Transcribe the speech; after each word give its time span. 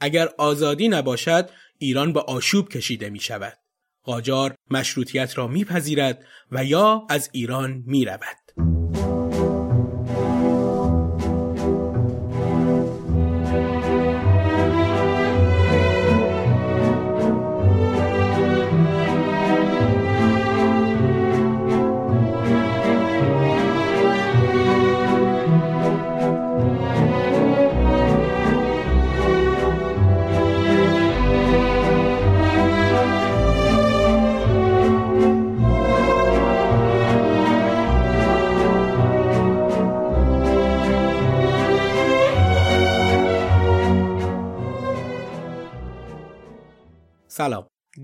اگر 0.00 0.28
آزادی 0.38 0.88
نباشد 0.88 1.50
ایران 1.78 2.12
به 2.12 2.20
آشوب 2.20 2.68
کشیده 2.68 3.10
می 3.10 3.20
شود. 3.20 3.58
قاجار 4.02 4.54
مشروطیت 4.70 5.38
را 5.38 5.46
میپذیرد 5.46 6.24
و 6.52 6.64
یا 6.64 7.06
از 7.10 7.30
ایران 7.32 7.82
می 7.86 8.04
رود. 8.04 8.47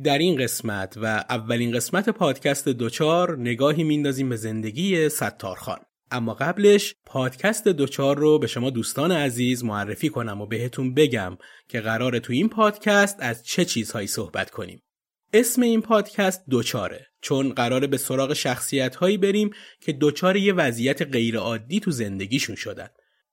در 0.04 0.19
این 0.19 0.37
قسمت 0.42 0.94
و 0.97 1.06
اولین 1.06 1.72
قسمت 1.72 2.09
پادکست 2.09 2.69
دوچار 2.69 3.38
نگاهی 3.38 3.84
میندازیم 3.84 4.28
به 4.28 4.37
زندگی 4.37 5.09
ستارخان 5.09 5.78
اما 6.10 6.34
قبلش 6.34 6.94
پادکست 7.06 7.69
دوچار 7.69 8.19
رو 8.19 8.38
به 8.38 8.47
شما 8.47 8.70
دوستان 8.70 9.12
عزیز 9.12 9.64
معرفی 9.64 10.09
کنم 10.09 10.41
و 10.41 10.47
بهتون 10.47 10.94
بگم 10.94 11.37
که 11.69 11.81
قراره 11.81 12.20
تو 12.20 12.32
این 12.32 12.48
پادکست 12.48 13.16
از 13.20 13.47
چه 13.47 13.64
چیزهایی 13.64 14.06
صحبت 14.06 14.50
کنیم. 14.50 14.82
اسم 15.32 15.62
این 15.62 15.82
پادکست 15.82 16.44
دوچاره 16.50 17.06
چون 17.20 17.53
قراره 17.53 17.87
به 17.87 17.97
سراغ 17.97 18.32
شخصیت 18.32 18.97
هایی 18.97 19.19
بریم 19.19 19.50
که 19.81 19.93
دوچار 19.93 20.37
یه 20.37 20.53
وضعیت 20.53 21.03
غیرعادی 21.03 21.81
تو 21.81 21.91
زندگیشون 21.91 22.56
شدن. 22.56 22.88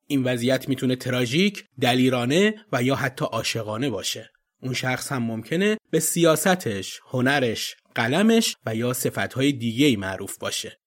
این 0.07 0.23
وضعیت 0.23 0.69
می‌تونه 0.69 0.95
تراژیک، 0.95 1.63
دلیرانه 1.81 2.55
و 2.71 2.83
یا 2.83 2.95
حتی 2.95 3.25
عاشقانه 3.25 3.89
باشه. 3.89 4.29
اون 4.61 4.73
شخص 4.73 5.11
هم 5.11 5.23
ممکنه 5.23 5.77
به 5.91 5.99
سیاستش، 5.99 6.99
هنرش، 7.09 7.75
قلمش 7.95 8.55
و 8.65 8.75
یا 8.75 8.93
صفتهای 8.93 9.51
دیگه 9.51 9.97
معروف 9.97 10.37
باشه. 10.37 10.77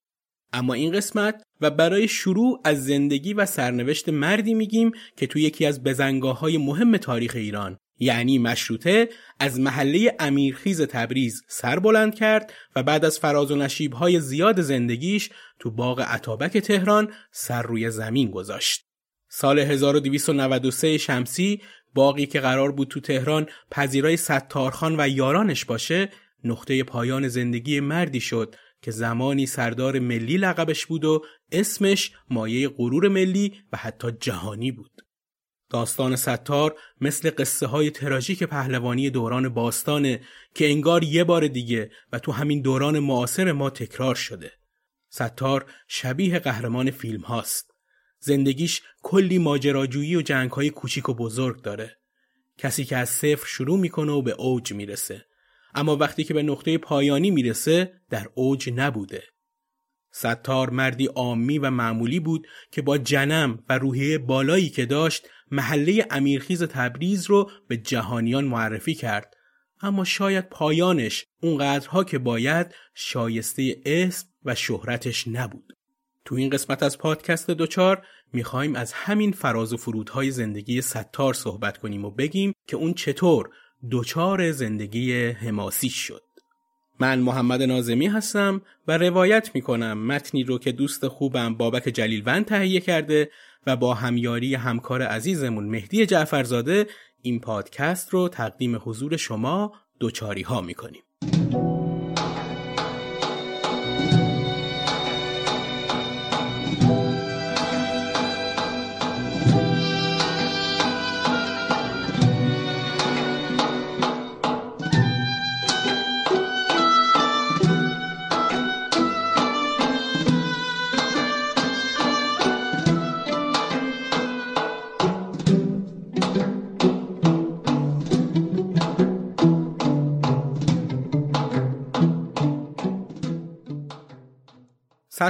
اما 0.53 0.73
این 0.73 0.91
قسمت 0.91 1.43
و 1.61 1.69
برای 1.69 2.07
شروع 2.07 2.61
از 2.63 2.85
زندگی 2.85 3.33
و 3.33 3.45
سرنوشت 3.45 4.09
مردی 4.09 4.53
میگیم 4.53 4.91
که 5.17 5.27
تو 5.27 5.39
یکی 5.39 5.65
از 5.65 5.83
بزنگاه 5.83 6.39
های 6.39 6.57
مهم 6.57 6.97
تاریخ 6.97 7.35
ایران 7.35 7.77
یعنی 7.99 8.37
مشروطه 8.37 9.09
از 9.39 9.59
محله 9.59 10.15
امیرخیز 10.19 10.81
تبریز 10.81 11.43
سر 11.47 11.79
بلند 11.79 12.15
کرد 12.15 12.53
و 12.75 12.83
بعد 12.83 13.05
از 13.05 13.19
فراز 13.19 13.51
و 13.51 13.55
نشیب 13.55 13.93
های 13.93 14.19
زیاد 14.19 14.61
زندگیش 14.61 15.29
تو 15.59 15.71
باغ 15.71 16.01
عطابک 16.01 16.57
تهران 16.57 17.13
سر 17.31 17.61
روی 17.61 17.91
زمین 17.91 18.31
گذاشت. 18.31 18.85
سال 19.29 19.59
1293 19.59 20.97
شمسی 20.97 21.61
باقی 21.95 22.25
که 22.25 22.39
قرار 22.39 22.71
بود 22.71 22.87
تو 22.87 22.99
تهران 22.99 23.47
پذیرای 23.71 24.17
ستارخان 24.17 24.95
و 24.99 25.07
یارانش 25.07 25.65
باشه 25.65 26.09
نقطه 26.43 26.83
پایان 26.83 27.27
زندگی 27.27 27.79
مردی 27.79 28.19
شد 28.19 28.55
که 28.81 28.91
زمانی 28.91 29.45
سردار 29.45 29.99
ملی 29.99 30.37
لقبش 30.37 30.85
بود 30.85 31.05
و 31.05 31.25
اسمش 31.51 32.11
مایه 32.29 32.69
غرور 32.69 33.07
ملی 33.07 33.53
و 33.73 33.77
حتی 33.77 34.07
جهانی 34.19 34.71
بود. 34.71 35.01
داستان 35.69 36.15
ستار 36.15 36.75
مثل 37.01 37.31
قصه 37.37 37.67
های 37.67 37.91
تراژیک 37.91 38.43
پهلوانی 38.43 39.09
دوران 39.09 39.49
باستانه 39.49 40.21
که 40.55 40.69
انگار 40.69 41.03
یه 41.03 41.23
بار 41.23 41.47
دیگه 41.47 41.91
و 42.11 42.19
تو 42.19 42.31
همین 42.31 42.61
دوران 42.61 42.99
معاصر 42.99 43.51
ما 43.51 43.69
تکرار 43.69 44.15
شده. 44.15 44.51
ستار 45.09 45.65
شبیه 45.87 46.39
قهرمان 46.39 46.91
فیلم 46.91 47.21
هاست. 47.21 47.74
زندگیش 48.25 48.81
کلی 49.01 49.37
ماجراجویی 49.37 50.15
و 50.15 50.21
جنگهای 50.21 50.69
کوچیک 50.69 51.09
و 51.09 51.13
بزرگ 51.13 51.61
داره. 51.61 51.97
کسی 52.57 52.85
که 52.85 52.97
از 52.97 53.09
صفر 53.09 53.47
شروع 53.47 53.79
می‌کنه 53.79 54.11
و 54.11 54.21
به 54.21 54.31
اوج 54.31 54.73
می‌رسه. 54.73 55.25
اما 55.75 55.95
وقتی 55.95 56.23
که 56.23 56.33
به 56.33 56.43
نقطه 56.43 56.77
پایانی 56.77 57.31
می‌رسه 57.31 57.93
در 58.09 58.27
اوج 58.33 58.69
نبوده. 58.75 59.23
ستار 60.11 60.69
مردی 60.69 61.05
عامی 61.05 61.59
و 61.59 61.69
معمولی 61.69 62.19
بود 62.19 62.47
که 62.71 62.81
با 62.81 62.97
جنم 62.97 63.63
و 63.69 63.77
روحیه 63.77 64.17
بالایی 64.17 64.69
که 64.69 64.85
داشت 64.85 65.27
محله 65.51 66.07
امیرخیز 66.11 66.63
تبریز 66.63 67.25
رو 67.25 67.51
به 67.67 67.77
جهانیان 67.77 68.45
معرفی 68.45 68.93
کرد 68.93 69.33
اما 69.81 70.03
شاید 70.03 70.49
پایانش 70.49 71.25
اونقدرها 71.41 72.03
که 72.03 72.17
باید 72.17 72.75
شایسته 72.93 73.81
اسم 73.85 74.27
و 74.45 74.55
شهرتش 74.55 75.27
نبود. 75.27 75.73
تو 76.25 76.35
این 76.35 76.49
قسمت 76.49 76.83
از 76.83 76.97
پادکست 76.97 77.51
دوچار 77.51 78.05
می‌خوایم 78.35 78.75
از 78.75 78.93
همین 78.93 79.31
فراز 79.31 79.73
و 79.73 79.77
فرودهای 79.77 80.31
زندگی 80.31 80.81
ستار 80.81 81.33
صحبت 81.33 81.77
کنیم 81.77 82.05
و 82.05 82.11
بگیم 82.11 82.53
که 82.67 82.77
اون 82.77 82.93
چطور 82.93 83.49
دوچار 83.89 84.51
زندگی 84.51 85.27
حماسی 85.27 85.89
شد. 85.89 86.21
من 86.99 87.19
محمد 87.19 87.61
نازمی 87.61 88.07
هستم 88.07 88.61
و 88.87 88.97
روایت 88.97 89.51
می‌کنم 89.53 90.05
متنی 90.07 90.43
رو 90.43 90.59
که 90.59 90.71
دوست 90.71 91.07
خوبم 91.07 91.55
بابک 91.55 91.83
جلیلوند 91.83 92.45
تهیه 92.45 92.79
کرده 92.79 93.31
و 93.67 93.75
با 93.75 93.93
همیاری 93.93 94.55
همکار 94.55 95.01
عزیزمون 95.01 95.65
مهدی 95.65 96.05
جعفرزاده 96.05 96.87
این 97.21 97.39
پادکست 97.39 98.09
رو 98.09 98.29
تقدیم 98.29 98.81
حضور 98.83 99.17
شما 99.17 99.73
دوچاری 99.99 100.41
ها 100.41 100.61
می‌کنیم. 100.61 101.03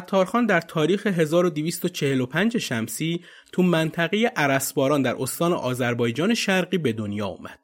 ستارخان 0.01 0.45
در 0.45 0.62
تاریخ 0.62 1.07
1245 1.07 2.57
شمسی 2.57 3.24
تو 3.51 3.63
منطقه 3.63 4.31
عرسباران 4.36 5.01
در 5.01 5.15
استان 5.19 5.53
آذربایجان 5.53 6.33
شرقی 6.33 6.77
به 6.77 6.94
دنیا 6.94 7.25
اومد. 7.25 7.59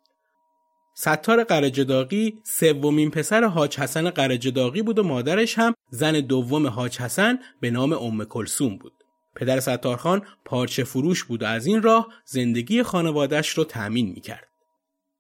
ستار 0.96 1.44
قرجداغی 1.44 2.40
سومین 2.44 3.12
پسر 3.12 3.44
حاج 3.44 3.80
حسن 3.80 4.10
قرجداغی 4.10 4.82
بود 4.82 5.00
و 5.00 5.04
مادرش 5.04 5.60
هم 5.60 5.74
زن 5.90 6.20
دوم 6.20 6.68
حاج 6.68 6.98
حسن 6.98 7.40
به 7.62 7.72
نام 7.72 7.94
ام 7.94 8.24
کلسوم 8.24 8.78
بود. 8.78 8.94
پدر 9.36 9.60
ستارخان 9.60 10.22
پارچه 10.46 10.84
فروش 10.84 11.24
بود 11.24 11.44
و 11.44 11.46
از 11.46 11.66
این 11.66 11.82
راه 11.82 12.08
زندگی 12.26 12.84
خانوادش 12.84 13.50
رو 13.50 13.64
تأمین 13.64 14.10
می‌کرد. 14.10 14.48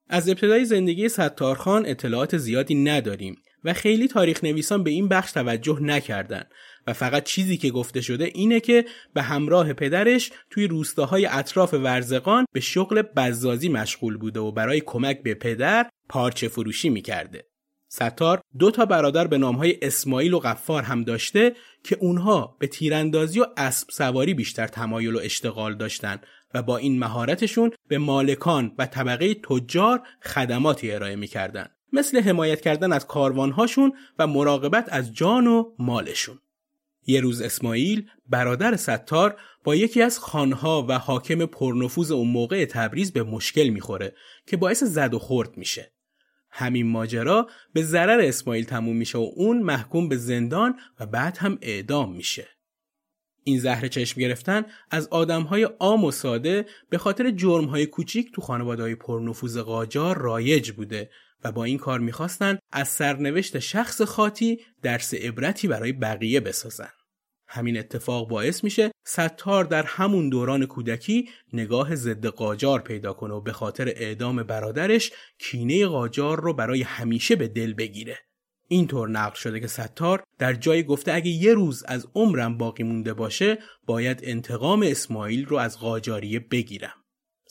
از 0.09 0.29
ابتدای 0.29 0.65
زندگی 0.65 1.09
ستارخان 1.09 1.85
اطلاعات 1.85 2.37
زیادی 2.37 2.75
نداریم 2.75 3.35
و 3.63 3.73
خیلی 3.73 4.07
تاریخ 4.07 4.43
نویسان 4.43 4.83
به 4.83 4.91
این 4.91 5.07
بخش 5.07 5.31
توجه 5.31 5.79
نکردند 5.81 6.51
و 6.87 6.93
فقط 6.93 7.23
چیزی 7.23 7.57
که 7.57 7.69
گفته 7.69 8.01
شده 8.01 8.31
اینه 8.33 8.59
که 8.59 8.85
به 9.13 9.21
همراه 9.21 9.73
پدرش 9.73 10.31
توی 10.49 10.67
روستاهای 10.67 11.25
اطراف 11.25 11.73
ورزقان 11.73 12.45
به 12.53 12.59
شغل 12.59 13.01
بزازی 13.01 13.69
مشغول 13.69 14.17
بوده 14.17 14.39
و 14.39 14.51
برای 14.51 14.81
کمک 14.81 15.23
به 15.23 15.33
پدر 15.33 15.89
پارچه 16.09 16.47
فروشی 16.47 16.89
می‌کرده. 16.89 17.45
ستار 17.87 18.41
دو 18.59 18.71
تا 18.71 18.85
برادر 18.85 19.27
به 19.27 19.37
نامهای 19.37 19.77
اسماعیل 19.81 20.33
و 20.33 20.39
غفار 20.39 20.83
هم 20.83 21.03
داشته 21.03 21.55
که 21.83 21.97
اونها 21.99 22.55
به 22.59 22.67
تیراندازی 22.67 23.39
و 23.39 23.45
اسب 23.57 23.89
سواری 23.89 24.33
بیشتر 24.33 24.67
تمایل 24.67 25.15
و 25.15 25.19
اشتغال 25.19 25.75
داشتن 25.75 26.21
و 26.53 26.61
با 26.61 26.77
این 26.77 26.99
مهارتشون 26.99 27.71
به 27.87 27.97
مالکان 27.97 28.71
و 28.77 28.85
طبقه 28.85 29.33
تجار 29.33 30.01
خدماتی 30.23 30.91
ارائه 30.91 31.15
می‌کردن 31.15 31.67
مثل 31.93 32.21
حمایت 32.21 32.61
کردن 32.61 32.93
از 32.93 33.07
کاروانهاشون 33.07 33.93
و 34.19 34.27
مراقبت 34.27 34.85
از 34.91 35.13
جان 35.13 35.47
و 35.47 35.71
مالشون 35.79 36.39
یه 37.05 37.21
روز 37.21 37.41
اسماعیل 37.41 38.09
برادر 38.29 38.75
ستار 38.75 39.37
با 39.63 39.75
یکی 39.75 40.01
از 40.01 40.19
خانها 40.19 40.85
و 40.89 40.99
حاکم 40.99 41.45
پرنفوذ 41.45 42.11
اون 42.11 42.27
موقع 42.27 42.65
تبریز 42.65 43.13
به 43.13 43.23
مشکل 43.23 43.67
می‌خوره 43.67 44.15
که 44.47 44.57
باعث 44.57 44.83
زد 44.83 45.13
و 45.13 45.19
خورد 45.19 45.57
میشه. 45.57 45.91
همین 46.49 46.87
ماجرا 46.87 47.47
به 47.73 47.83
ضرر 47.83 48.21
اسماعیل 48.21 48.65
تموم 48.65 48.95
میشه 48.95 49.17
و 49.17 49.31
اون 49.35 49.61
محکوم 49.63 50.09
به 50.09 50.17
زندان 50.17 50.75
و 50.99 51.05
بعد 51.05 51.37
هم 51.37 51.57
اعدام 51.61 52.15
میشه. 52.15 52.47
این 53.43 53.59
زهر 53.59 53.87
چشم 53.87 54.21
گرفتن 54.21 54.65
از 54.91 55.07
آدمهای 55.07 55.63
عام 55.63 56.03
و 56.03 56.11
ساده 56.11 56.65
به 56.89 56.97
خاطر 56.97 57.31
جرمهای 57.31 57.85
کوچیک 57.85 58.31
تو 58.33 58.41
خانواده 58.41 58.95
پرنفوذ 58.95 59.57
قاجار 59.57 60.17
رایج 60.17 60.71
بوده 60.71 61.09
و 61.43 61.51
با 61.51 61.63
این 61.63 61.77
کار 61.77 61.99
می‌خواستن 61.99 62.59
از 62.71 62.87
سرنوشت 62.87 63.59
شخص 63.59 64.01
خاطی 64.01 64.59
درس 64.81 65.13
عبرتی 65.13 65.67
برای 65.67 65.91
بقیه 65.91 66.39
بسازن. 66.39 66.89
همین 67.47 67.77
اتفاق 67.77 68.29
باعث 68.29 68.63
میشه 68.63 68.91
ستار 69.05 69.65
در 69.65 69.83
همون 69.83 70.29
دوران 70.29 70.65
کودکی 70.65 71.29
نگاه 71.53 71.95
ضد 71.95 72.25
قاجار 72.25 72.79
پیدا 72.81 73.13
کنه 73.13 73.33
و 73.33 73.41
به 73.41 73.53
خاطر 73.53 73.87
اعدام 73.87 74.43
برادرش 74.43 75.11
کینه 75.39 75.85
قاجار 75.85 76.41
رو 76.41 76.53
برای 76.53 76.81
همیشه 76.81 77.35
به 77.35 77.47
دل 77.47 77.73
بگیره. 77.73 78.19
اینطور 78.67 79.09
نقل 79.09 79.35
شده 79.35 79.59
که 79.59 79.67
ستار 79.67 80.23
در 80.39 80.53
جای 80.53 80.83
گفته 80.83 81.13
اگه 81.13 81.29
یه 81.29 81.53
روز 81.53 81.83
از 81.83 82.07
عمرم 82.15 82.57
باقی 82.57 82.83
مونده 82.83 83.13
باشه 83.13 83.57
باید 83.85 84.19
انتقام 84.23 84.83
اسماعیل 84.87 85.45
رو 85.45 85.57
از 85.57 85.79
قاجاریه 85.79 86.39
بگیرم. 86.39 87.00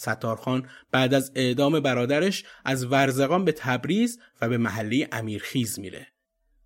ستارخان 0.01 0.69
بعد 0.93 1.15
از 1.15 1.33
اعدام 1.35 1.81
برادرش 1.81 2.45
از 2.65 2.87
ورزقان 2.87 3.45
به 3.45 3.53
تبریز 3.53 4.19
و 4.41 4.49
به 4.49 4.59
محله 4.59 5.09
امیرخیز 5.13 5.79
میره. 5.79 6.07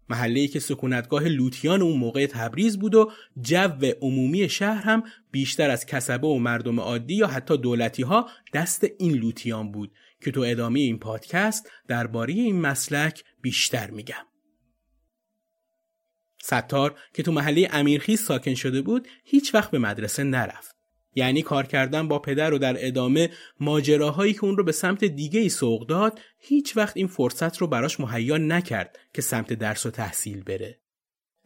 محله 0.09 0.47
که 0.47 0.61
سکونتگاه 0.61 1.25
لوتیان 1.25 1.83
اون 1.83 1.99
موقع 1.99 2.27
تبریز 2.27 2.79
بود 2.79 2.95
و 2.95 3.13
جو 3.41 3.93
عمومی 4.03 4.49
شهر 4.49 4.83
هم 4.83 5.03
بیشتر 5.31 5.71
از 5.71 5.87
کسبه 5.87 6.27
و 6.27 6.39
مردم 6.39 6.81
عادی 6.81 7.15
یا 7.15 7.27
حتی 7.27 7.57
دولتی 7.57 8.03
ها 8.03 8.29
دست 8.53 8.87
این 8.99 9.13
لوتیان 9.13 9.73
بود 9.73 9.93
که 10.21 10.31
تو 10.31 10.41
ادامه 10.41 10.81
این 10.81 10.99
پادکست 10.99 11.71
درباره 11.89 12.35
این 12.35 12.61
مسلک 12.61 13.25
بیشتر 13.43 13.91
میگم. 13.91 14.27
ستار 16.43 16.99
که 17.15 17.23
تو 17.23 17.33
محله 17.33 17.69
امیرخیز 17.73 18.21
ساکن 18.21 18.55
شده 18.55 18.83
بود 18.83 19.09
هیچ 19.25 19.55
وقت 19.55 19.71
به 19.71 19.79
مدرسه 19.79 20.25
نرفت. 20.25 20.74
یعنی 21.15 21.43
کار 21.43 21.67
کردن 21.67 22.09
با 22.09 22.19
پدر 22.19 22.55
و 22.55 22.59
در 22.59 22.87
ادامه 22.87 23.31
ماجراهایی 23.61 24.33
که 24.33 24.45
اون 24.45 24.57
رو 24.57 24.65
به 24.65 24.73
سمت 24.73 25.05
دیگه 25.05 25.41
ای 25.41 25.49
سوق 25.49 25.87
داد 25.87 26.21
هیچ 26.39 26.77
وقت 26.77 26.97
این 26.97 27.07
فرصت 27.07 27.57
رو 27.57 27.67
براش 27.67 28.01
مهیا 28.01 28.37
نکرد 28.37 28.99
که 29.15 29.23
سمت 29.23 29.53
درس 29.53 29.87
و 29.87 29.91
تحصیل 29.91 30.43
بره. 30.43 30.79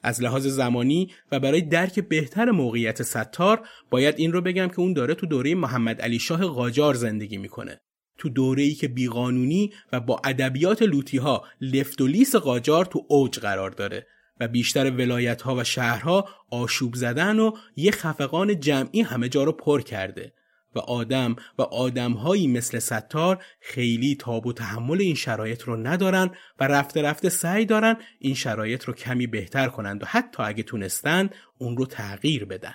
از 0.02 0.22
لحاظ 0.22 0.46
زمانی 0.46 1.12
و 1.32 1.40
برای 1.40 1.60
درک 1.60 2.00
بهتر 2.00 2.50
موقعیت 2.50 3.02
ستار 3.02 3.68
باید 3.90 4.14
این 4.18 4.32
رو 4.32 4.40
بگم 4.40 4.68
که 4.68 4.80
اون 4.80 4.92
داره 4.92 5.14
تو 5.14 5.26
دوره 5.26 5.54
محمد 5.54 6.00
علی 6.00 6.18
شاه 6.18 6.46
قاجار 6.46 6.94
زندگی 6.94 7.38
می‌کنه. 7.38 7.80
تو 8.18 8.28
دوره 8.28 8.62
ای 8.62 8.74
که 8.74 8.88
بیقانونی 8.88 9.72
و 9.92 10.00
با 10.00 10.20
ادبیات 10.24 10.82
لوتی 10.82 11.18
ها 11.18 11.44
لفت 11.60 12.00
و 12.00 12.06
لیس 12.06 12.36
قاجار 12.36 12.84
تو 12.84 13.04
اوج 13.08 13.38
قرار 13.38 13.70
داره 13.70 14.06
و 14.40 14.48
بیشتر 14.48 14.90
ولایت 14.90 15.42
ها 15.42 15.56
و 15.56 15.64
شهرها 15.64 16.28
آشوب 16.50 16.94
زدن 16.94 17.38
و 17.38 17.52
یه 17.76 17.90
خفقان 17.90 18.60
جمعی 18.60 19.00
همه 19.00 19.28
جا 19.28 19.44
رو 19.44 19.52
پر 19.52 19.80
کرده 19.80 20.32
و 20.74 20.78
آدم 20.78 21.36
و 21.58 21.62
آدمهایی 21.62 22.46
مثل 22.46 22.78
ستار 22.78 23.44
خیلی 23.60 24.14
تاب 24.14 24.46
و 24.46 24.52
تحمل 24.52 25.00
این 25.00 25.14
شرایط 25.14 25.62
رو 25.62 25.76
ندارن 25.76 26.30
و 26.60 26.64
رفته 26.64 27.02
رفته 27.02 27.28
سعی 27.28 27.66
دارن 27.66 27.96
این 28.18 28.34
شرایط 28.34 28.84
رو 28.84 28.94
کمی 28.94 29.26
بهتر 29.26 29.68
کنند 29.68 30.02
و 30.02 30.06
حتی 30.06 30.42
اگه 30.42 30.62
تونستن 30.62 31.30
اون 31.58 31.76
رو 31.76 31.86
تغییر 31.86 32.44
بدن. 32.44 32.74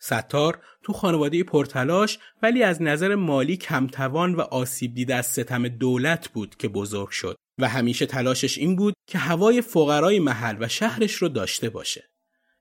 ستار 0.00 0.62
تو 0.82 0.92
خانواده 0.92 1.44
پرتلاش 1.44 2.18
ولی 2.42 2.62
از 2.62 2.82
نظر 2.82 3.14
مالی 3.14 3.56
کمتوان 3.56 4.34
و 4.34 4.40
آسیب 4.40 4.94
دیده 4.94 5.14
از 5.14 5.26
ستم 5.26 5.68
دولت 5.68 6.28
بود 6.28 6.56
که 6.56 6.68
بزرگ 6.68 7.08
شد 7.08 7.36
و 7.58 7.68
همیشه 7.68 8.06
تلاشش 8.06 8.58
این 8.58 8.76
بود 8.76 8.94
که 9.06 9.18
هوای 9.18 9.60
فقرای 9.62 10.18
محل 10.18 10.56
و 10.60 10.68
شهرش 10.68 11.14
رو 11.14 11.28
داشته 11.28 11.70
باشه. 11.70 12.04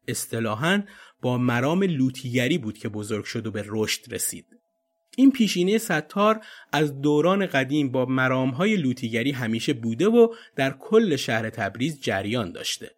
اصطلاحاً 0.08 0.84
با 1.22 1.38
مرام 1.38 1.84
لوتیگری 1.84 2.58
بود 2.58 2.78
که 2.78 2.90
بزرگ 2.90 3.26
شد 3.26 3.48
و 3.48 3.52
به 3.52 3.64
رشد 3.68 4.14
رسید. 4.14 4.46
این 5.18 5.32
پیشینه 5.32 5.78
ستار 5.78 6.40
از 6.72 7.02
دوران 7.02 7.46
قدیم 7.46 7.92
با 7.92 8.06
مرامهای 8.06 8.76
لوتیگری 8.76 9.32
همیشه 9.32 9.74
بوده 9.74 10.08
و 10.08 10.28
در 10.56 10.72
کل 10.80 11.16
شهر 11.16 11.50
تبریز 11.50 12.02
جریان 12.02 12.52
داشته. 12.52 12.92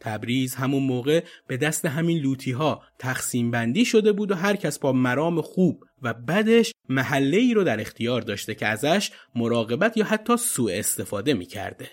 تبریز 0.00 0.54
همون 0.54 0.82
موقع 0.82 1.24
به 1.46 1.56
دست 1.56 1.86
همین 1.86 2.18
لوتی 2.18 2.52
ها 2.52 2.82
تقسیم 2.98 3.50
بندی 3.50 3.84
شده 3.84 4.12
بود 4.12 4.30
و 4.30 4.34
هر 4.34 4.56
کس 4.56 4.78
با 4.78 4.92
مرام 4.92 5.40
خوب 5.40 5.84
و 6.02 6.14
بدش 6.14 6.72
محله 6.88 7.36
ای 7.36 7.54
رو 7.54 7.64
در 7.64 7.80
اختیار 7.80 8.20
داشته 8.20 8.54
که 8.54 8.66
ازش 8.66 9.10
مراقبت 9.34 9.96
یا 9.96 10.04
حتی 10.04 10.36
سوء 10.36 10.78
استفاده 10.78 11.34
می 11.34 11.46
کرده. 11.46 11.88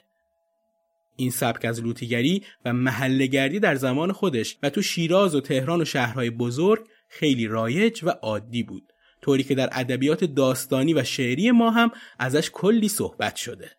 این 1.15 1.31
سبک 1.31 1.65
از 1.65 1.83
لوتیگری 1.83 2.43
و 2.65 2.73
محلهگردی 2.73 3.59
در 3.59 3.75
زمان 3.75 4.11
خودش 4.11 4.57
و 4.63 4.69
تو 4.69 4.81
شیراز 4.81 5.35
و 5.35 5.41
تهران 5.41 5.81
و 5.81 5.85
شهرهای 5.85 6.29
بزرگ 6.29 6.87
خیلی 7.09 7.47
رایج 7.47 8.03
و 8.03 8.09
عادی 8.09 8.63
بود 8.63 8.93
طوری 9.21 9.43
که 9.43 9.55
در 9.55 9.69
ادبیات 9.71 10.23
داستانی 10.23 10.93
و 10.93 11.03
شعری 11.03 11.51
ما 11.51 11.71
هم 11.71 11.91
ازش 12.19 12.49
کلی 12.53 12.89
صحبت 12.89 13.35
شده 13.35 13.71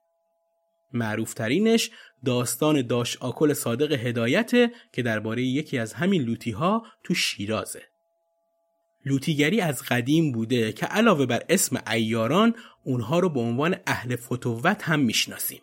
معروفترینش 0.92 1.90
داستان 2.25 2.83
داش 2.83 3.16
آکل 3.16 3.52
صادق 3.52 3.92
هدایت 3.92 4.50
که 4.92 5.02
درباره 5.02 5.42
یکی 5.42 5.78
از 5.78 5.92
همین 5.92 6.23
لوتی 6.23 6.50
ها 6.50 6.87
تو 7.04 7.14
شیرازه 7.14 7.83
لوتیگری 9.04 9.61
از 9.61 9.83
قدیم 9.83 10.33
بوده 10.33 10.73
که 10.73 10.87
علاوه 10.87 11.26
بر 11.26 11.42
اسم 11.49 11.83
ایاران 11.90 12.54
اونها 12.85 13.18
رو 13.18 13.28
به 13.28 13.40
عنوان 13.40 13.76
اهل 13.87 14.16
فتوت 14.16 14.83
هم 14.83 15.00
می‌شناسیم 15.00 15.61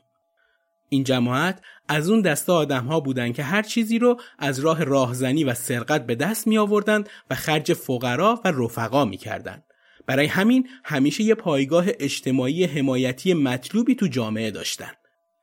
این 0.89 1.03
جماعت 1.03 1.62
از 1.88 2.10
اون 2.10 2.22
دسته 2.22 2.51
آدم 2.51 2.86
ها 2.86 3.00
بودن 3.00 3.34
که 3.34 3.44
هر 3.44 3.62
چیزی 3.62 4.00
رو 4.00 4.20
از 4.39 4.60
راه 4.60 4.84
راهزنی 4.84 5.44
و 5.44 5.53
سرقت 5.53 6.05
به 6.05 6.15
دست 6.15 6.48
می 6.48 6.58
آوردن 6.58 7.03
و 7.29 7.36
خرج 7.36 7.74
فقرا 7.74 8.41
و 8.46 8.51
رفقا 8.51 9.05
می 9.05 9.17
کردن. 9.17 9.63
برای 10.05 10.25
همین 10.25 10.70
همیشه 10.84 11.24
یه 11.24 11.36
پایگاه 11.36 11.86
اجتماعی 12.00 12.65
حمایتی 12.65 13.34
مطلوبی 13.34 13.96
تو 13.96 14.08
جامعه 14.08 14.51
داشتن. 14.51 14.91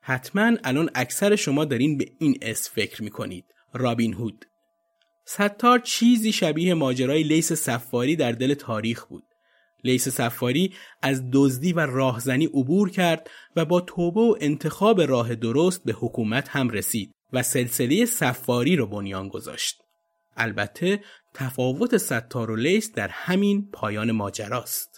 حتما 0.04 0.56
الان 0.64 0.90
اکثر 0.94 1.36
شما 1.36 1.64
دارین 1.64 1.98
به 1.98 2.12
این 2.18 2.38
اس 2.42 2.70
فکر 2.70 3.08
کنید. 3.08 3.44
رابین 3.74 4.14
هود 4.14 4.46
ستار 5.24 5.78
چیزی 5.78 6.32
شبیه 6.32 6.74
ماجرای 6.74 7.22
لیس 7.22 7.52
سفاری 7.52 8.16
در 8.16 8.32
دل 8.32 8.54
تاریخ 8.54 9.04
بود. 9.04 9.24
لیس 9.84 10.08
سفاری 10.08 10.74
از 11.02 11.22
دزدی 11.32 11.72
و 11.72 11.80
راهزنی 11.80 12.46
عبور 12.46 12.90
کرد 12.90 13.30
و 13.56 13.64
با 13.64 13.80
توبه 13.80 14.20
و 14.20 14.36
انتخاب 14.40 15.00
راه 15.00 15.34
درست 15.34 15.84
به 15.84 15.92
حکومت 15.92 16.48
هم 16.48 16.70
رسید 16.70 17.14
و 17.32 17.42
سلسله 17.42 18.04
سفاری 18.04 18.76
رو 18.76 18.86
بنیان 18.86 19.28
گذاشت. 19.28 19.82
البته 20.36 21.00
تفاوت 21.34 21.96
ستار 21.96 22.50
و 22.50 22.56
لیس 22.56 22.92
در 22.92 23.08
همین 23.08 23.70
پایان 23.72 24.12
ماجراست. 24.12 24.91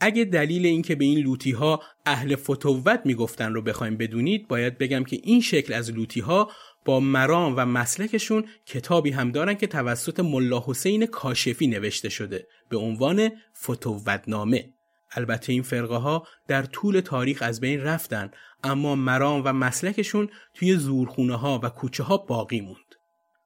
اگه 0.00 0.24
دلیل 0.24 0.66
اینکه 0.66 0.94
به 0.94 1.04
این 1.04 1.18
لوتی 1.18 1.50
ها 1.50 1.82
اهل 2.06 2.36
فتوت 2.36 3.00
می‌گفتن 3.04 3.54
رو 3.54 3.62
بخوایم 3.62 3.96
بدونید 3.96 4.48
باید 4.48 4.78
بگم 4.78 5.04
که 5.04 5.20
این 5.22 5.40
شکل 5.40 5.72
از 5.72 5.90
لوتی 5.90 6.20
ها 6.20 6.50
با 6.84 7.00
مرام 7.00 7.54
و 7.56 7.66
مسلکشون 7.66 8.44
کتابی 8.66 9.10
هم 9.10 9.30
دارن 9.30 9.54
که 9.54 9.66
توسط 9.66 10.20
ملا 10.20 10.64
حسین 10.66 11.06
کاشفی 11.06 11.66
نوشته 11.66 12.08
شده 12.08 12.46
به 12.68 12.76
عنوان 12.76 13.30
فتوودنامه 13.62 14.72
البته 15.12 15.52
این 15.52 15.62
فرقه 15.62 15.96
ها 15.96 16.26
در 16.48 16.62
طول 16.62 17.00
تاریخ 17.00 17.42
از 17.42 17.60
بین 17.60 17.80
رفتن 17.80 18.30
اما 18.64 18.94
مرام 18.94 19.42
و 19.44 19.52
مسلکشون 19.52 20.28
توی 20.54 20.76
زورخونه 20.76 21.36
ها 21.36 21.60
و 21.62 21.68
کوچه 21.68 22.02
ها 22.02 22.16
باقی 22.16 22.60
موند. 22.60 22.99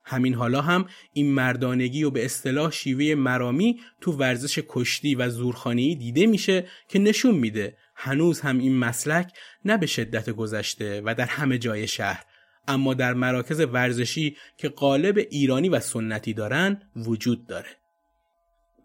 همین 0.05 0.35
حالا 0.35 0.61
هم 0.61 0.87
این 1.13 1.33
مردانگی 1.33 2.05
و 2.05 2.11
به 2.11 2.25
اصطلاح 2.25 2.71
شیوه 2.71 3.15
مرامی 3.15 3.81
تو 4.01 4.13
ورزش 4.13 4.59
کشتی 4.69 5.15
و 5.15 5.29
زورخانه‌ای 5.29 5.95
دیده 5.95 6.27
میشه 6.27 6.67
که 6.89 6.99
نشون 6.99 7.35
میده 7.35 7.77
هنوز 7.95 8.41
هم 8.41 8.59
این 8.59 8.77
مسلک 8.77 9.33
نه 9.65 9.77
به 9.77 9.87
شدت 9.87 10.31
گذشته 10.31 11.03
و 11.05 11.15
در 11.15 11.27
همه 11.27 11.59
جای 11.59 11.87
شهر 11.87 12.25
اما 12.69 12.95
در 12.95 13.15
مراکز 13.15 13.61
ورزشی 13.61 14.37
که 14.57 14.69
قالب 14.69 15.19
ایرانی 15.31 15.69
و 15.69 15.81
سنتی 15.81 16.33
دارن 16.33 16.83
وجود 16.97 17.47
داره. 17.47 17.84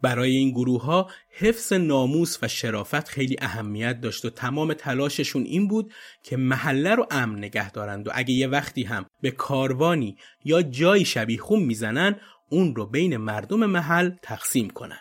برای 0.01 0.35
این 0.35 0.51
گروه 0.51 0.83
ها 0.83 1.09
حفظ 1.29 1.73
ناموس 1.73 2.37
و 2.41 2.47
شرافت 2.47 3.07
خیلی 3.07 3.35
اهمیت 3.41 4.01
داشت 4.01 4.25
و 4.25 4.29
تمام 4.29 4.73
تلاششون 4.73 5.43
این 5.43 5.67
بود 5.67 5.93
که 6.23 6.37
محله 6.37 6.95
رو 6.95 7.07
امن 7.11 7.37
نگه 7.37 7.71
دارند 7.71 8.07
و 8.07 8.11
اگه 8.13 8.33
یه 8.33 8.47
وقتی 8.47 8.83
هم 8.83 9.05
به 9.21 9.31
کاروانی 9.31 10.17
یا 10.45 10.61
جایی 10.61 11.05
شبیه 11.05 11.37
خون 11.37 11.63
می‌زنن 11.63 12.15
اون 12.49 12.75
رو 12.75 12.85
بین 12.85 13.17
مردم 13.17 13.65
محل 13.65 14.11
تقسیم 14.21 14.69
کنن. 14.69 14.99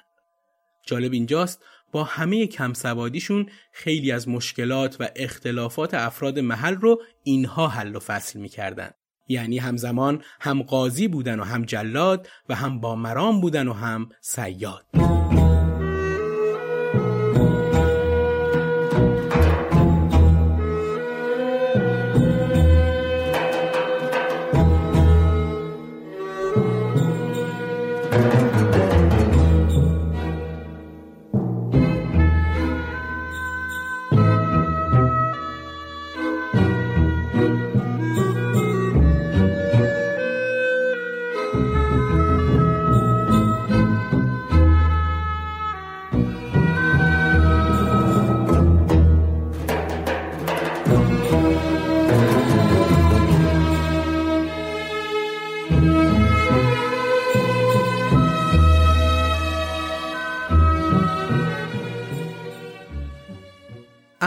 جالب 0.86 1.12
اینجاست 1.12 1.64
با 1.92 2.04
همه 2.04 2.46
کم 2.46 2.72
سوادیشون 2.72 3.46
خیلی 3.72 4.12
از 4.12 4.28
مشکلات 4.28 4.96
و 5.00 5.08
اختلافات 5.16 5.94
افراد 5.94 6.38
محل 6.38 6.74
رو 6.74 7.02
اینها 7.22 7.68
حل 7.68 7.96
و 7.96 7.98
فصل 7.98 8.40
می‌کردن. 8.40 8.90
یعنی 9.28 9.58
همزمان 9.58 10.22
هم 10.40 10.62
قاضی 10.62 11.08
بودن 11.08 11.40
و 11.40 11.44
هم 11.44 11.64
جلاد 11.64 12.28
و 12.48 12.54
هم 12.54 12.80
با 12.80 12.96
مرام 12.96 13.40
بودن 13.40 13.68
و 13.68 13.72
هم 13.72 14.08
سیاد. 14.20 15.17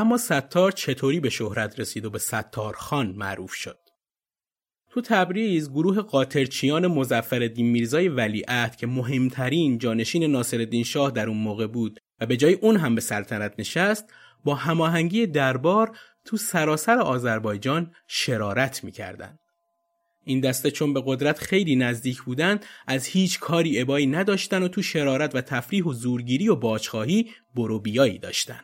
اما 0.02 0.18
ستار 0.18 0.72
چطوری 0.72 1.20
به 1.20 1.30
شهرت 1.30 1.80
رسید 1.80 2.06
و 2.06 2.10
به 2.10 2.20
ستار 2.20 2.76
خان 2.76 3.08
معروف 3.08 3.54
شد؟ 3.54 3.78
تو 4.90 5.02
تبریز 5.02 5.70
گروه 5.70 6.02
قاطرچیان 6.02 6.88
مزفر 6.88 7.50
میرزای 7.58 8.08
ولیعهد 8.08 8.76
که 8.76 8.88
مهمترین 8.88 9.78
جانشین 9.78 10.24
ناصرالدین 10.24 10.84
شاه 10.84 11.12
در 11.12 11.28
اون 11.28 11.38
موقع 11.38 11.68
بود 11.68 12.00
و 12.20 12.26
به 12.26 12.38
جای 12.38 12.54
اون 12.54 12.78
هم 12.78 12.96
به 12.96 13.02
سلطنت 13.02 13.54
نشست 13.60 14.06
با 14.44 14.56
هماهنگی 14.56 15.28
دربار 15.28 15.98
تو 16.26 16.38
سراسر 16.38 16.98
آذربایجان 16.98 17.92
شرارت 18.08 18.84
می‌کردند. 18.84 19.40
این 20.26 20.40
دسته 20.40 20.72
چون 20.72 20.94
به 20.94 21.04
قدرت 21.06 21.40
خیلی 21.40 21.76
نزدیک 21.76 22.22
بودند 22.22 22.66
از 22.88 23.06
هیچ 23.06 23.40
کاری 23.40 23.82
ابایی 23.82 24.08
نداشتن 24.08 24.64
و 24.64 24.68
تو 24.68 24.82
شرارت 24.82 25.36
و 25.36 25.42
تفریح 25.42 25.84
و 25.84 25.94
زورگیری 25.94 26.50
و 26.50 26.56
باجخواهی 26.56 27.32
برو 27.56 27.80
بیایی 27.80 28.20
داشتن. 28.20 28.60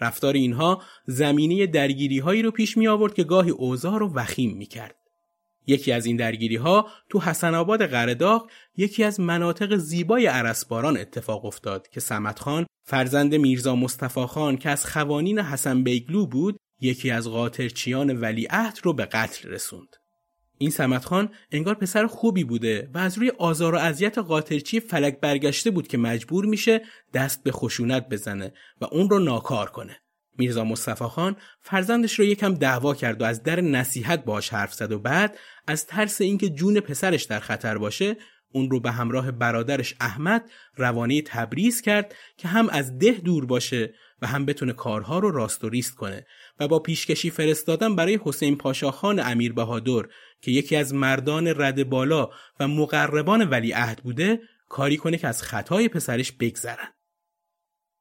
رفتار 0.00 0.34
اینها 0.34 0.82
زمینه 1.06 1.66
درگیری 1.66 2.18
هایی 2.18 2.42
رو 2.42 2.50
پیش 2.50 2.76
می 2.76 2.88
آورد 2.88 3.14
که 3.14 3.24
گاهی 3.24 3.50
اوضاع 3.50 3.98
رو 3.98 4.12
وخیم 4.14 4.56
می 4.56 4.66
کرد. 4.66 4.94
یکی 5.68 5.92
از 5.92 6.06
این 6.06 6.16
درگیری 6.16 6.56
ها 6.56 6.88
تو 7.08 7.20
حسن 7.20 7.54
آباد 7.54 7.86
قرداغ 7.86 8.50
یکی 8.76 9.04
از 9.04 9.20
مناطق 9.20 9.76
زیبای 9.76 10.26
عرسباران 10.26 10.96
اتفاق 10.96 11.44
افتاد 11.44 11.88
که 11.88 12.00
سمت 12.00 12.38
خان 12.38 12.66
فرزند 12.84 13.34
میرزا 13.34 13.76
مصطفی 13.76 14.26
خان 14.26 14.56
که 14.56 14.70
از 14.70 14.86
خوانین 14.86 15.38
حسن 15.38 15.82
بیگلو 15.82 16.26
بود 16.26 16.56
یکی 16.80 17.10
از 17.10 17.28
قاطرچیان 17.28 18.20
ولیعهد 18.20 18.78
رو 18.82 18.92
به 18.92 19.04
قتل 19.04 19.48
رسوند. 19.48 19.96
این 20.58 20.70
سمت 20.70 21.04
خان 21.04 21.30
انگار 21.52 21.74
پسر 21.74 22.06
خوبی 22.06 22.44
بوده 22.44 22.90
و 22.94 22.98
از 22.98 23.18
روی 23.18 23.32
آزار 23.38 23.74
و 23.74 23.78
اذیت 23.78 24.18
قاطرچی 24.18 24.80
فلک 24.80 25.20
برگشته 25.20 25.70
بود 25.70 25.88
که 25.88 25.98
مجبور 25.98 26.46
میشه 26.46 26.82
دست 27.14 27.44
به 27.44 27.52
خشونت 27.52 28.08
بزنه 28.08 28.52
و 28.80 28.84
اون 28.84 29.10
رو 29.10 29.18
ناکار 29.18 29.70
کنه. 29.70 30.00
میرزا 30.38 30.64
مصطفی 30.64 31.04
خان 31.04 31.36
فرزندش 31.60 32.18
رو 32.18 32.24
یکم 32.24 32.54
دعوا 32.54 32.94
کرد 32.94 33.20
و 33.22 33.24
از 33.24 33.42
در 33.42 33.60
نصیحت 33.60 34.24
باش 34.24 34.48
حرف 34.48 34.74
زد 34.74 34.92
و 34.92 34.98
بعد 34.98 35.38
از 35.66 35.86
ترس 35.86 36.20
اینکه 36.20 36.48
جون 36.48 36.80
پسرش 36.80 37.24
در 37.24 37.40
خطر 37.40 37.78
باشه 37.78 38.16
اون 38.52 38.70
رو 38.70 38.80
به 38.80 38.90
همراه 38.90 39.30
برادرش 39.30 39.94
احمد 40.00 40.50
روانه 40.76 41.22
تبریز 41.22 41.80
کرد 41.80 42.14
که 42.36 42.48
هم 42.48 42.68
از 42.68 42.98
ده 42.98 43.12
دور 43.12 43.46
باشه 43.46 43.94
و 44.22 44.26
هم 44.26 44.46
بتونه 44.46 44.72
کارها 44.72 45.18
رو 45.18 45.30
راست 45.30 45.64
و 45.64 45.68
ریست 45.68 45.94
کنه 45.94 46.26
و 46.60 46.68
با 46.68 46.78
پیشکشی 46.78 47.30
فرستادن 47.30 47.96
برای 47.96 48.20
حسین 48.22 48.56
پاشاخان 48.56 49.20
امیر 49.20 49.52
بهادر 49.52 50.08
که 50.40 50.50
یکی 50.50 50.76
از 50.76 50.94
مردان 50.94 51.46
رد 51.46 51.88
بالا 51.88 52.30
و 52.60 52.68
مقربان 52.68 53.48
ولی 53.48 53.72
عهد 53.72 54.02
بوده 54.02 54.40
کاری 54.68 54.96
کنه 54.96 55.18
که 55.18 55.28
از 55.28 55.42
خطای 55.42 55.88
پسرش 55.88 56.32
بگذرن. 56.32 56.88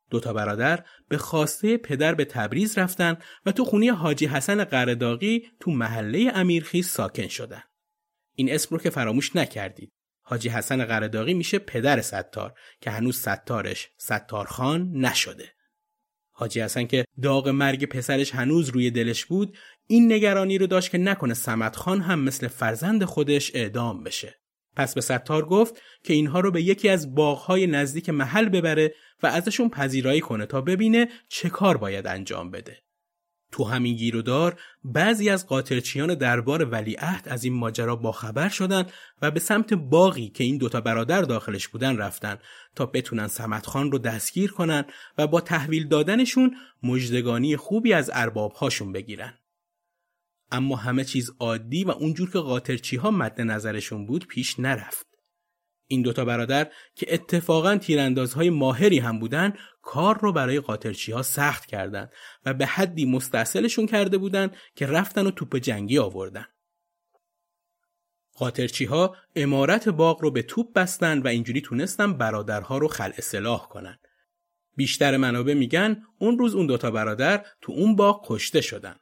دوتا 0.10 0.34
برادر 0.34 0.86
به 1.10 1.18
خواسته 1.18 1.78
پدر 1.78 2.16
به 2.16 2.26
تبریز 2.26 2.78
رفتن 2.78 3.18
و 3.46 3.52
تو 3.52 3.66
خونی 3.66 3.90
حاجی 3.90 4.26
حسن 4.26 4.64
قرداغی 4.64 5.48
تو 5.60 5.72
محله 5.72 6.32
امیرخیز 6.36 6.90
ساکن 6.90 7.28
شدن. 7.28 7.64
این 8.36 8.54
اسم 8.54 8.76
رو 8.76 8.82
که 8.82 8.90
فراموش 8.90 9.36
نکردید. 9.36 9.92
حاجی 10.22 10.50
حسن 10.50 10.86
قرداغی 10.86 11.34
میشه 11.34 11.60
پدر 11.60 12.02
ستار 12.02 12.54
که 12.82 12.92
هنوز 12.92 13.20
ستارش 13.20 13.90
ستارخان 13.98 14.92
نشده. 14.92 15.57
حاجی 16.39 16.62
حسن 16.62 16.88
که 16.88 17.06
داغ 17.22 17.48
مرگ 17.48 17.86
پسرش 17.86 18.36
هنوز 18.36 18.70
روی 18.70 18.91
دلش 18.91 19.25
بود 19.25 19.58
این 19.88 20.13
نگرانی 20.13 20.58
رو 20.58 20.67
داشت 20.67 20.91
که 20.91 20.98
نکنه 20.98 21.34
سمت 21.34 21.75
خان 21.75 22.01
هم 22.01 22.20
مثل 22.20 22.48
فرزند 22.48 23.03
خودش 23.03 23.51
اعدام 23.56 24.03
بشه. 24.03 24.39
پس 24.75 24.94
به 24.94 25.01
ستار 25.01 25.46
گفت 25.46 25.82
که 26.03 26.13
اینها 26.13 26.39
رو 26.39 26.51
به 26.51 26.62
یکی 26.62 26.89
از 26.89 27.15
باغهای 27.15 27.67
نزدیک 27.67 28.10
محل 28.10 28.50
ببره 28.50 28.94
و 29.24 29.27
ازشون 29.27 29.70
پذیرایی 29.70 30.22
کنه 30.22 30.46
تا 30.46 30.62
ببینه 30.62 31.08
چه 31.29 31.50
کار 31.50 31.77
باید 31.77 32.08
انجام 32.08 32.51
بده. 32.51 32.77
تو 33.58 33.64
همین 33.64 33.96
گیرودار 33.96 34.60
بعضی 34.84 35.30
از 35.30 35.48
قاطرچیان 35.48 36.16
دربار 36.16 36.66
ولیعهد 36.66 37.28
از 37.30 37.44
این 37.44 37.54
ماجرا 37.54 37.96
باخبر 37.96 38.50
شدن 38.50 38.86
و 39.22 39.32
به 39.32 39.40
سمت 39.40 39.74
باقی 39.74 40.30
که 40.30 40.44
این 40.44 40.58
دوتا 40.58 40.82
برادر 40.82 41.22
داخلش 41.22 41.68
بودن 41.68 41.98
رفتن 41.98 42.38
تا 42.76 42.86
بتونن 42.86 43.28
سمت 43.28 43.66
خان 43.66 43.92
رو 43.92 43.98
دستگیر 43.98 44.52
کنن 44.52 44.86
و 45.18 45.28
با 45.28 45.42
تحویل 45.42 45.88
دادنشون 45.88 46.56
مجدگانی 46.84 47.58
خوبی 47.58 47.94
از 47.94 48.12
اربابهاشون 48.14 48.92
بگیرن. 48.92 49.34
اما 50.52 50.76
همه 50.76 51.04
چیز 51.04 51.32
عادی 51.40 51.84
و 51.84 51.92
اونجور 51.92 52.32
که 52.32 52.40
قاطرچی 52.40 52.96
ها 52.96 53.12
مد 53.12 53.42
نظرشون 53.42 54.06
بود 54.06 54.28
پیش 54.28 54.60
نرفت. 54.60 55.16
این 55.88 56.01
دوتا 56.01 56.25
برادر 56.25 56.72
که 56.96 57.13
اتفاقا 57.13 57.77
تیراندازهای 57.77 58.50
ماهری 58.50 59.00
هم 59.00 59.20
بودن 59.20 59.53
کار 59.82 60.20
رو 60.20 60.32
برای 60.32 60.60
قاطرچی 60.60 61.12
ها 61.12 61.22
سخت 61.22 61.65
کردند 61.65 62.12
و 62.46 62.53
به 62.53 62.65
حدی 62.65 63.06
مستحصلشون 63.06 63.86
کرده 63.86 64.17
بودن 64.17 64.51
که 64.75 64.86
رفتن 64.86 65.27
و 65.27 65.32
توپ 65.32 65.56
جنگی 65.56 66.00
آوردن. 66.00 66.46
قاطرچی 68.34 68.86
ها 68.86 69.15
امارت 69.36 69.89
باغ 69.89 70.22
رو 70.22 70.32
به 70.32 70.41
توپ 70.41 70.74
بستن 70.74 71.22
و 71.22 71.27
اینجوری 71.27 71.62
تونستن 71.62 72.13
برادرها 72.13 72.77
رو 72.77 72.88
خل 72.88 73.12
اصلاح 73.17 73.67
کنن. 73.67 74.00
بیشتر 74.75 75.17
منابع 75.17 75.53
میگن 75.53 76.03
اون 76.20 76.38
روز 76.38 76.56
اون 76.56 76.67
دوتا 76.67 76.91
برادر 76.91 77.46
تو 77.62 77.72
اون 77.72 77.96
باغ 77.96 78.25
کشته 78.27 78.62
شدن. 78.62 78.96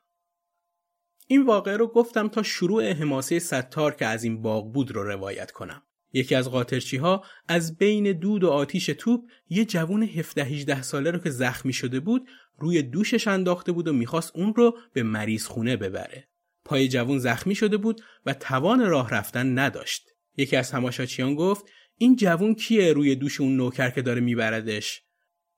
این 1.28 1.46
واقعه 1.46 1.78
رو 1.78 1.88
گفتم 1.88 2.28
تا 2.28 2.44
شروع 2.44 2.92
حماسه 2.92 3.40
ستار 3.40 3.96
که 3.96 4.06
از 4.06 4.24
این 4.24 4.42
باغ 4.42 4.74
بود 4.74 4.92
رو 4.92 5.04
روایت 5.04 5.52
کنم. 5.52 5.85
یکی 6.16 6.36
از 6.36 6.50
قاطرچی 6.50 6.98
ها 6.98 7.24
از 7.48 7.78
بین 7.78 8.12
دود 8.12 8.44
و 8.44 8.50
آتیش 8.50 8.86
توپ 8.86 9.22
یه 9.50 9.66
جوون 9.66 10.04
17 10.04 10.44
18 10.44 10.82
ساله 10.82 11.12
رو 11.12 11.20
که 11.20 11.30
زخمی 11.30 11.74
شده 11.74 12.00
بود 12.00 12.28
روی 12.60 12.82
دوشش 12.82 13.28
انداخته 13.28 13.72
بود 13.72 13.88
و 13.88 13.94
می‌خواست 13.94 14.32
اون 14.36 14.54
رو 14.56 14.78
به 14.94 15.04
مریض 15.04 15.46
خونه 15.46 15.78
ببره. 15.78 16.28
پای 16.66 16.88
جوون 16.88 17.20
زخمی 17.20 17.56
شده 17.56 17.78
بود 17.78 18.02
و 18.26 18.34
توان 18.34 18.86
راه 18.86 19.10
رفتن 19.10 19.60
نداشت. 19.60 20.10
یکی 20.38 20.56
از 20.56 20.72
تماشاچیان 20.72 21.36
گفت 21.36 21.66
این 21.98 22.16
جوون 22.16 22.56
کیه 22.56 22.94
روی 22.94 23.16
دوش 23.16 23.42
اون 23.42 23.58
نوکر 23.58 23.90
که 23.90 24.02
داره 24.02 24.22
میبردش؟ 24.22 25.02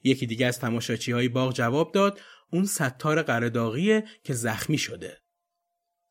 یکی 0.03 0.25
دیگه 0.25 0.45
از 0.45 0.59
تماشاچی 0.59 1.11
های 1.11 1.27
باغ 1.27 1.53
جواب 1.53 1.91
داد 1.91 2.19
اون 2.51 2.65
ستار 2.65 3.21
قرداغیه 3.21 4.03
که 4.23 4.33
زخمی 4.33 4.77
شده. 4.77 5.17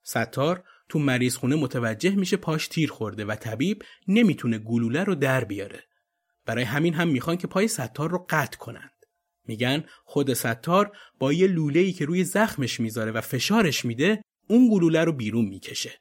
ستار 0.02 0.64
تو 0.88 0.98
مریض 0.98 1.36
خونه 1.36 1.56
متوجه 1.56 2.10
میشه 2.10 2.36
پاش 2.36 2.68
تیر 2.68 2.90
خورده 2.90 3.24
و 3.24 3.34
طبیب 3.34 3.82
نمی‌تونه 4.08 4.58
گلوله 4.58 5.04
رو 5.04 5.14
در 5.14 5.44
بیاره. 5.44 5.84
برای 6.46 6.64
همین 6.64 6.94
هم 6.94 7.08
می‌خوان 7.08 7.36
که 7.36 7.46
پای 7.46 7.68
ستار 7.68 8.10
رو 8.10 8.26
قطع 8.30 8.58
کنند. 8.58 8.90
میگن 9.46 9.84
خود 10.04 10.32
ستار 10.32 10.96
با 11.18 11.32
یه 11.32 11.46
لوله 11.46 11.92
که 11.92 12.04
روی 12.04 12.24
زخمش 12.24 12.80
می‌ذاره 12.80 13.12
و 13.12 13.20
فشارش 13.20 13.84
میده 13.84 14.22
اون 14.48 14.70
گلوله 14.72 15.04
رو 15.04 15.12
بیرون 15.12 15.44
می‌کشه. 15.44 15.92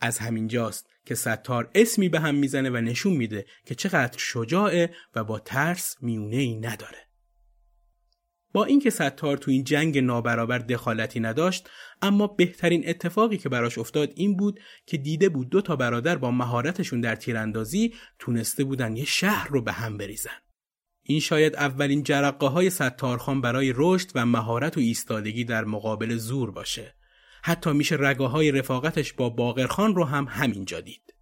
از 0.00 0.18
همین 0.18 0.48
جاست 0.48 0.86
که 1.04 1.14
ستار 1.14 1.70
اسمی 1.74 2.08
به 2.08 2.20
هم 2.20 2.34
می‌زنه 2.34 2.70
و 2.70 2.76
نشون 2.76 3.12
میده 3.12 3.46
که 3.66 3.74
چقدر 3.74 4.18
شجاعه 4.18 4.94
و 5.14 5.24
با 5.24 5.38
ترس 5.38 5.96
میونه 6.00 6.36
ای 6.36 6.56
نداره. 6.56 7.07
با 8.52 8.64
اینکه 8.64 8.90
ستار 8.90 9.36
تو 9.36 9.50
این 9.50 9.64
جنگ 9.64 9.98
نابرابر 9.98 10.58
دخالتی 10.58 11.20
نداشت 11.20 11.68
اما 12.02 12.26
بهترین 12.26 12.88
اتفاقی 12.88 13.36
که 13.36 13.48
براش 13.48 13.78
افتاد 13.78 14.12
این 14.14 14.36
بود 14.36 14.60
که 14.86 14.96
دیده 14.96 15.28
بود 15.28 15.48
دو 15.48 15.60
تا 15.60 15.76
برادر 15.76 16.16
با 16.16 16.30
مهارتشون 16.30 17.00
در 17.00 17.16
تیراندازی 17.16 17.94
تونسته 18.18 18.64
بودن 18.64 18.96
یه 18.96 19.04
شهر 19.04 19.48
رو 19.48 19.62
به 19.62 19.72
هم 19.72 19.96
بریزن. 19.96 20.36
این 21.02 21.20
شاید 21.20 21.56
اولین 21.56 22.02
جرقه 22.02 22.46
های 22.46 22.70
ستارخان 22.70 23.40
برای 23.40 23.72
رشد 23.76 24.10
و 24.14 24.26
مهارت 24.26 24.76
و 24.76 24.80
ایستادگی 24.80 25.44
در 25.44 25.64
مقابل 25.64 26.16
زور 26.16 26.50
باشه. 26.50 26.94
حتی 27.42 27.72
میشه 27.72 27.96
رگه 27.98 28.24
های 28.24 28.50
رفاقتش 28.50 29.12
با 29.12 29.30
باقرخان 29.30 29.94
رو 29.94 30.04
هم 30.04 30.26
همینجا 30.30 30.80
دید. 30.80 31.14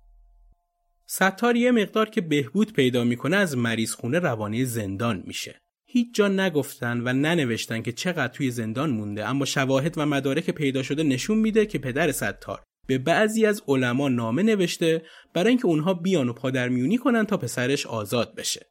ستار 1.06 1.56
یه 1.56 1.71
مقدار 1.71 2.11
که 2.11 2.21
بهبود 2.21 2.73
پیدا 2.73 3.04
می‌کنه 3.04 3.37
از 3.37 3.56
مریض 3.56 3.92
خونه 3.92 4.18
روانه 4.18 4.64
زندان 4.64 5.23
میشه. 5.26 5.61
هیچ 5.87 6.14
جا 6.14 6.28
نگفتن 6.28 7.00
و 7.05 7.12
ننوشتن 7.12 7.83
که 7.83 7.93
چقدر 7.93 8.33
توی 8.33 8.50
زندان 8.50 8.90
مونده 8.90 9.28
اما 9.28 9.45
شواهد 9.45 9.99
و 9.99 10.07
مدارک 10.07 10.50
پیدا 10.50 10.83
شده 10.83 11.02
نشون 11.02 11.38
میده 11.38 11.66
که 11.66 11.78
پدر 11.78 12.12
ستار 12.12 12.62
به 12.87 12.99
بعضی 12.99 13.47
از 13.47 13.62
علما 13.69 14.09
نامه 14.09 14.43
نوشته 14.43 15.02
برای 15.35 15.49
اینکه 15.49 15.66
اونها 15.66 15.95
بیان 15.95 16.28
و 16.28 16.33
پادرمیونی 16.33 16.99
کنن 16.99 17.25
تا 17.25 17.37
پسرش 17.37 17.87
آزاد 17.87 18.35
بشه. 18.35 18.66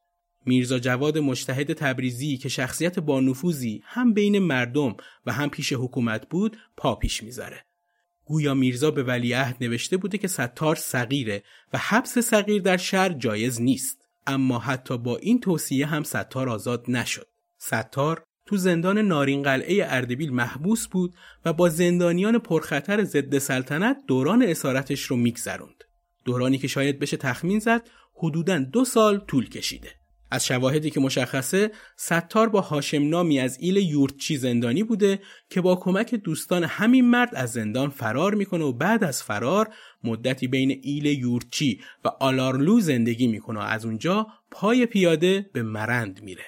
میرزا 0.46 0.80
جواد 0.80 1.18
مجتهد 1.18 1.74
تبریزی 1.74 2.38
که 2.38 2.50
شخصیت 2.50 3.00
با 3.00 3.20
نفوذی 3.20 3.82
هم 3.86 4.14
بین 4.14 4.40
مردم 4.40 4.96
و 5.26 5.32
هم 5.32 5.50
پیش 5.50 5.74
حکومت 5.74 6.30
بود 6.30 6.58
پا 6.78 6.96
پیش 6.96 7.24
می‌ذاره. 7.24 7.66
گویا 8.26 8.54
میرزا 8.54 8.92
به 8.92 9.04
ولیعهد 9.04 9.58
نوشته 9.62 9.98
بوده 9.98 10.18
که 10.18 10.28
ستار 10.28 10.76
صغیره 10.76 11.44
و 11.74 11.78
حبس 11.78 12.18
صغیر 12.18 12.62
در 12.62 12.78
شهر 12.78 13.10
جایز 13.10 13.62
نیست. 13.62 14.05
اما 14.27 14.60
حتی 14.60 14.98
با 14.98 15.17
این 15.17 15.39
توصیه 15.39 15.86
هم 15.86 16.03
ستار 16.03 16.50
آزاد 16.50 16.86
نشد. 16.88 17.27
ستار 17.58 18.24
تو 18.46 18.58
زندان 18.58 18.98
نارین 18.98 19.44
قلعه 19.44 19.86
اردبیل 19.88 20.33
محبوس 20.33 20.88
بود 20.88 21.16
و 21.46 21.53
با 21.53 21.70
زندانیان 21.70 22.40
پرخطر 22.40 23.03
ضد 23.03 23.38
سلطنت 23.38 23.98
دوران 24.07 24.44
اسارتش 24.44 25.01
رو 25.01 25.16
میگذروند. 25.16 25.83
دورانی 26.25 26.57
که 26.57 26.68
شاید 26.68 27.00
بشه 27.00 27.18
تخمین 27.18 27.59
زد 27.59 27.90
حدوداً 28.18 28.59
دو 28.59 28.85
سال 28.85 29.18
طول 29.18 29.50
کشیده. 29.50 29.90
از 30.31 30.46
شواهدی 30.46 30.90
که 30.90 31.00
مشخصه 31.00 31.72
ستار 31.98 32.50
با 32.50 32.61
هاشم 32.61 33.09
نامی 33.09 33.40
از 33.40 33.57
ایل 33.59 33.77
یورتچی 33.77 34.38
زندانی 34.38 34.83
بوده 34.83 35.20
که 35.50 35.61
با 35.61 35.75
کمک 35.75 36.16
دوستان 36.16 36.64
همین 36.64 37.09
مرد 37.09 37.35
از 37.35 37.51
زندان 37.51 37.90
فرار 37.90 38.33
می‌کنه 38.33 38.64
و 38.64 38.74
بعد 38.74 39.03
از 39.03 39.24
فرار 39.24 39.74
مدتی 40.05 40.48
بین 40.48 40.79
ایل 40.83 41.05
یورتچی 41.05 41.81
و 42.05 42.07
آلارلو 42.07 42.79
زندگی 42.79 43.27
می‌کنه 43.27 43.59
و 43.59 43.63
از 43.63 43.85
اونجا 43.85 44.27
پای 44.51 44.85
پیاده 44.85 45.50
به 45.53 45.63
مرند 45.63 46.24
میره. 46.24 46.46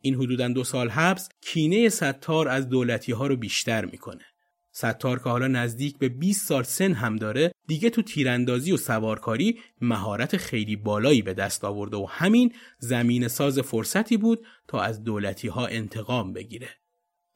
این 0.00 0.14
حدودا 0.14 0.48
دو 0.48 0.64
سال 0.64 0.88
حبس 0.88 1.28
کینه 1.40 1.88
ستار 1.88 2.48
از 2.48 2.68
دولتی 2.68 3.12
ها 3.12 3.26
رو 3.26 3.36
بیشتر 3.36 3.84
می‌کنه. 3.84 4.24
ستار 4.72 5.18
که 5.18 5.30
حالا 5.30 5.46
نزدیک 5.46 5.98
به 5.98 6.08
20 6.08 6.46
سال 6.46 6.62
سن 6.62 6.92
هم 6.92 7.16
داره 7.16 7.52
دیگه 7.66 7.90
تو 7.90 8.02
تیراندازی 8.02 8.72
و 8.72 8.76
سوارکاری 8.76 9.58
مهارت 9.80 10.36
خیلی 10.36 10.76
بالایی 10.76 11.22
به 11.22 11.34
دست 11.34 11.64
آورده 11.64 11.96
و 11.96 12.06
همین 12.10 12.52
زمین 12.78 13.28
ساز 13.28 13.58
فرصتی 13.58 14.16
بود 14.16 14.46
تا 14.68 14.80
از 14.80 15.04
دولتی 15.04 15.48
ها 15.48 15.66
انتقام 15.66 16.32
بگیره. 16.32 16.68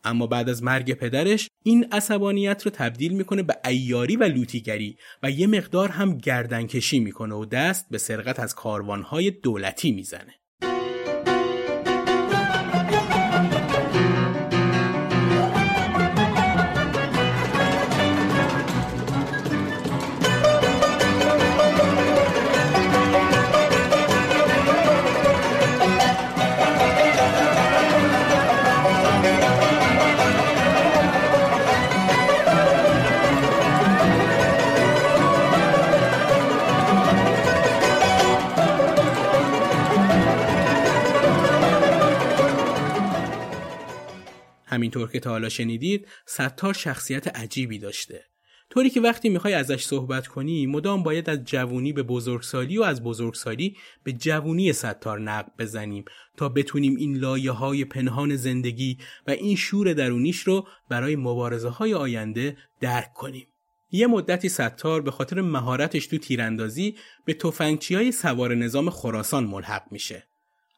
اما 0.04 0.26
بعد 0.26 0.48
از 0.48 0.62
مرگ 0.62 0.94
پدرش 0.94 1.48
این 1.64 1.86
عصبانیت 1.92 2.62
رو 2.62 2.70
تبدیل 2.70 3.12
می‌کنه 3.12 3.42
به 3.42 3.56
ایاری 3.64 4.16
و 4.16 4.24
لوتیگری 4.24 4.96
و 5.22 5.30
یه 5.30 5.46
مقدار 5.46 5.88
هم 5.88 6.18
گردنکشی 6.18 6.98
می‌کنه 7.00 7.34
و 7.34 7.44
دست 7.44 7.86
به 7.90 7.98
سرقت 7.98 8.40
از 8.40 8.54
کاروانهای 8.54 9.30
دولتی 9.30 9.92
می‌زنه. 9.92 10.34
همینطور 44.84 45.10
که 45.10 45.20
تا 45.20 45.30
حالا 45.30 45.48
شنیدید 45.48 46.08
ستار 46.26 46.74
شخصیت 46.74 47.36
عجیبی 47.36 47.78
داشته 47.78 48.24
طوری 48.70 48.90
که 48.90 49.00
وقتی 49.00 49.28
می‌خوای 49.28 49.54
ازش 49.54 49.84
صحبت 49.84 50.26
کنی 50.26 50.66
مدام 50.66 51.02
باید 51.02 51.30
از 51.30 51.44
جوونی 51.44 51.92
به 51.92 52.02
بزرگسالی 52.02 52.78
و 52.78 52.82
از 52.82 53.02
بزرگسالی 53.02 53.76
به 54.04 54.12
جوونی 54.12 54.72
ستار 54.72 55.20
نقب 55.20 55.52
بزنیم 55.58 56.04
تا 56.36 56.48
بتونیم 56.48 56.96
این 56.96 57.16
لایه 57.16 57.50
های 57.50 57.84
پنهان 57.84 58.36
زندگی 58.36 58.98
و 59.26 59.30
این 59.30 59.56
شور 59.56 59.92
درونیش 59.92 60.40
رو 60.40 60.66
برای 60.88 61.16
مبارزه 61.16 61.68
های 61.68 61.94
آینده 61.94 62.56
درک 62.80 63.12
کنیم. 63.12 63.46
یه 63.90 64.06
مدتی 64.06 64.48
ستار 64.48 65.02
به 65.02 65.10
خاطر 65.10 65.40
مهارتش 65.40 66.06
تو 66.06 66.18
تیراندازی 66.18 66.96
به 67.24 67.34
توفنگچی 67.34 67.94
های 67.94 68.12
سوار 68.12 68.54
نظام 68.54 68.90
خراسان 68.90 69.44
ملحق 69.44 69.84
میشه. 69.90 70.26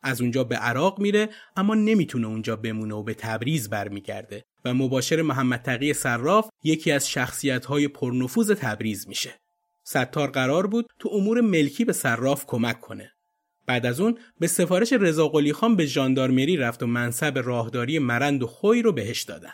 از 0.07 0.21
اونجا 0.21 0.45
به 0.45 0.57
عراق 0.57 0.99
میره 0.99 1.29
اما 1.57 1.75
نمی‌تونه 1.75 2.27
اونجا 2.27 2.57
بمونه 2.57 2.95
و 2.95 3.03
به 3.03 3.15
تبریز 3.15 3.71
برمیگرده 3.71 4.45
و 4.65 4.75
مباشر 4.75 5.23
محمد 5.23 5.63
تقی 5.63 5.93
صراف 5.93 6.49
یکی 6.65 6.93
از 6.93 7.09
شخصیت 7.09 7.65
های 7.65 7.89
پرنفوذ 7.89 8.51
تبریز 8.51 9.09
میشه. 9.09 9.35
ستار 9.85 10.31
قرار 10.31 10.67
بود 10.67 10.87
تو 10.99 11.09
امور 11.13 11.41
ملکی 11.41 11.85
به 11.85 11.93
صراف 11.93 12.45
کمک 12.47 12.81
کنه. 12.81 13.13
بعد 13.67 13.87
از 13.87 14.01
اون 14.01 14.19
به 14.41 14.47
سفارش 14.47 14.93
رضا 14.93 15.33
خان 15.55 15.77
به 15.77 15.87
ژاندارمری 15.87 16.57
رفت 16.57 16.83
و 16.83 16.87
منصب 16.87 17.39
راهداری 17.39 17.99
مرند 17.99 18.43
و 18.43 18.47
خوی 18.47 18.83
رو 18.83 18.93
بهش 18.93 19.23
دادن. 19.23 19.53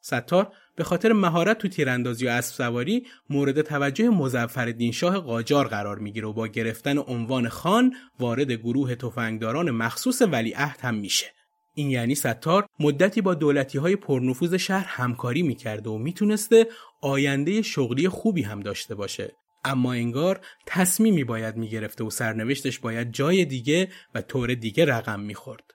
ستار 0.00 0.52
به 0.80 0.84
خاطر 0.84 1.12
مهارت 1.12 1.58
تو 1.58 1.68
تیراندازی 1.68 2.26
و 2.26 2.30
اسب 2.30 2.54
سواری 2.54 3.06
مورد 3.30 3.62
توجه 3.62 4.08
مظفرالدین 4.08 4.92
شاه 4.92 5.18
قاجار 5.18 5.68
قرار 5.68 5.98
می‌گیره 5.98 6.28
و 6.28 6.32
با 6.32 6.46
گرفتن 6.46 6.98
عنوان 6.98 7.48
خان 7.48 7.94
وارد 8.20 8.52
گروه 8.52 8.94
تفنگداران 8.94 9.70
مخصوص 9.70 10.22
ولیعهد 10.22 10.78
هم 10.80 10.94
میشه. 10.94 11.26
این 11.74 11.90
یعنی 11.90 12.14
ستار 12.14 12.66
مدتی 12.78 13.20
با 13.20 13.34
دولتی 13.34 13.78
های 13.78 13.96
پرنفوذ 13.96 14.54
شهر 14.54 14.86
همکاری 14.88 15.42
می‌کرده 15.42 15.90
و 15.90 15.98
می‌تونسته 15.98 16.66
آینده 17.02 17.62
شغلی 17.62 18.08
خوبی 18.08 18.42
هم 18.42 18.60
داشته 18.60 18.94
باشه. 18.94 19.32
اما 19.64 19.92
انگار 19.92 20.40
تصمیمی 20.66 21.24
باید 21.24 21.56
می‌گرفته 21.56 22.04
و 22.04 22.10
سرنوشتش 22.10 22.78
باید 22.78 23.12
جای 23.12 23.44
دیگه 23.44 23.88
و 24.14 24.22
طور 24.22 24.54
دیگه 24.54 24.84
رقم 24.84 25.20
می‌خورد. 25.20 25.70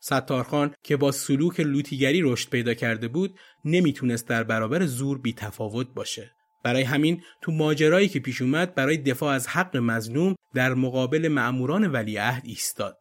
ستارخان 0.00 0.74
که 0.82 0.96
با 0.96 1.12
سلوک 1.12 1.60
لوتیگری 1.60 2.22
رشد 2.22 2.50
پیدا 2.50 2.74
کرده 2.74 3.08
بود 3.08 3.38
نمی‌تونست 3.64 4.28
در 4.28 4.44
برابر 4.44 4.86
زور 4.86 5.18
بی 5.18 5.32
تفاوت 5.32 5.86
باشه. 5.94 6.30
برای 6.64 6.82
همین 6.82 7.22
تو 7.42 7.52
ماجرایی 7.52 8.08
که 8.08 8.20
پیش 8.20 8.42
اومد 8.42 8.74
برای 8.74 8.96
دفاع 8.96 9.34
از 9.34 9.48
حق 9.48 9.76
مظلوم 9.76 10.34
در 10.54 10.74
مقابل 10.74 11.28
مأموران 11.28 11.86
ولیعهد 11.86 12.42
ایستاد. 12.46 12.96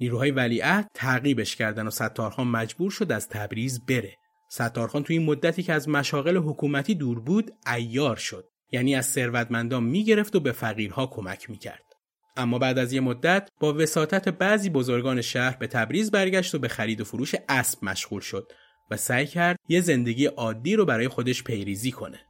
نیروهای 0.00 0.30
ولیعهد 0.30 0.88
تعقیبش 0.94 1.56
کردن 1.56 1.86
و 1.86 1.90
ستارخان 1.90 2.48
مجبور 2.48 2.90
شد 2.90 3.12
از 3.12 3.28
تبریز 3.28 3.86
بره. 3.86 4.16
ستارخان 4.50 5.02
تو 5.02 5.12
این 5.12 5.24
مدتی 5.24 5.62
که 5.62 5.72
از 5.72 5.88
مشاغل 5.88 6.36
حکومتی 6.36 6.94
دور 6.94 7.20
بود 7.20 7.50
ایار 7.74 8.16
شد. 8.16 8.44
یعنی 8.72 8.94
از 8.94 9.06
ثروتمندان 9.06 9.84
می‌گرفت 9.84 10.36
و 10.36 10.40
به 10.40 10.52
فقیرها 10.52 11.06
کمک 11.06 11.50
می‌کرد. 11.50 11.91
اما 12.36 12.58
بعد 12.58 12.78
از 12.78 12.92
یه 12.92 13.00
مدت 13.00 13.48
با 13.60 13.74
وساطت 13.74 14.28
بعضی 14.28 14.70
بزرگان 14.70 15.20
شهر 15.20 15.56
به 15.56 15.66
تبریز 15.66 16.10
برگشت 16.10 16.54
و 16.54 16.58
به 16.58 16.68
خرید 16.68 17.00
و 17.00 17.04
فروش 17.04 17.34
اسب 17.48 17.84
مشغول 17.84 18.20
شد 18.20 18.52
و 18.90 18.96
سعی 18.96 19.26
کرد 19.26 19.56
یه 19.68 19.80
زندگی 19.80 20.26
عادی 20.26 20.76
رو 20.76 20.84
برای 20.84 21.08
خودش 21.08 21.44
پیریزی 21.44 21.90
کنه. 21.90 22.20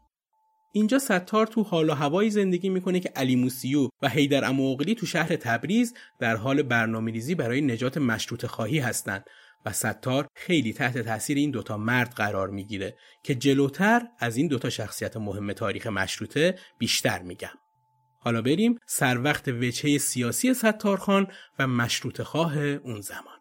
اینجا 0.72 0.98
ستار 0.98 1.46
تو 1.46 1.62
حال 1.62 1.90
و 1.90 1.94
هوایی 1.94 2.30
زندگی 2.30 2.68
می‌کنه 2.68 3.00
که 3.00 3.08
علی 3.16 3.36
موسیو 3.36 3.88
و 4.02 4.08
حیدر 4.08 4.44
اموغلی 4.44 4.94
تو 4.94 5.06
شهر 5.06 5.36
تبریز 5.36 5.94
در 6.18 6.36
حال 6.36 6.62
برنامه 6.62 7.12
ریزی 7.12 7.34
برای 7.34 7.60
نجات 7.60 7.98
مشروط 7.98 8.46
خواهی 8.46 8.78
هستند 8.78 9.24
و 9.66 9.72
ستار 9.72 10.26
خیلی 10.34 10.72
تحت 10.72 10.98
تاثیر 10.98 11.36
این 11.36 11.50
دوتا 11.50 11.76
مرد 11.76 12.14
قرار 12.14 12.50
می‌گیره 12.50 12.96
که 13.22 13.34
جلوتر 13.34 14.02
از 14.18 14.36
این 14.36 14.48
دوتا 14.48 14.70
شخصیت 14.70 15.16
مهم 15.16 15.52
تاریخ 15.52 15.86
مشروطه 15.86 16.58
بیشتر 16.78 17.22
میگم. 17.22 17.58
حالا 18.24 18.42
بریم 18.42 18.78
سر 18.86 19.20
وقت 19.20 19.48
وجهه 19.48 19.98
سیاسی 19.98 20.54
ستارخان 20.54 21.26
و 21.58 21.66
مشروط 21.66 22.22
خواه 22.22 22.58
اون 22.58 23.00
زمان. 23.00 23.38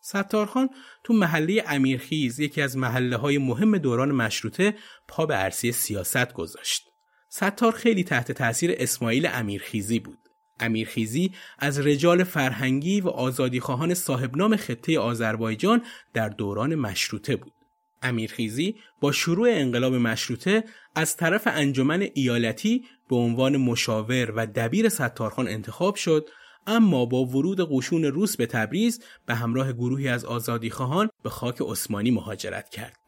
ستارخان 0.00 0.68
تو 1.04 1.14
محله 1.14 1.64
امیرخیز 1.66 2.40
یکی 2.40 2.62
از 2.62 2.76
محله 2.76 3.16
های 3.16 3.38
مهم 3.38 3.78
دوران 3.78 4.12
مشروطه 4.12 4.74
پا 5.08 5.26
به 5.26 5.34
عرصه 5.34 5.72
سیاست 5.72 6.32
گذاشت. 6.32 6.88
ستار 7.28 7.72
خیلی 7.72 8.04
تحت 8.04 8.32
تاثیر 8.32 8.74
اسماعیل 8.78 9.28
امیرخیزی 9.32 9.98
بود. 9.98 10.18
امیرخیزی 10.60 11.32
از 11.58 11.86
رجال 11.86 12.24
فرهنگی 12.24 13.00
و 13.00 13.08
آزادیخواهان 13.08 13.94
صاحب 13.94 14.36
نام 14.36 14.56
خطه 14.56 14.98
آذربایجان 14.98 15.82
در 16.12 16.28
دوران 16.28 16.74
مشروطه 16.74 17.36
بود. 17.36 17.52
امیرخیزی 18.02 18.76
با 19.00 19.12
شروع 19.12 19.48
انقلاب 19.50 19.94
مشروطه 19.94 20.64
از 20.94 21.16
طرف 21.16 21.42
انجمن 21.46 22.08
ایالتی 22.14 22.84
به 23.08 23.16
عنوان 23.16 23.56
مشاور 23.56 24.30
و 24.30 24.46
دبیر 24.46 24.88
ستارخان 24.88 25.48
انتخاب 25.48 25.94
شد 25.94 26.28
اما 26.66 27.06
با 27.06 27.24
ورود 27.24 27.60
قشون 27.70 28.04
روس 28.04 28.36
به 28.36 28.46
تبریز 28.46 29.02
به 29.26 29.34
همراه 29.34 29.72
گروهی 29.72 30.08
از 30.08 30.24
آزادیخواهان 30.24 31.10
به 31.22 31.30
خاک 31.30 31.56
عثمانی 31.60 32.10
مهاجرت 32.10 32.68
کرد. 32.68 32.98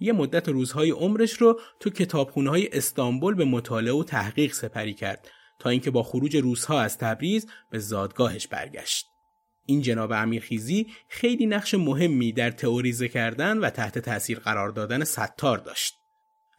یه 0.00 0.12
مدت 0.12 0.48
روزهای 0.48 0.90
عمرش 0.90 1.32
رو 1.32 1.60
تو 1.80 1.90
کتابخونه 1.90 2.50
های 2.50 2.68
استانبول 2.72 3.34
به 3.34 3.44
مطالعه 3.44 3.94
و 3.94 4.04
تحقیق 4.04 4.52
سپری 4.52 4.94
کرد 4.94 5.28
تا 5.58 5.70
اینکه 5.70 5.90
با 5.90 6.02
خروج 6.02 6.36
روسها 6.36 6.80
از 6.80 6.98
تبریز 6.98 7.46
به 7.70 7.78
زادگاهش 7.78 8.46
برگشت. 8.46 9.13
این 9.66 9.82
جناب 9.82 10.12
امیرخیزی 10.12 10.86
خیلی 11.08 11.46
نقش 11.46 11.74
مهمی 11.74 12.32
در 12.32 12.50
تئوریزه 12.50 13.08
کردن 13.08 13.58
و 13.58 13.70
تحت 13.70 13.98
تاثیر 13.98 14.38
قرار 14.38 14.68
دادن 14.70 15.04
ستار 15.04 15.58
داشت. 15.58 15.94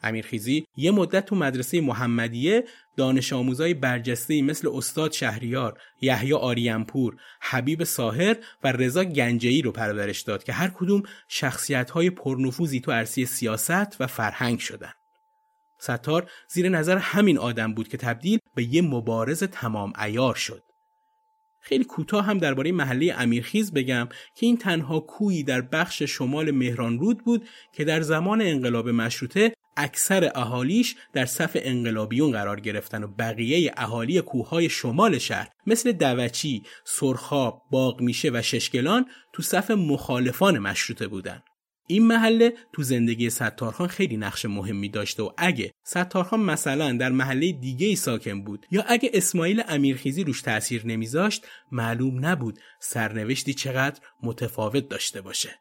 امیرخیزی 0.04 0.68
یه 0.78 0.92
مدت 0.92 1.26
تو 1.26 1.36
مدرسه 1.36 1.82
محمدیه 1.82 2.64
دانش 2.98 3.34
آموزای 3.34 3.74
برجسته 3.74 4.42
مثل 4.42 4.70
استاد 4.74 5.12
شهریار، 5.12 5.80
یحیی 6.02 6.34
آریانپور، 6.34 7.18
حبیب 7.42 7.84
ساهر 7.84 8.36
و 8.64 8.72
رضا 8.72 9.04
گنجهی 9.04 9.62
رو 9.62 9.72
پرورش 9.72 10.22
داد 10.22 10.44
که 10.44 10.54
هر 10.54 10.68
کدوم 10.68 11.04
شخصیت‌های 11.28 12.10
پرنفوذی 12.10 12.80
تو 12.80 12.92
عرصه 12.92 13.26
سیاست 13.26 14.02
و 14.02 14.08
فرهنگ 14.08 14.60
شدن. 14.60 14.94
ستار 15.78 16.32
زیر 16.48 16.70
نظر 16.70 16.98
همین 16.98 17.38
آدم 17.38 17.74
بود 17.74 17.88
که 17.88 17.98
تبدیل 17.98 18.40
به 18.56 18.64
یه 18.64 18.82
مبارز 18.82 19.44
تمام 19.44 19.94
ایار 20.04 20.36
شد. 20.36 20.64
خیلی 21.66 21.84
کوتاه 21.84 22.26
هم 22.26 22.38
درباره 22.38 22.72
محله 22.72 23.16
امیرخیز 23.18 23.74
بگم 23.74 24.10
که 24.36 24.46
این 24.46 24.58
تنها 24.58 25.00
کویی 25.00 25.44
در 25.44 25.62
بخش 25.62 26.04
شمال 26.04 26.52
مهران 26.52 27.00
رود 27.00 27.24
بود 27.24 27.48
که 27.74 27.84
در 27.84 28.02
زمان 28.02 28.42
انقلاب 28.42 28.90
مشروطه 28.90 29.54
اکثر 29.78 30.32
اهالیش 30.36 30.96
در 31.14 31.26
صف 31.26 31.58
انقلابیون 31.60 32.32
قرار 32.32 32.60
گرفتن 32.60 33.04
و 33.04 33.08
بقیه 33.08 33.74
اهالی 33.78 34.22
کوههای 34.22 34.70
شمال 34.70 35.18
شهر 35.18 35.50
مثل 35.68 35.92
دوچی، 35.92 36.64
سرخاب، 36.84 37.62
باغمیشه 37.72 38.30
و 38.34 38.42
ششگلان 38.42 39.06
تو 39.34 39.44
صف 39.44 39.72
مخالفان 39.72 40.60
مشروطه 40.60 41.08
بودن. 41.08 41.44
این 41.88 42.08
محله 42.08 42.54
تو 42.74 42.84
زندگی 42.84 43.30
ستارخان 43.30 43.88
خیلی 43.88 44.18
نقش 44.18 44.46
مهمی 44.46 44.90
داشته 44.90 45.24
و 45.24 45.30
اگه 45.38 45.72
ستارخان 45.84 46.40
مثلا 46.40 46.92
در 46.92 47.12
محله 47.12 47.52
دیگه 47.52 47.88
ای 47.88 47.96
ساکن 47.96 48.44
بود 48.44 48.66
یا 48.72 48.84
اگه 48.88 49.12
اسماعیل 49.14 49.64
امیرخیزی 49.68 50.24
روش 50.24 50.42
تاثیر 50.42 50.88
نمیذاشت 50.88 51.48
معلوم 51.72 52.26
نبود 52.26 52.60
سرنوشتی 52.80 53.54
چقدر 53.54 54.00
متفاوت 54.24 54.90
داشته 54.90 55.22
باشه. 55.22 55.60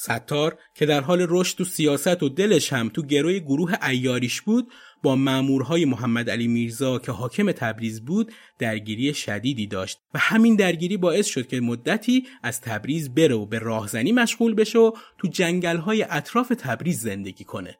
ستار 0.00 0.58
که 0.74 0.86
در 0.86 1.00
حال 1.00 1.26
رشد 1.28 1.58
تو 1.58 1.64
سیاست 1.64 2.22
و 2.22 2.28
دلش 2.28 2.72
هم 2.72 2.88
تو 2.88 3.02
گروه 3.02 3.38
گروه 3.38 3.74
ایاریش 3.88 4.40
بود 4.40 4.72
با 5.02 5.16
مامورهای 5.16 5.84
محمد 5.84 6.30
علی 6.30 6.48
میرزا 6.48 6.98
که 6.98 7.12
حاکم 7.12 7.52
تبریز 7.52 8.04
بود 8.04 8.32
درگیری 8.58 9.14
شدیدی 9.14 9.66
داشت 9.66 9.98
و 10.14 10.18
همین 10.18 10.56
درگیری 10.56 10.96
باعث 10.96 11.26
شد 11.26 11.46
که 11.46 11.60
مدتی 11.60 12.26
از 12.42 12.60
تبریز 12.60 13.14
بره 13.14 13.34
و 13.34 13.46
به 13.46 13.58
راهزنی 13.58 14.12
مشغول 14.12 14.54
بشه 14.54 14.78
و 14.78 14.92
تو 15.18 15.28
جنگلهای 15.28 16.06
اطراف 16.10 16.52
تبریز 16.58 17.00
زندگی 17.00 17.44
کنه. 17.44 17.78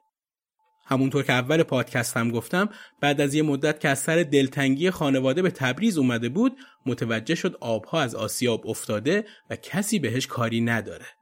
همونطور 0.87 1.23
که 1.23 1.33
اول 1.33 1.63
پادکست 1.63 2.17
هم 2.17 2.31
گفتم 2.31 2.69
بعد 3.01 3.21
از 3.21 3.35
یه 3.35 3.43
مدت 3.43 3.81
که 3.81 3.89
از 3.89 3.99
سر 3.99 4.23
دلتنگی 4.23 4.91
خانواده 4.91 5.43
به 5.43 5.51
تبریز 5.51 5.99
اومده 5.99 6.29
بود 6.29 6.57
متوجه 6.87 7.35
شد 7.35 7.57
آبها 7.61 8.01
از 8.01 8.15
آسیاب 8.15 8.67
افتاده 8.67 9.25
و 9.51 9.57
کسی 9.57 9.99
بهش 9.99 10.27
کاری 10.27 10.61
نداره. 10.61 11.18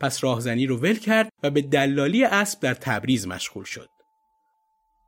پس 0.00 0.24
راهزنی 0.24 0.66
رو 0.66 0.76
ول 0.76 0.98
کرد 0.98 1.32
و 1.42 1.50
به 1.50 1.62
دلالی 1.62 2.24
اسب 2.24 2.60
در 2.60 2.74
تبریز 2.74 3.26
مشغول 3.26 3.64
شد. 3.64 3.88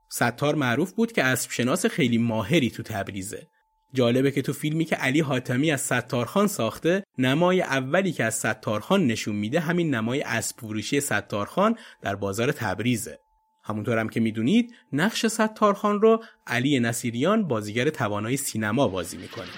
ستار 0.09 0.55
معروف 0.55 0.93
بود 0.93 1.13
که 1.13 1.25
اسب 1.25 1.51
شناس 1.51 1.87
خیلی 1.87 2.19
ماهری 2.19 2.71
تو 2.71 2.83
تبریزه. 2.83 3.47
جالبه 3.95 4.31
که 4.31 4.43
تو 4.43 4.53
فیلمی 4.53 4.85
که 4.85 4.97
علی 4.97 5.21
حاتمی 5.21 5.71
از 5.71 5.81
ستارخان 5.81 6.47
ساخته 6.47 7.05
نمای 7.19 7.63
اولی 7.63 8.13
که 8.13 8.25
از 8.25 8.35
ستارخان 8.35 9.07
نشون 9.07 9.37
میده 9.37 9.61
همین 9.61 9.95
نمای 9.95 10.23
اسب 10.23 10.57
فروشی 10.61 11.01
ستارخان 11.01 11.77
در 12.03 12.15
بازار 12.15 12.53
تبریزه. 12.53 13.19
همونطور 13.65 13.99
هم 13.99 14.09
که 14.09 14.21
می‌دونید 14.21 14.75
نقش 14.93 15.27
ستارخان 15.27 16.01
رو 16.01 16.25
علی 16.47 16.81
نصیریان 16.81 17.49
بازیگر 17.49 17.91
توانای 17.91 18.37
سینما 18.37 18.89
بازی 18.89 19.17
می‌کنه. 19.17 19.49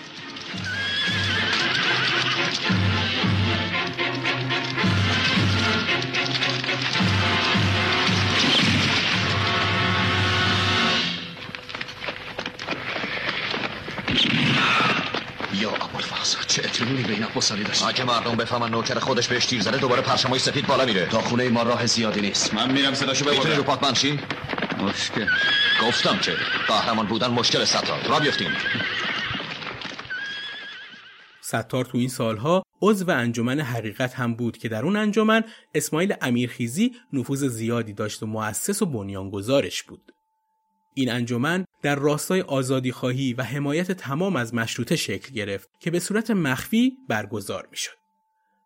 چه 16.46 16.62
اطمینانی 16.64 17.02
به 17.02 17.12
این 17.12 17.22
عباس 17.22 17.52
علی 17.52 17.64
داشت. 17.64 17.82
اگه 17.82 18.04
مردم 18.04 18.36
بفهمن 18.36 18.70
نوکر 18.70 18.98
خودش 18.98 19.28
بهش 19.28 19.46
تیر 19.46 19.60
زده 19.60 19.78
دوباره 19.78 20.02
پرشمای 20.02 20.38
سفید 20.38 20.66
بالا 20.66 20.84
میره. 20.84 21.06
تا 21.06 21.20
خونه 21.20 21.48
ما 21.48 21.62
راه 21.62 21.86
زیادی 21.86 22.20
نیست. 22.20 22.54
من 22.54 22.72
میرم 22.72 22.94
صداشو 22.94 23.24
ببرم. 23.24 23.36
می‌تونی 23.36 23.54
رو 23.54 23.62
پاتمن 23.62 23.94
شی 23.94 24.20
مشکل. 24.78 25.26
گفتم 25.82 26.18
که 26.18 26.32
قهرمان 26.68 27.06
بودن 27.06 27.30
مشکل 27.30 27.64
ستار. 27.64 28.02
را 28.08 28.18
بیفتیم 28.18 28.50
ستار 31.40 31.84
تو 31.84 31.98
این 31.98 32.08
سالها 32.08 32.62
عضو 32.82 33.10
انجمن 33.10 33.60
حقیقت 33.60 34.14
هم 34.14 34.34
بود 34.34 34.58
که 34.58 34.68
در 34.68 34.84
اون 34.84 34.96
انجمن 34.96 35.44
اسماعیل 35.74 36.14
امیرخیزی 36.22 36.92
نفوذ 37.12 37.44
زیادی 37.44 37.92
داشت 37.92 38.22
و 38.22 38.26
مؤسس 38.26 38.82
و 38.82 38.86
بنیانگذارش 38.86 39.82
بود. 39.82 40.12
این 40.94 41.10
انجمن 41.10 41.64
در 41.82 41.94
راستای 41.94 42.40
آزادی 42.40 42.92
خواهی 42.92 43.32
و 43.32 43.42
حمایت 43.42 43.92
تمام 43.92 44.36
از 44.36 44.54
مشروطه 44.54 44.96
شکل 44.96 45.34
گرفت 45.34 45.68
که 45.80 45.90
به 45.90 46.00
صورت 46.00 46.30
مخفی 46.30 46.92
برگزار 47.08 47.68
می 47.70 47.76
شد. 47.76 47.96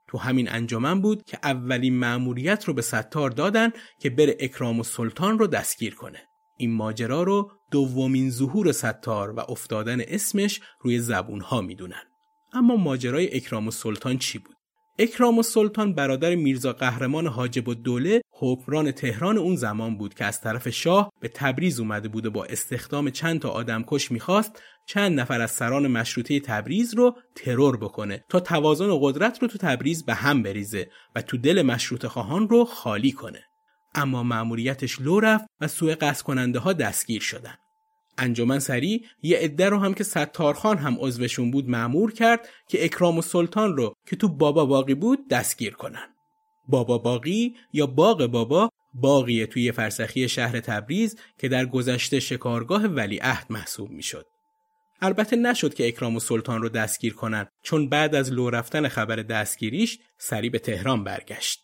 تو 0.08 0.18
همین 0.18 0.48
انجمن 0.52 1.00
بود 1.00 1.22
که 1.22 1.38
اولین 1.42 1.98
مأموریت 1.98 2.64
رو 2.64 2.74
به 2.74 2.82
ستار 2.82 3.30
دادن 3.30 3.70
که 4.00 4.10
بره 4.10 4.36
اکرام 4.40 4.80
و 4.80 4.82
سلطان 4.82 5.38
رو 5.38 5.46
دستگیر 5.46 5.94
کنه. 5.94 6.22
این 6.56 6.72
ماجرا 6.72 7.22
رو 7.22 7.50
دومین 7.70 8.30
ظهور 8.30 8.72
ستار 8.72 9.30
و 9.30 9.40
افتادن 9.48 10.00
اسمش 10.00 10.60
روی 10.80 10.98
زبونها 10.98 11.60
می‌دونن. 11.60 12.02
اما 12.52 12.76
ماجرای 12.76 13.36
اکرام 13.36 13.68
و 13.68 13.70
سلطان 13.70 14.18
چی 14.18 14.38
بود؟ 14.38 14.56
اکرام 14.98 15.38
و 15.38 15.42
سلطان 15.42 15.94
برادر 15.94 16.34
میرزا 16.34 16.72
قهرمان 16.72 17.26
حاجب 17.26 17.68
و 17.68 17.74
دوله 17.74 18.22
حکمران 18.40 18.92
تهران 18.92 19.38
اون 19.38 19.56
زمان 19.56 19.98
بود 19.98 20.14
که 20.14 20.24
از 20.24 20.40
طرف 20.40 20.68
شاه 20.68 21.12
به 21.20 21.28
تبریز 21.28 21.80
اومده 21.80 22.08
بود 22.08 22.26
و 22.26 22.30
با 22.30 22.44
استخدام 22.44 23.10
چند 23.10 23.40
تا 23.40 23.48
آدمکش 23.48 24.12
می‌خواست 24.12 24.62
چند 24.86 25.20
نفر 25.20 25.40
از 25.40 25.50
سران 25.50 25.86
مشروطه 25.86 26.40
تبریز 26.40 26.94
رو 26.94 27.16
ترور 27.34 27.76
بکنه 27.76 28.24
تا 28.28 28.40
توازن 28.40 28.86
و 28.86 28.98
قدرت 28.98 29.42
رو 29.42 29.48
تو 29.48 29.58
تبریز 29.58 30.04
به 30.04 30.14
هم 30.14 30.42
بریزه 30.42 30.90
و 31.14 31.22
تو 31.22 31.36
دل 31.36 31.62
مشروط 31.62 32.06
خواهان 32.06 32.48
رو 32.48 32.64
خالی 32.64 33.12
کنه. 33.12 33.44
اما 33.94 34.22
مأموریتش 34.22 35.00
لو 35.00 35.20
رفت 35.20 35.44
و 35.60 35.68
سوء 35.68 35.94
قصد 35.94 36.22
کننده 36.22 36.58
ها 36.58 36.72
دستگیر 36.72 37.20
شدن. 37.20 37.54
انجمن 38.18 38.58
سری 38.58 39.04
یه 39.22 39.38
عده 39.38 39.68
رو 39.68 39.78
هم 39.78 39.94
که 39.94 40.04
ستارخان 40.04 40.78
هم 40.78 40.96
عضوشون 41.00 41.50
بود 41.50 41.68
معمور 41.68 42.12
کرد 42.12 42.48
که 42.68 42.84
اکرام 42.84 43.18
و 43.18 43.22
سلطان 43.22 43.76
رو 43.76 43.94
که 44.06 44.16
تو 44.16 44.28
بابا 44.28 44.66
باقی 44.66 44.94
بود 44.94 45.28
دستگیر 45.28 45.74
کنن. 45.74 46.17
بابا 46.68 46.98
باقی 46.98 47.54
یا 47.72 47.86
باغ 47.86 48.26
بابا 48.26 48.70
باقیه 48.94 49.46
توی 49.46 49.72
فرسخی 49.72 50.28
شهر 50.28 50.60
تبریز 50.60 51.16
که 51.38 51.48
در 51.48 51.66
گذشته 51.66 52.20
شکارگاه 52.20 52.86
ولیعهد 52.86 53.46
محسوب 53.50 53.90
می‌شد. 53.90 54.26
البته 55.00 55.36
نشد 55.36 55.74
که 55.74 55.88
اکرام 55.88 56.16
و 56.16 56.20
سلطان 56.20 56.62
رو 56.62 56.68
دستگیر 56.68 57.14
کنن 57.14 57.46
چون 57.62 57.88
بعد 57.88 58.14
از 58.14 58.32
لو 58.32 58.50
رفتن 58.50 58.88
خبر 58.88 59.16
دستگیریش 59.16 59.98
سری 60.18 60.50
به 60.50 60.58
تهران 60.58 61.04
برگشت. 61.04 61.60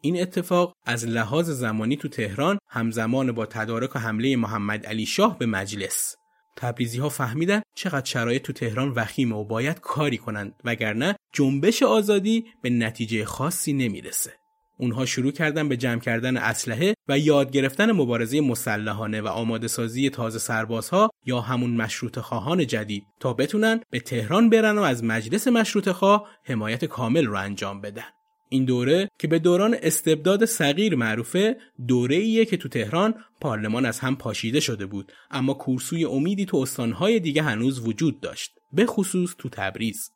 این 0.00 0.22
اتفاق 0.22 0.74
از 0.84 1.06
لحاظ 1.06 1.50
زمانی 1.50 1.96
تو 1.96 2.08
تهران 2.08 2.58
همزمان 2.68 3.32
با 3.32 3.46
تدارک 3.46 3.96
و 3.96 3.98
حمله 3.98 4.36
محمد 4.36 4.86
علی 4.86 5.06
شاه 5.06 5.38
به 5.38 5.46
مجلس 5.46 6.14
تبریزی 6.56 6.98
ها 6.98 7.08
فهمیدن 7.08 7.62
چقدر 7.74 8.04
شرایط 8.04 8.42
تو 8.42 8.52
تهران 8.52 8.92
وخیمه 8.96 9.36
و 9.36 9.44
باید 9.44 9.80
کاری 9.80 10.18
کنند 10.18 10.54
وگرنه 10.64 11.16
جنبش 11.32 11.82
آزادی 11.82 12.44
به 12.62 12.70
نتیجه 12.70 13.24
خاصی 13.24 13.72
نمی‌رسه. 13.72 14.32
اونها 14.78 15.06
شروع 15.06 15.32
کردن 15.32 15.68
به 15.68 15.76
جمع 15.76 16.00
کردن 16.00 16.36
اسلحه 16.36 16.94
و 17.08 17.18
یاد 17.18 17.50
گرفتن 17.50 17.92
مبارزه 17.92 18.40
مسلحانه 18.40 19.20
و 19.20 19.26
آماده 19.26 19.68
سازی 19.68 20.10
تازه 20.10 20.38
سربازها 20.38 21.10
یا 21.26 21.40
همون 21.40 21.70
مشروط 21.70 22.18
خواهان 22.18 22.66
جدید 22.66 23.04
تا 23.20 23.32
بتونن 23.32 23.80
به 23.90 24.00
تهران 24.00 24.50
برن 24.50 24.78
و 24.78 24.82
از 24.82 25.04
مجلس 25.04 25.48
مشروط 25.48 25.88
خواه 25.88 26.28
حمایت 26.44 26.84
کامل 26.84 27.26
رو 27.26 27.36
انجام 27.36 27.80
بدن. 27.80 28.04
این 28.48 28.64
دوره 28.64 29.08
که 29.18 29.28
به 29.28 29.38
دوران 29.38 29.76
استبداد 29.82 30.44
صغیر 30.44 30.94
معروفه 30.94 31.56
دوره 31.88 32.16
ایه 32.16 32.44
که 32.44 32.56
تو 32.56 32.68
تهران 32.68 33.14
پارلمان 33.40 33.86
از 33.86 34.00
هم 34.00 34.16
پاشیده 34.16 34.60
شده 34.60 34.86
بود 34.86 35.12
اما 35.30 35.54
کورسوی 35.54 36.04
امیدی 36.04 36.44
تو 36.44 36.56
استانهای 36.56 37.20
دیگه 37.20 37.42
هنوز 37.42 37.80
وجود 37.80 38.20
داشت 38.20 38.52
به 38.72 38.86
خصوص 38.86 39.34
تو 39.38 39.48
تبریز 39.48 40.10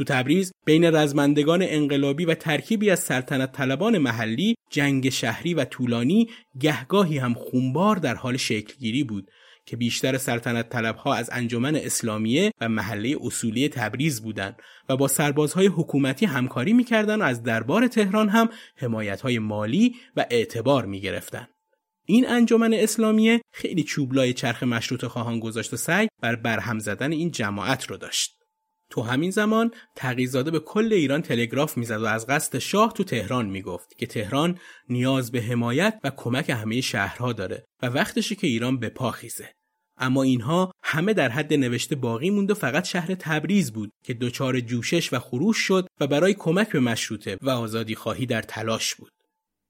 تو 0.00 0.04
تبریز 0.04 0.52
بین 0.66 0.84
رزمندگان 0.84 1.62
انقلابی 1.62 2.24
و 2.24 2.34
ترکیبی 2.34 2.90
از 2.90 3.00
سلطنت 3.00 3.52
طلبان 3.52 3.98
محلی 3.98 4.54
جنگ 4.70 5.08
شهری 5.08 5.54
و 5.54 5.64
طولانی 5.64 6.30
گهگاهی 6.60 7.18
هم 7.18 7.34
خونبار 7.34 7.96
در 7.96 8.14
حال 8.14 8.36
شکلگیری 8.36 9.04
بود 9.04 9.30
که 9.66 9.76
بیشتر 9.76 10.18
سلطنت 10.18 10.68
طلبها 10.68 11.14
از 11.14 11.30
انجمن 11.32 11.76
اسلامیه 11.76 12.52
و 12.60 12.68
محله 12.68 13.16
اصولی 13.20 13.68
تبریز 13.68 14.22
بودند 14.22 14.56
و 14.88 14.96
با 14.96 15.08
سربازهای 15.08 15.66
حکومتی 15.66 16.26
همکاری 16.26 16.72
می‌کردند 16.72 17.20
و 17.20 17.24
از 17.24 17.42
دربار 17.42 17.86
تهران 17.86 18.28
هم 18.28 18.48
حمایتهای 18.76 19.38
مالی 19.38 19.94
و 20.16 20.26
اعتبار 20.30 20.86
می‌گرفتند. 20.86 21.48
این 22.06 22.28
انجمن 22.28 22.74
اسلامیه 22.74 23.40
خیلی 23.52 23.82
چوبلای 23.82 24.32
چرخ 24.32 24.62
مشروط 24.62 25.04
خواهان 25.04 25.40
گذاشت 25.40 25.72
و 25.72 25.76
سعی 25.76 26.08
بر 26.22 26.36
برهم 26.36 26.78
زدن 26.78 27.12
این 27.12 27.30
جماعت 27.30 27.86
رو 27.86 27.96
داشت. 27.96 28.39
تو 28.90 29.02
همین 29.02 29.30
زمان 29.30 29.70
تقیزاده 29.96 30.50
به 30.50 30.58
کل 30.58 30.92
ایران 30.92 31.22
تلگراف 31.22 31.76
می‌زد 31.76 32.00
و 32.02 32.06
از 32.06 32.26
قصد 32.26 32.58
شاه 32.58 32.92
تو 32.92 33.04
تهران 33.04 33.46
می‌گفت 33.46 33.98
که 33.98 34.06
تهران 34.06 34.58
نیاز 34.88 35.32
به 35.32 35.40
حمایت 35.40 36.00
و 36.04 36.10
کمک 36.16 36.50
همه 36.50 36.80
شهرها 36.80 37.32
داره 37.32 37.64
و 37.82 37.86
وقتشه 37.86 38.34
که 38.34 38.46
ایران 38.46 38.78
به 38.78 38.88
پا 38.88 39.10
خیزه. 39.10 39.52
اما 39.98 40.22
اینها 40.22 40.72
همه 40.82 41.14
در 41.14 41.28
حد 41.28 41.54
نوشته 41.54 41.96
باقی 41.96 42.30
موند 42.30 42.50
و 42.50 42.54
فقط 42.54 42.84
شهر 42.84 43.14
تبریز 43.14 43.72
بود 43.72 43.90
که 44.04 44.14
دچار 44.14 44.60
جوشش 44.60 45.12
و 45.12 45.18
خروش 45.18 45.56
شد 45.58 45.86
و 46.00 46.06
برای 46.06 46.34
کمک 46.34 46.72
به 46.72 46.80
مشروطه 46.80 47.38
و 47.42 47.50
آزادی 47.50 47.94
خواهی 47.94 48.26
در 48.26 48.42
تلاش 48.42 48.94
بود. 48.94 49.12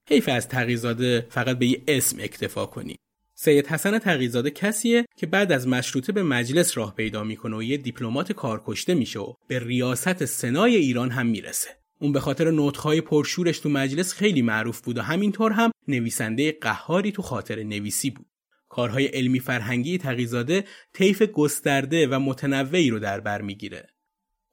حیف 0.09 0.29
از 0.29 0.47
تقیزاده 0.47 1.27
فقط 1.29 1.57
به 1.57 1.65
یه 1.65 1.83
اسم 1.87 2.17
اکتفا 2.19 2.65
کنی. 2.65 2.95
سید 3.43 3.67
حسن 3.67 3.99
تقیزاده 3.99 4.51
کسیه 4.51 5.05
که 5.17 5.27
بعد 5.27 5.51
از 5.51 5.67
مشروطه 5.67 6.11
به 6.11 6.23
مجلس 6.23 6.77
راه 6.77 6.95
پیدا 6.95 7.23
می‌کنه 7.23 7.57
و 7.57 7.63
یه 7.63 7.77
دیپلمات 7.77 8.31
کارکشته 8.31 8.93
میشه 8.93 9.19
و 9.19 9.33
به 9.47 9.59
ریاست 9.59 10.25
سنای 10.25 10.75
ایران 10.75 11.11
هم 11.11 11.27
می‌رسه. 11.27 11.69
اون 11.99 12.11
به 12.11 12.19
خاطر 12.19 12.51
نوتخای 12.51 13.01
پرشورش 13.01 13.59
تو 13.59 13.69
مجلس 13.69 14.13
خیلی 14.13 14.41
معروف 14.41 14.81
بود 14.81 14.97
و 14.97 15.01
همینطور 15.01 15.51
هم 15.51 15.71
نویسنده 15.87 16.57
قهاری 16.61 17.11
تو 17.11 17.21
خاطر 17.21 17.63
نویسی 17.63 18.09
بود. 18.09 18.25
کارهای 18.69 19.05
علمی 19.05 19.39
فرهنگی 19.39 19.97
تقیزاده 19.97 20.63
طیف 20.93 21.21
گسترده 21.21 22.07
و 22.07 22.19
متنوعی 22.19 22.89
رو 22.89 22.99
در 22.99 23.19
بر 23.19 23.41
می‌گیره. 23.41 23.87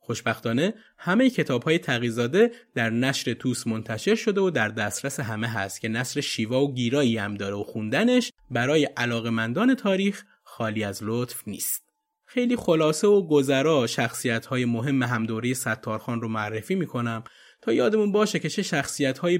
خوشبختانه 0.08 0.74
همه 0.98 1.30
کتاب 1.30 1.62
های 1.62 1.78
تقیزاده 1.78 2.50
در 2.74 2.90
نشر 2.90 3.34
توس 3.34 3.66
منتشر 3.66 4.14
شده 4.14 4.40
و 4.40 4.50
در 4.50 4.68
دسترس 4.68 5.20
همه 5.20 5.48
هست 5.48 5.80
که 5.80 5.88
نصر 5.88 6.20
شیوا 6.20 6.64
و 6.64 6.74
گیرایی 6.74 7.16
هم 7.16 7.34
داره 7.34 7.54
و 7.54 7.62
خوندنش 7.62 8.32
برای 8.50 8.84
علاقمندان 8.84 9.74
تاریخ 9.74 10.24
خالی 10.42 10.84
از 10.84 11.00
لطف 11.02 11.48
نیست. 11.48 11.84
خیلی 12.26 12.56
خلاصه 12.56 13.06
و 13.06 13.26
گذرا 13.26 13.86
شخصیت 13.86 14.46
های 14.46 14.64
مهم 14.64 15.02
همدوری 15.02 15.54
ستارخان 15.54 16.20
رو 16.20 16.28
معرفی 16.28 16.74
می‌کنم 16.74 17.24
تا 17.62 17.72
یادمون 17.72 18.12
باشه 18.12 18.38
که 18.38 18.48
چه 18.48 18.62
شخصیت 18.62 19.18
های 19.18 19.38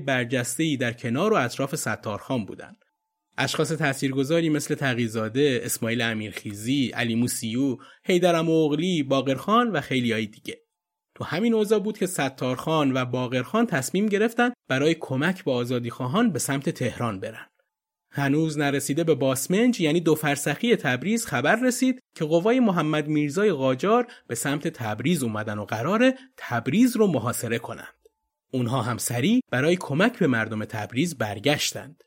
در 0.77 0.93
کنار 0.93 1.33
و 1.33 1.37
اطراف 1.37 1.75
ستارخان 1.75 2.45
بودن. 2.45 2.77
اشخاص 3.39 3.73
تاثیرگذاری 3.73 4.49
مثل 4.49 4.75
تقیزاده، 4.75 5.61
اسماعیل 5.65 6.01
امیرخیزی، 6.01 6.91
علی 6.95 7.15
موسیو، 7.15 7.77
حیدر 8.05 8.43
مغلی، 8.43 9.03
باقرخان 9.03 9.71
و 9.71 9.81
خیلی 9.81 10.13
های 10.13 10.27
دیگه. 10.27 10.61
تو 11.15 11.25
همین 11.25 11.55
اوضاع 11.55 11.79
بود 11.79 11.99
که 11.99 12.07
ستارخان 12.07 12.93
و 12.93 13.05
باقرخان 13.05 13.67
تصمیم 13.67 14.07
گرفتن 14.07 14.51
برای 14.69 14.97
کمک 15.01 15.45
به 15.45 15.53
آزادی 15.53 15.91
خواهان 15.91 16.33
به 16.33 16.39
سمت 16.39 16.71
تهران 16.71 17.21
برن. 17.21 17.47
هنوز 18.11 18.59
نرسیده 18.59 19.05
به 19.05 19.15
باسمنج 19.15 19.81
یعنی 19.81 20.01
دو 20.01 20.15
فرسخی 20.15 20.77
تبریز 20.77 21.27
خبر 21.27 21.57
رسید 21.57 22.01
که 22.17 22.25
قوای 22.25 22.61
محمد 22.61 23.09
میرزای 23.09 23.53
قاجار 23.53 24.07
به 24.27 24.35
سمت 24.35 24.69
تبریز 24.69 25.23
اومدن 25.23 25.59
و 25.59 25.65
قرار 25.65 26.15
تبریز 26.37 26.97
رو 26.97 27.07
محاصره 27.07 27.59
کنند. 27.59 28.09
اونها 28.53 28.83
هم 28.83 28.99
سریع 28.99 29.41
برای 29.51 29.77
کمک 29.77 30.19
به 30.19 30.27
مردم 30.27 30.65
تبریز 30.65 31.19
برگشتند. 31.19 32.05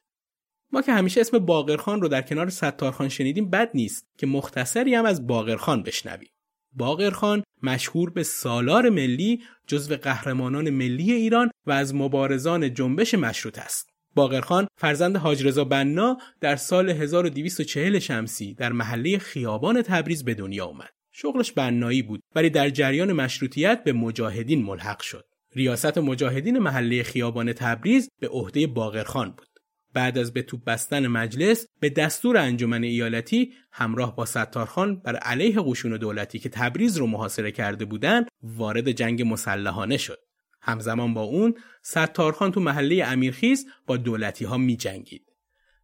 ما 0.73 0.81
که 0.81 0.93
همیشه 0.93 1.21
اسم 1.21 1.39
باقرخان 1.39 2.01
رو 2.01 2.07
در 2.07 2.21
کنار 2.21 2.49
ستارخان 2.49 3.10
شنیدیم 3.10 3.49
بد 3.49 3.69
نیست 3.73 4.05
که 4.17 4.27
مختصری 4.27 4.95
هم 4.95 5.05
از 5.05 5.27
باقرخان 5.27 5.84
بشنویم. 5.84 6.29
باقرخان 6.73 7.43
مشهور 7.63 8.10
به 8.10 8.23
سالار 8.23 8.89
ملی 8.89 9.43
جزو 9.67 9.95
قهرمانان 9.95 10.69
ملی 10.69 11.12
ایران 11.12 11.51
و 11.65 11.71
از 11.71 11.95
مبارزان 11.95 12.73
جنبش 12.73 13.13
مشروط 13.13 13.60
است. 13.60 13.89
باقرخان 14.15 14.67
فرزند 14.77 15.17
حاج 15.17 15.47
رضا 15.47 15.63
بنا 15.63 16.17
در 16.41 16.55
سال 16.55 16.89
1240 16.89 17.99
شمسی 17.99 18.53
در 18.53 18.71
محله 18.71 19.17
خیابان 19.17 19.81
تبریز 19.81 20.23
به 20.23 20.34
دنیا 20.34 20.65
آمد. 20.65 20.89
شغلش 21.12 21.51
بنایی 21.51 22.01
بود 22.01 22.21
ولی 22.36 22.49
در 22.49 22.69
جریان 22.69 23.13
مشروطیت 23.13 23.84
به 23.84 23.93
مجاهدین 23.93 24.63
ملحق 24.63 25.01
شد. 25.01 25.25
ریاست 25.55 25.97
مجاهدین 25.97 26.60
محله 26.60 27.03
خیابان 27.03 27.53
تبریز 27.53 28.10
به 28.19 28.27
عهده 28.27 28.67
باقرخان 28.67 29.29
بود. 29.29 29.50
بعد 29.93 30.17
از 30.17 30.34
به 30.34 30.41
توپ 30.41 30.63
بستن 30.63 31.08
مجلس 31.08 31.67
به 31.80 31.89
دستور 31.89 32.38
انجمن 32.38 32.84
ایالتی 32.84 33.54
همراه 33.71 34.15
با 34.15 34.25
ستارخان 34.25 34.99
بر 34.99 35.15
علیه 35.15 35.62
قشون 35.62 35.97
دولتی 35.97 36.39
که 36.39 36.49
تبریز 36.49 36.97
رو 36.97 37.08
محاصره 37.08 37.51
کرده 37.51 37.86
بودند 37.86 38.27
وارد 38.43 38.91
جنگ 38.91 39.21
مسلحانه 39.21 39.97
شد. 39.97 40.19
همزمان 40.62 41.13
با 41.13 41.21
اون 41.21 41.56
ستارخان 41.82 42.51
تو 42.51 42.60
محله 42.60 43.04
امیرخیز 43.06 43.67
با 43.88 43.97
دولتی 43.97 44.45
ها 44.45 44.58
می 44.58 44.77
جنگید. 44.77 45.25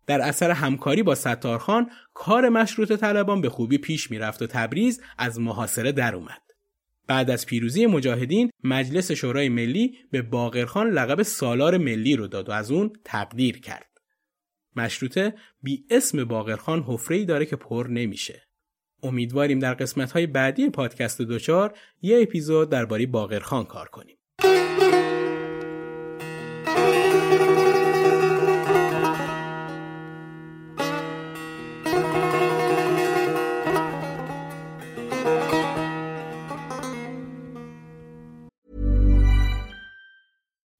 در 0.07 0.21
اثر 0.21 0.51
همکاری 0.51 1.03
با 1.03 1.15
ستارخان 1.15 1.89
کار 2.13 2.49
مشروط 2.49 2.91
طلبان 2.91 3.41
به 3.41 3.49
خوبی 3.49 3.77
پیش 3.77 4.11
می‌رفت 4.11 4.41
و 4.41 4.47
تبریز 4.47 5.01
از 5.17 5.39
محاصره 5.39 5.91
در 5.91 6.15
اومد. 6.15 6.41
بعد 7.07 7.29
از 7.29 7.45
پیروزی 7.45 7.85
مجاهدین 7.85 8.49
مجلس 8.63 9.11
شورای 9.11 9.49
ملی 9.49 9.97
به 10.11 10.21
باقرخان 10.21 10.89
لقب 10.89 11.21
سالار 11.21 11.77
ملی 11.77 12.15
رو 12.15 12.27
داد 12.27 12.49
و 12.49 12.51
از 12.51 12.71
اون 12.71 12.93
تقدیر 13.03 13.59
کرد. 13.59 13.96
مشروطه 14.77 15.33
بی 15.63 15.85
اسم 15.89 16.23
باقرخان 16.23 16.83
حفره 16.83 17.17
ای 17.17 17.25
داره 17.25 17.45
که 17.45 17.55
پر 17.55 17.87
نمیشه. 17.89 18.43
امیدواریم 19.03 19.59
در 19.59 19.73
قسمت 19.73 20.11
های 20.11 20.27
بعدی 20.27 20.69
پادکست 20.69 21.21
دوچار 21.21 21.77
یه 22.01 22.21
اپیزود 22.21 22.69
درباره 22.69 23.05
باقرخان 23.05 23.65
کار 23.65 23.87
کنیم. 23.87 24.16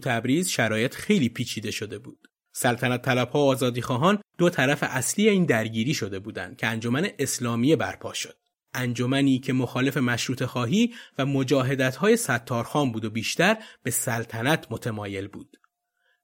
تبریز 0.00 0.48
شرایط 0.48 0.94
خیلی 0.94 1.28
پیچیده 1.28 1.70
شده 1.70 1.98
بود. 1.98 2.28
سلطنت 2.52 3.02
طلبها 3.02 3.38
و 3.38 3.50
آزادی 3.50 3.82
خواهان 3.82 4.18
دو 4.38 4.50
طرف 4.50 4.78
اصلی 4.82 5.28
این 5.28 5.44
درگیری 5.44 5.94
شده 5.94 6.18
بودند 6.18 6.56
که 6.56 6.66
انجمن 6.66 7.08
اسلامی 7.18 7.76
برپا 7.76 8.12
شد. 8.12 8.36
انجمنی 8.74 9.38
که 9.38 9.52
مخالف 9.52 9.96
مشروط 9.96 10.44
خواهی 10.44 10.94
و 11.18 11.26
مجاهدت 11.26 11.96
های 11.96 12.16
ستارخان 12.16 12.92
بود 12.92 13.04
و 13.04 13.10
بیشتر 13.10 13.56
به 13.82 13.90
سلطنت 13.90 14.66
متمایل 14.70 15.28
بود. 15.28 15.56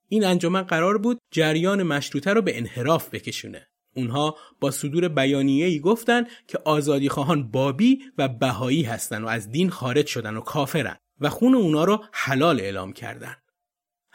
این 0.07 0.25
انجمن 0.25 0.61
قرار 0.61 0.97
بود 0.97 1.19
جریان 1.31 1.83
مشروطه 1.83 2.33
رو 2.33 2.41
به 2.41 2.57
انحراف 2.57 3.09
بکشونه. 3.09 3.67
اونها 3.95 4.37
با 4.59 4.71
صدور 4.71 5.07
بیانیه‌ای 5.07 5.79
گفتن 5.79 6.23
که 6.47 6.59
آزادی 6.65 7.09
خواهان 7.09 7.51
بابی 7.51 7.99
و 8.17 8.27
بهایی 8.27 8.83
هستن 8.83 9.23
و 9.23 9.27
از 9.27 9.49
دین 9.49 9.69
خارج 9.69 10.07
شدن 10.07 10.37
و 10.37 10.41
کافرن 10.41 10.97
و 11.19 11.29
خون 11.29 11.55
اونا 11.55 11.83
رو 11.83 12.05
حلال 12.13 12.59
اعلام 12.59 12.93
کردن. 12.93 13.35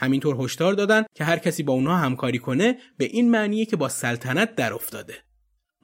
همینطور 0.02 0.36
هشدار 0.40 0.72
دادن 0.72 1.04
که 1.14 1.24
هر 1.24 1.38
کسی 1.38 1.62
با 1.62 1.72
اونها 1.72 1.96
همکاری 1.96 2.38
کنه 2.38 2.78
به 2.98 3.04
این 3.04 3.30
معنیه 3.30 3.66
که 3.66 3.76
با 3.76 3.88
سلطنت 3.88 4.54
در 4.54 4.74
افتاده. 4.74 5.14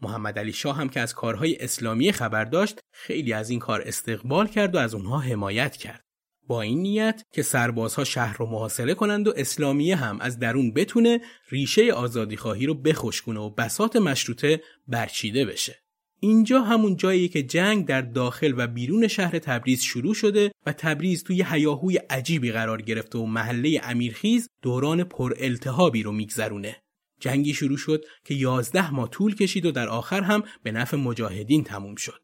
محمد 0.02 0.38
علی 0.38 0.52
شاه 0.52 0.76
هم 0.76 0.88
که 0.88 1.00
از 1.00 1.14
کارهای 1.14 1.57
اسلامی 1.61 2.12
خبر 2.12 2.44
داشت 2.44 2.81
خیلی 2.92 3.33
از 3.33 3.50
این 3.50 3.59
کار 3.59 3.83
استقبال 3.87 4.46
کرد 4.46 4.74
و 4.74 4.78
از 4.78 4.94
اونها 4.94 5.18
حمایت 5.18 5.76
کرد. 5.76 6.04
با 6.46 6.62
این 6.62 6.83
نیت 6.83 7.22
که 7.33 7.42
سربازها 7.42 8.04
شهر 8.04 8.37
رو 8.37 8.46
محاصره 8.46 8.94
کنند 8.94 9.28
و 9.28 9.33
اسلامیه 9.37 9.96
هم 9.96 10.20
از 10.20 10.38
درون 10.38 10.72
بتونه 10.72 11.20
ریشه 11.50 11.92
آزادی 11.92 12.37
خواهی 12.37 12.66
رو 12.66 12.74
بخشکونه 12.74 13.40
و 13.40 13.50
بسات 13.50 13.96
مشروطه 13.96 14.62
برچیده 14.87 15.44
بشه. 15.44 15.83
اینجا 16.20 16.62
همون 16.62 16.96
جاییه 16.96 17.28
که 17.28 17.42
جنگ 17.42 17.87
در 17.87 18.02
داخل 18.02 18.54
و 18.57 18.66
بیرون 18.66 19.09
شهر 19.09 19.38
تبریز 19.38 19.83
شروع 19.83 20.14
شده 20.14 20.52
و 20.66 20.72
تبریز 20.72 21.24
توی 21.24 21.44
هیاهوی 21.50 21.96
عجیبی 21.96 22.52
قرار 22.52 22.83
گرفته 22.83 23.18
و 23.18 23.26
محله 23.26 23.81
امیرخیز 23.83 24.48
دوران 24.62 25.04
پر 25.04 25.35
التهابی 25.38 26.02
رو 26.02 26.12
میگذرونه. 26.12 26.76
جنگی 27.20 27.54
شروع 27.54 27.76
شد 27.76 28.04
که 28.24 28.35
یازده 28.35 28.90
ماه 28.90 29.11
طول 29.11 29.35
کشید 29.35 29.66
و 29.66 29.70
در 29.70 29.88
آخر 29.88 30.20
هم 30.20 30.42
به 30.62 30.72
نفع 30.72 30.96
مجاهدین 30.96 31.64
تموم 31.64 31.94
شد. 31.94 32.22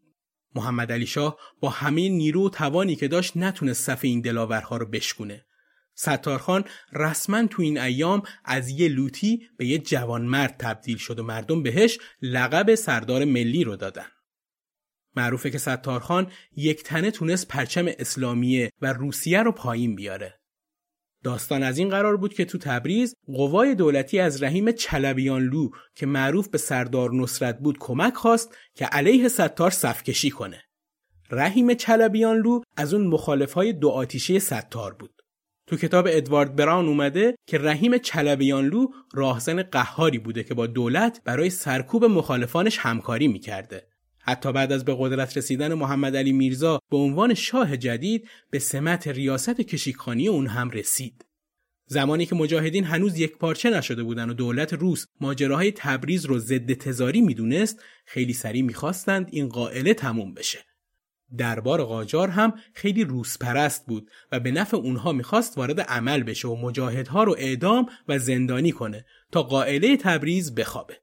محمد 0.54 0.92
علی 0.92 1.06
شاه 1.06 1.36
با 1.60 1.70
همه 1.70 2.08
نیرو 2.08 2.46
و 2.46 2.48
توانی 2.48 2.96
که 2.96 3.08
داشت 3.08 3.36
نتونست 3.36 3.84
صف 3.84 4.00
این 4.04 4.20
دلاورها 4.20 4.76
رو 4.76 4.86
بشکونه. 4.86 5.44
ستارخان 5.94 6.64
رسما 6.92 7.46
تو 7.46 7.62
این 7.62 7.78
ایام 7.78 8.22
از 8.44 8.68
یه 8.68 8.88
لوتی 8.88 9.48
به 9.56 9.66
یه 9.66 9.78
جوانمرد 9.78 10.56
تبدیل 10.58 10.96
شد 10.96 11.18
و 11.18 11.22
مردم 11.22 11.62
بهش 11.62 11.98
لقب 12.22 12.74
سردار 12.74 13.24
ملی 13.24 13.64
رو 13.64 13.76
دادن. 13.76 14.06
معروفه 15.16 15.50
که 15.50 15.58
ستارخان 15.58 16.32
یک 16.56 16.82
تنه 16.82 17.10
تونست 17.10 17.48
پرچم 17.48 17.86
اسلامیه 17.98 18.70
و 18.82 18.92
روسیه 18.92 19.42
رو 19.42 19.52
پایین 19.52 19.94
بیاره. 19.94 20.40
داستان 21.24 21.62
از 21.62 21.78
این 21.78 21.88
قرار 21.88 22.16
بود 22.16 22.34
که 22.34 22.44
تو 22.44 22.58
تبریز 22.58 23.14
قوای 23.26 23.74
دولتی 23.74 24.18
از 24.18 24.42
رحیم 24.42 24.72
چلبیانلو 24.72 25.70
که 25.94 26.06
معروف 26.06 26.48
به 26.48 26.58
سردار 26.58 27.14
نصرت 27.14 27.58
بود 27.58 27.78
کمک 27.78 28.14
خواست 28.14 28.56
که 28.74 28.86
علیه 28.86 29.28
ستار 29.28 29.70
صفکشی 29.70 30.30
کنه. 30.30 30.62
رحیم 31.30 31.74
چلبیانلو 31.74 32.60
از 32.76 32.94
اون 32.94 33.06
مخالفهای 33.06 33.72
دو 33.72 33.88
آتیشه 33.88 34.38
ستار 34.38 34.94
بود. 34.94 35.13
تو 35.66 35.76
کتاب 35.76 36.06
ادوارد 36.10 36.56
بران 36.56 36.86
اومده 36.86 37.34
که 37.46 37.58
رحیم 37.58 37.98
چلبیانلو 37.98 38.86
راهزن 39.14 39.62
قهاری 39.62 40.18
بوده 40.18 40.44
که 40.44 40.54
با 40.54 40.66
دولت 40.66 41.20
برای 41.24 41.50
سرکوب 41.50 42.04
مخالفانش 42.04 42.78
همکاری 42.78 43.28
می‌کرده. 43.28 43.86
حتی 44.18 44.52
بعد 44.52 44.72
از 44.72 44.84
به 44.84 44.96
قدرت 44.98 45.36
رسیدن 45.36 45.74
محمد 45.74 46.16
علی 46.16 46.32
میرزا 46.32 46.78
به 46.90 46.96
عنوان 46.96 47.34
شاه 47.34 47.76
جدید 47.76 48.28
به 48.50 48.58
سمت 48.58 49.08
ریاست 49.08 49.60
کشیکخانی 49.60 50.28
اون 50.28 50.46
هم 50.46 50.70
رسید. 50.70 51.24
زمانی 51.86 52.26
که 52.26 52.34
مجاهدین 52.34 52.84
هنوز 52.84 53.18
یک 53.18 53.36
پارچه 53.36 53.70
نشده 53.70 54.02
بودن 54.02 54.30
و 54.30 54.34
دولت 54.34 54.72
روس 54.72 55.06
ماجراهای 55.20 55.72
تبریز 55.72 56.26
رو 56.26 56.38
ضد 56.38 56.72
تزاری 56.72 57.20
می‌دونست 57.20 57.82
خیلی 58.06 58.32
سریع 58.32 58.62
می‌خواستند 58.62 59.28
این 59.30 59.48
قائله 59.48 59.94
تموم 59.94 60.34
بشه. 60.34 60.58
دربار 61.36 61.84
قاجار 61.84 62.28
هم 62.28 62.54
خیلی 62.74 63.04
روسپرست 63.04 63.86
بود 63.86 64.10
و 64.32 64.40
به 64.40 64.50
نفع 64.50 64.76
اونها 64.76 65.12
می‌خواست 65.12 65.58
وارد 65.58 65.80
عمل 65.80 66.22
بشه 66.22 66.48
و 66.48 66.56
مجاهدها 66.56 67.24
رو 67.24 67.34
اعدام 67.38 67.86
و 68.08 68.18
زندانی 68.18 68.72
کنه 68.72 69.04
تا 69.32 69.42
قائله 69.42 69.96
تبریز 69.96 70.54
بخوابه. 70.54 71.00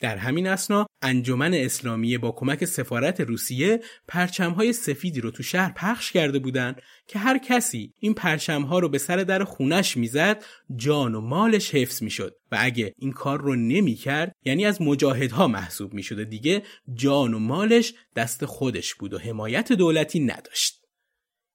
در 0.00 0.16
همین 0.16 0.46
اسنا 0.46 0.86
انجمن 1.02 1.54
اسلامیه 1.54 2.18
با 2.18 2.32
کمک 2.32 2.64
سفارت 2.64 3.20
روسیه 3.20 3.80
پرچمهای 4.08 4.72
سفیدی 4.72 5.20
رو 5.20 5.30
تو 5.30 5.42
شهر 5.42 5.72
پخش 5.72 6.12
کرده 6.12 6.38
بودند 6.38 6.82
که 7.06 7.18
هر 7.18 7.38
کسی 7.38 7.94
این 7.98 8.14
پرچمها 8.14 8.78
رو 8.78 8.88
به 8.88 8.98
سر 8.98 9.16
در 9.16 9.44
خونش 9.44 9.96
می‌زد 9.96 10.44
جان 10.76 11.14
و 11.14 11.20
مالش 11.20 11.74
حفظ 11.74 12.02
می‌شد. 12.02 12.36
و 12.52 12.56
اگه 12.60 12.92
این 12.98 13.12
کار 13.12 13.40
رو 13.40 13.54
نمی‌کرد 13.54 14.32
یعنی 14.44 14.66
از 14.66 14.82
مجاهدها 14.82 15.48
محسوب 15.48 15.94
می‌شده 15.94 16.24
دیگه 16.24 16.62
جان 16.94 17.34
و 17.34 17.38
مالش 17.38 17.94
دست 18.16 18.44
خودش 18.44 18.94
بود 18.94 19.14
و 19.14 19.18
حمایت 19.18 19.72
دولتی 19.72 20.20
نداشت. 20.20 20.82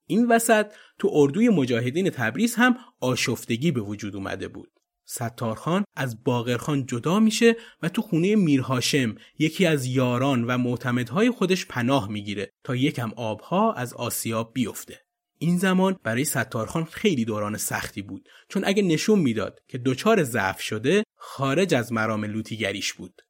این 0.08 0.28
وسط 0.28 0.66
تو 1.00 1.10
اردوی 1.12 1.50
مجاهدین 1.50 2.10
تبریز 2.10 2.56
هم 2.56 2.78
آشفتگی 3.00 3.72
به 3.72 3.82
وجود 3.82 4.16
اومده 4.16 4.48
بود. 4.48 4.72
ستارخان 5.06 5.84
از 5.96 6.24
باقرخان 6.24 6.86
جدا 6.86 7.20
میشه 7.20 7.56
و 7.82 7.90
تو 7.90 8.02
خونه 8.02 8.36
میرهاشم 8.36 9.16
یکی 9.40 9.66
از 9.66 9.86
یاران 9.86 10.44
و 10.44 10.58
معتمدهای 10.58 11.32
خودش 11.32 11.66
پناه 11.66 12.10
می‌گیره 12.10 12.52
تا 12.64 12.76
یکم 12.76 13.12
آبها 13.16 13.74
از 13.74 13.94
آسیاب 13.94 14.54
بیفته. 14.54 15.00
این 15.38 15.58
زمان 15.58 16.00
برای 16.04 16.26
ستارخان 16.26 16.84
خیلی 16.84 17.26
دوران 17.26 17.58
سختی 17.58 18.02
بود 18.02 18.30
چون 18.50 18.64
اگه 18.66 18.84
نشون 18.84 19.20
می‌داد 19.20 19.60
که 19.68 19.78
دچار 19.78 20.24
ضعف 20.24 20.62
شده 20.62 21.04
خارج 21.16 21.74
از 21.74 21.94
مرام 21.94 22.26
لوتیگریش 22.26 22.94
بود. 22.94 23.22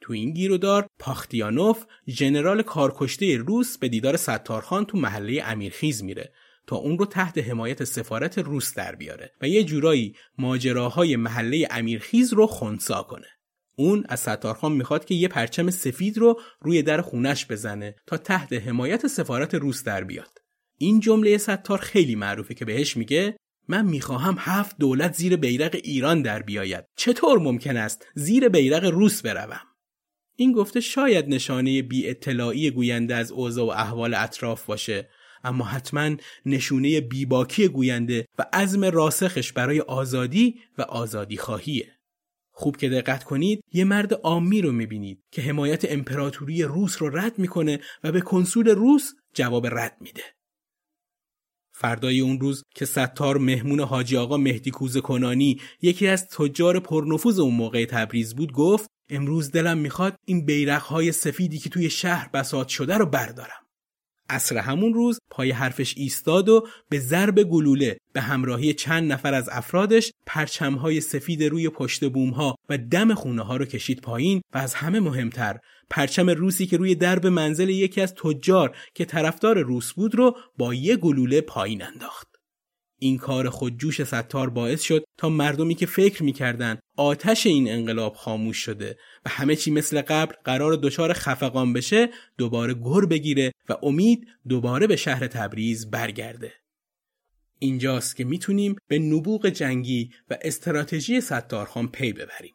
تو 0.00 0.12
این 0.12 0.32
گیرودار 0.32 0.86
پاختیانوف 0.98 1.84
ژنرال 2.08 2.62
کارکشته 2.62 3.36
روس 3.36 3.78
به 3.78 3.88
دیدار 3.88 4.16
ستارخان 4.16 4.84
تو 4.84 4.98
محله 4.98 5.42
امیرخیز 5.44 6.04
میره 6.04 6.32
تا 6.70 6.76
اون 6.76 6.98
رو 6.98 7.06
تحت 7.06 7.38
حمایت 7.38 7.84
سفارت 7.84 8.38
روس 8.38 8.74
در 8.74 8.94
بیاره 8.94 9.32
و 9.40 9.48
یه 9.48 9.64
جورایی 9.64 10.14
ماجراهای 10.38 11.16
محله 11.16 11.68
امیرخیز 11.70 12.32
رو 12.32 12.46
خونسا 12.46 13.02
کنه. 13.02 13.26
اون 13.76 14.04
از 14.08 14.20
ستارخان 14.20 14.72
می‌خواد 14.72 15.04
که 15.04 15.14
یه 15.14 15.28
پرچم 15.28 15.70
سفید 15.70 16.18
رو 16.18 16.40
روی 16.60 16.82
در 16.82 17.00
خونش 17.00 17.46
بزنه 17.46 17.94
تا 18.06 18.16
تحت 18.16 18.52
حمایت 18.52 19.06
سفارت 19.06 19.54
روس 19.54 19.84
در 19.84 20.04
بیاد. 20.04 20.38
این 20.78 21.00
جمله 21.00 21.38
ستار 21.38 21.78
خیلی 21.78 22.14
معروفه 22.14 22.54
که 22.54 22.64
بهش 22.64 22.96
میگه 22.96 23.36
من 23.68 23.86
می‌خواهم 23.86 24.36
هفت 24.38 24.78
دولت 24.78 25.14
زیر 25.14 25.36
بیرق 25.36 25.76
ایران 25.82 26.22
در 26.22 26.42
بیاید. 26.42 26.84
چطور 26.96 27.38
ممکن 27.38 27.76
است 27.76 28.06
زیر 28.14 28.48
بیرق 28.48 28.84
روس 28.84 29.22
بروم؟ 29.22 29.66
این 30.36 30.52
گفته 30.52 30.80
شاید 30.80 31.28
نشانه 31.28 31.82
بی 31.82 32.08
اطلاعی 32.08 32.70
گوینده 32.70 33.14
از 33.14 33.32
اوضاع 33.32 33.66
و 33.66 33.70
احوال 33.70 34.14
اطراف 34.14 34.66
باشه 34.66 35.08
اما 35.44 35.64
حتما 35.64 36.16
نشونه 36.46 37.00
بیباکی 37.00 37.68
گوینده 37.68 38.26
و 38.38 38.46
عزم 38.52 38.84
راسخش 38.84 39.52
برای 39.52 39.80
آزادی 39.80 40.60
و 40.78 40.82
آزادی 40.82 41.36
خواهیه. 41.36 41.96
خوب 42.52 42.76
که 42.76 42.88
دقت 42.88 43.24
کنید 43.24 43.64
یه 43.72 43.84
مرد 43.84 44.14
عامی 44.14 44.62
رو 44.62 44.72
می‌بینید 44.72 45.22
که 45.32 45.42
حمایت 45.42 45.92
امپراتوری 45.92 46.62
روس 46.62 47.02
رو 47.02 47.16
رد 47.18 47.38
می‌کنه 47.38 47.80
و 48.04 48.12
به 48.12 48.20
کنسول 48.20 48.68
روس 48.68 49.12
جواب 49.34 49.66
رد 49.66 49.96
میده. 50.00 50.22
فردای 51.72 52.20
اون 52.20 52.40
روز 52.40 52.64
که 52.74 52.84
ستار 52.84 53.38
مهمون 53.38 53.80
حاجی 53.80 54.16
آقا 54.16 54.36
مهدی 54.36 54.70
کوزه 54.70 55.00
کنانی 55.00 55.60
یکی 55.82 56.06
از 56.06 56.28
تجار 56.28 56.80
پرنفوذ 56.80 57.38
اون 57.38 57.54
موقع 57.54 57.84
تبریز 57.84 58.34
بود 58.34 58.52
گفت 58.52 58.90
امروز 59.10 59.50
دلم 59.50 59.78
می‌خواد 59.78 60.16
این 60.24 60.44
بیرقهای 60.44 61.12
سفیدی 61.12 61.58
که 61.58 61.70
توی 61.70 61.90
شهر 61.90 62.28
بساط 62.28 62.68
شده 62.68 62.98
رو 62.98 63.06
بردارم. 63.06 63.66
اصر 64.30 64.58
همون 64.58 64.94
روز 64.94 65.18
پای 65.30 65.50
حرفش 65.50 65.94
ایستاد 65.96 66.48
و 66.48 66.66
به 66.88 66.98
ضرب 67.00 67.42
گلوله 67.42 67.96
به 68.12 68.20
همراهی 68.20 68.74
چند 68.74 69.12
نفر 69.12 69.34
از 69.34 69.48
افرادش 69.52 70.12
پرچمهای 70.26 71.00
سفید 71.00 71.44
روی 71.44 71.68
پشت 71.68 72.04
بومها 72.04 72.56
و 72.68 72.78
دم 72.78 73.14
خونه 73.14 73.42
ها 73.42 73.56
رو 73.56 73.64
کشید 73.64 74.00
پایین 74.00 74.42
و 74.54 74.58
از 74.58 74.74
همه 74.74 75.00
مهمتر 75.00 75.58
پرچم 75.90 76.30
روسی 76.30 76.66
که 76.66 76.76
روی 76.76 76.94
درب 76.94 77.26
منزل 77.26 77.68
یکی 77.68 78.00
از 78.00 78.14
تجار 78.14 78.76
که 78.94 79.04
طرفدار 79.04 79.58
روس 79.58 79.92
بود 79.92 80.14
رو 80.14 80.36
با 80.58 80.74
یه 80.74 80.96
گلوله 80.96 81.40
پایین 81.40 81.82
انداخت. 81.82 82.29
این 83.02 83.18
کار 83.18 83.50
خودجوش 83.50 84.02
ستار 84.02 84.50
باعث 84.50 84.82
شد 84.82 85.04
تا 85.18 85.28
مردمی 85.28 85.74
که 85.74 85.86
فکر 85.86 86.22
می‌کردن 86.22 86.78
آتش 86.96 87.46
این 87.46 87.72
انقلاب 87.72 88.14
خاموش 88.14 88.56
شده 88.56 88.98
و 89.26 89.28
همه 89.28 89.56
چی 89.56 89.70
مثل 89.70 90.02
قبل 90.02 90.34
قرار 90.44 90.76
دچار 90.76 91.12
خفقان 91.12 91.72
بشه 91.72 92.08
دوباره 92.38 92.74
گر 92.74 93.06
بگیره 93.10 93.52
و 93.68 93.76
امید 93.82 94.26
دوباره 94.48 94.86
به 94.86 94.96
شهر 94.96 95.26
تبریز 95.26 95.90
برگرده. 95.90 96.52
اینجاست 97.58 98.16
که 98.16 98.24
می‌تونیم 98.24 98.76
به 98.88 98.98
نبوغ 98.98 99.48
جنگی 99.48 100.10
و 100.30 100.38
استراتژی 100.42 101.20
ستارخان 101.20 101.88
پی 101.88 102.12
ببریم. 102.12 102.54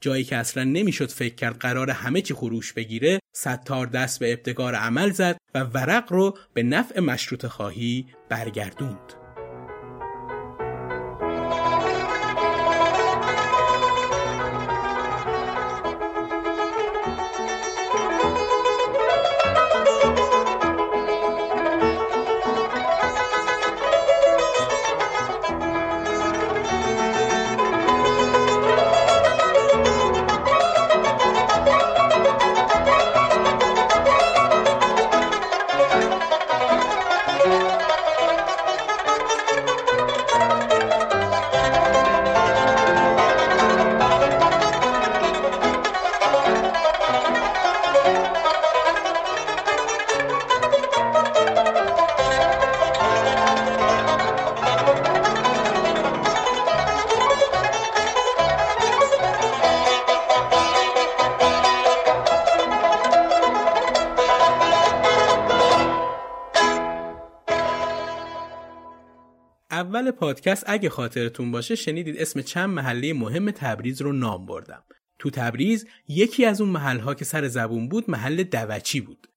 جایی 0.00 0.24
که 0.24 0.36
اصلا 0.36 0.64
نمی‌شد 0.64 1.10
فکر 1.10 1.34
کرد 1.34 1.58
قرار 1.58 1.90
همه 1.90 2.22
چی 2.22 2.34
خروش 2.34 2.72
بگیره 2.72 3.18
ستار 3.34 3.86
دست 3.86 4.20
به 4.20 4.32
ابتکار 4.32 4.74
عمل 4.74 5.10
زد 5.10 5.36
و 5.54 5.60
ورق 5.60 6.12
رو 6.12 6.38
به 6.54 6.62
نفع 6.62 7.00
مشروط 7.00 7.46
خواهی 7.46 8.06
برگردوند. 8.28 9.25
پادکست 70.16 70.64
اگه 70.66 70.88
خاطرتون 70.88 71.50
باشه 71.50 71.74
شنیدید 71.74 72.18
اسم 72.18 72.42
چند 72.42 72.70
محله 72.70 73.12
مهم 73.12 73.50
تبریز 73.50 74.02
رو 74.02 74.12
نام 74.12 74.46
بردم. 74.46 74.82
تو 75.18 75.30
تبریز 75.30 75.86
یکی 76.08 76.44
از 76.44 76.60
اون 76.60 76.70
محلها 76.70 77.14
که 77.14 77.24
سر 77.24 77.48
زبون 77.48 77.88
بود 77.88 78.10
محل 78.10 78.42
دوچی 78.42 79.00
بود. 79.00 79.28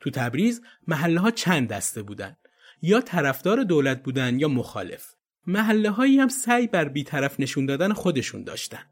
تو 0.00 0.10
تبریز 0.10 0.62
محله 0.86 1.20
ها 1.20 1.30
چند 1.30 1.68
دسته 1.68 2.02
بودن. 2.02 2.36
یا 2.82 3.00
طرفدار 3.00 3.62
دولت 3.64 4.02
بودن 4.02 4.40
یا 4.40 4.48
مخالف. 4.48 5.06
محله 5.46 5.90
هایی 5.90 6.18
هم 6.18 6.28
سعی 6.28 6.66
بر 6.66 6.88
بیطرف 6.88 7.40
نشون 7.40 7.66
دادن 7.66 7.92
خودشون 7.92 8.44
داشتن. 8.44 8.84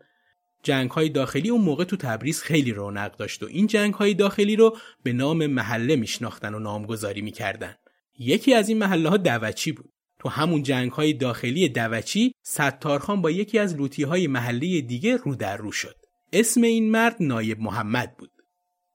جنگ 0.62 0.91
های 0.91 1.09
داخلی 1.09 1.51
اون 1.51 1.61
موقع 1.61 1.84
تو 1.84 1.97
تبریز 1.97 2.43
خیلی 2.43 2.72
رونق 2.72 3.16
داشت 3.16 3.43
و 3.43 3.47
این 3.47 3.66
جنگ 3.66 3.95
های 3.95 4.14
داخلی 4.14 4.57
رو 4.57 4.76
به 5.03 5.12
نام 5.12 5.47
محله 5.47 5.97
میشناختن 5.97 6.55
و 6.55 6.59
نامگذاری 6.59 7.22
می‌کردن. 7.22 7.74
یکی 8.18 8.55
از 8.55 8.68
این 8.68 8.78
محله 8.78 9.09
ها 9.09 9.16
دوچی 9.16 9.72
بود. 9.72 9.93
تو 10.19 10.29
همون 10.29 10.62
جنگ 10.62 10.93
های 10.93 11.12
داخلی 11.12 11.69
دوچی 11.69 12.35
ستارخان 12.43 13.23
با 13.23 13.31
یکی 13.31 13.59
از 13.59 13.77
لوتی 13.77 14.03
های 14.03 14.27
محلی 14.27 14.83
دیگه 14.83 15.17
رو 15.17 15.35
در 15.35 15.57
رو 15.57 15.73
شد. 15.73 15.97
اسم 16.33 16.62
این 16.62 16.91
مرد 16.91 17.17
نایب 17.21 17.61
محمد 17.61 18.17
بود. 18.17 18.31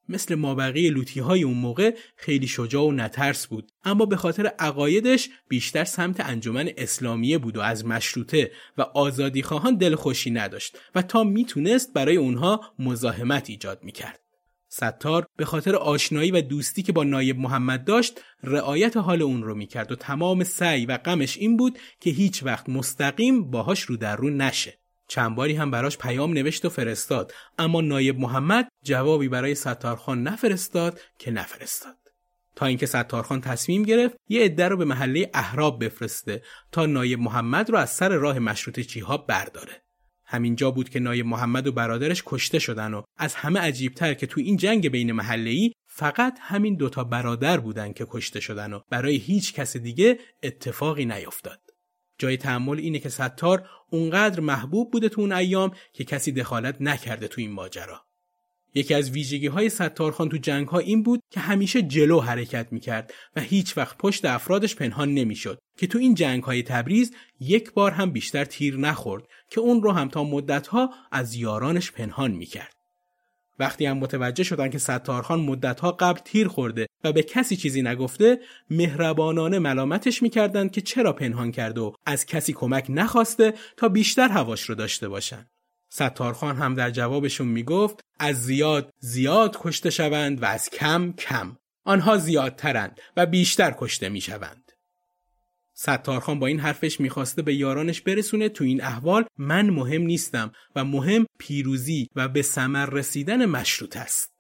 مثل 0.10 0.36
مابقی 0.36 0.90
لوتی 0.90 1.20
های 1.20 1.44
اون 1.44 1.58
موقع 1.58 1.96
خیلی 2.16 2.48
شجاع 2.48 2.84
و 2.84 2.92
نترس 2.92 3.48
بود 3.48 3.72
اما 3.84 4.06
به 4.06 4.16
خاطر 4.16 4.46
عقایدش 4.60 5.30
بیشتر 5.48 5.84
سمت 5.84 6.20
انجمن 6.20 6.70
اسلامیه 6.78 7.38
بود 7.38 7.58
و 7.58 7.62
از 7.62 7.86
مشروطه 7.86 8.52
و 8.78 8.82
آزادی 8.82 9.42
خواهان 9.42 9.76
دل 9.76 9.96
خوشی 9.96 10.32
نداشت 10.32 10.78
و 10.96 11.02
تا 11.02 11.24
می‌تونست 11.24 11.94
برای 11.94 12.18
اونها 12.18 12.62
مزاحمت 12.80 13.50
ایجاد 13.50 13.84
می‌کرد. 13.84 14.21
ستار 14.74 15.28
به 15.36 15.46
خاطر 15.46 15.76
آشنایی 15.76 16.32
و 16.32 16.42
دوستی 16.42 16.84
که 16.84 16.92
با 16.92 17.04
نایب 17.04 17.40
محمد 17.40 17.86
داشت 17.86 18.20
رعایت 18.44 18.98
حال 18.98 19.22
اون 19.22 19.44
رو 19.44 19.56
می‌کرد 19.56 19.92
و 19.92 19.96
تمام 19.96 20.44
سعی 20.44 20.86
و 20.86 20.98
غمش 20.98 21.38
این 21.38 21.58
بود 21.58 21.80
که 22.00 22.10
هیچ 22.10 22.44
وقت 22.44 22.70
مستقیم 22.70 23.52
باهاش 23.52 23.82
رو 23.82 23.98
در 23.98 24.16
رو 24.16 24.30
نشه. 24.30 24.80
چند 25.08 25.36
باری 25.36 25.54
هم 25.54 25.72
براش 25.72 25.98
پیام 25.98 26.34
نوشت 26.34 26.66
و 26.66 26.70
فرستاد 26.70 27.34
اما 27.58 27.82
نایب 27.82 28.20
محمد 28.20 28.68
جوابی 28.84 29.30
برای 29.30 29.56
ستارخان 29.56 30.24
نفرستاد 30.24 31.00
که 31.18 31.32
نفرستاد. 31.32 31.98
تا 32.56 32.66
اینکه 32.66 32.86
ستارخان 32.86 33.42
تصمیم 33.42 33.84
گرفت 33.84 34.16
یه 34.28 34.44
عده 34.44 34.68
رو 34.68 34.78
به 34.78 34.86
محله 34.86 35.30
احراب 35.34 35.86
بفرسته 35.86 36.44
تا 36.72 36.86
نایب 36.86 37.20
محمد 37.20 37.70
رو 37.70 37.78
از 37.78 37.90
سر 37.90 38.10
راه 38.10 38.40
مشروط 38.40 38.80
چیها 38.80 39.18
برداره. 39.18 39.81
همینجا 40.32 40.72
بود 40.72 40.90
که 40.90 41.00
نایب 41.00 41.26
محمد 41.26 41.68
و 41.68 41.72
برادرش 41.72 42.24
کشته 42.26 42.60
شدن 42.60 42.94
و 42.94 43.02
از 43.18 43.36
همه 43.36 43.60
عجیبتر 43.60 44.14
که 44.14 44.28
تو 44.28 44.42
این 44.42 44.58
جنگ 44.58 44.90
بین 44.90 45.12
محله‌ای 45.12 45.72
فقط 45.88 46.38
همین 46.42 46.76
دوتا 46.76 47.04
برادر 47.04 47.60
بودن 47.60 47.94
که 47.94 48.08
کشته 48.10 48.40
شدن 48.40 48.74
و 48.74 48.80
برای 48.90 49.16
هیچ 49.16 49.54
کس 49.54 49.78
دیگه 49.78 50.20
اتفاقی 50.44 51.06
نیفتاد. 51.06 51.60
جای 52.18 52.38
تحمل 52.38 52.78
اینه 52.78 53.00
که 53.00 53.10
ستار 53.10 53.70
اونقدر 53.90 54.40
محبوب 54.40 54.92
بوده 54.92 55.10
تو 55.10 55.22
اون 55.22 55.32
ایام 55.32 55.72
که 55.94 56.04
کسی 56.04 56.32
دخالت 56.32 56.82
نکرده 56.82 57.28
تو 57.28 57.42
این 57.42 57.52
ماجرا. 57.52 58.02
یکی 58.76 58.94
از 58.94 59.10
ویژگی 59.10 59.48
های 59.48 59.70
ستارخان 59.70 60.30
تو 60.30 60.38
جنگ 60.38 60.68
ها 60.68 60.80
این 60.80 61.04
بود 61.04 61.22
که 61.32 61.40
همیشه 61.40 61.82
جلو 61.82 62.20
حرکت 62.20 62.68
می‌کرد 62.72 63.14
و 63.36 63.42
هیچ 63.42 63.78
وقت 63.78 63.98
پشت 63.98 64.26
افرادش 64.26 64.76
پنهان 64.76 65.14
نمی‌شد 65.14 65.60
که 65.78 65.88
تو 65.88 65.98
این 65.98 66.16
جنگ 66.16 66.44
های 66.44 66.64
تبریز 66.64 67.12
یک 67.40 67.74
بار 67.74 67.92
هم 67.92 68.12
بیشتر 68.12 68.46
تیر 68.46 68.78
نخورد 68.78 69.24
که 69.52 69.62
اون 69.62 69.82
رو 69.82 69.92
هم 69.92 70.10
تا 70.10 70.24
مدت 70.24 70.68
ها 70.68 70.90
از 71.12 71.36
یارانش 71.36 71.92
پنهان 71.92 72.32
می‌کرد. 72.32 72.76
وقتی 73.60 73.86
هم 73.86 73.98
متوجه 73.98 74.44
شدن 74.44 74.70
که 74.70 74.78
ستارخان 74.78 75.40
مدتها 75.40 75.92
قبل 75.92 76.20
تیر 76.20 76.48
خورده 76.48 76.88
و 77.04 77.12
به 77.12 77.24
کسی 77.24 77.56
چیزی 77.56 77.82
نگفته 77.82 78.40
مهربانانه 78.70 79.60
ملامتش 79.60 80.22
می‌کردند 80.22 80.72
که 80.72 80.82
چرا 80.82 81.14
پنهان 81.14 81.52
کرده 81.52 81.82
و 81.82 81.92
از 82.06 82.26
کسی 82.26 82.54
کمک 82.54 82.86
نخواسته 82.90 83.54
تا 83.78 83.90
بیشتر 83.90 84.30
هواش 84.30 84.62
رو 84.62 84.76
داشته 84.76 85.10
باشن. 85.10 85.46
ستارخان 85.90 86.56
هم 86.56 86.76
در 86.76 86.92
جوابشون 86.92 87.48
می‌گفت 87.48 88.00
از 88.20 88.44
زیاد 88.44 88.94
زیاد 89.00 89.58
کشته 89.62 89.90
شوند 89.90 90.44
و 90.44 90.46
از 90.46 90.70
کم 90.70 91.14
کم 91.18 91.58
آنها 91.84 92.18
زیادترند 92.18 93.00
و 93.18 93.26
بیشتر 93.26 93.76
کشته 93.78 94.10
می‌شوند 94.10 94.71
ستارخان 95.82 96.40
با 96.40 96.48
این 96.48 96.60
حرفش 96.60 97.00
می‌خواسته 97.00 97.42
به 97.42 97.56
یارانش 97.56 98.02
برسونه. 98.02 98.50
تو 98.50 98.64
این 98.64 98.84
احوال 98.84 99.26
من 99.38 99.70
مهم 99.70 100.02
نیستم 100.02 100.52
و 100.76 100.86
مهم 100.86 101.26
پیروزی 101.40 102.08
و 102.16 102.28
به 102.28 102.42
ثمر 102.42 102.86
رسیدن 102.86 103.46
مشروط 103.46 103.98
است. 103.98 104.32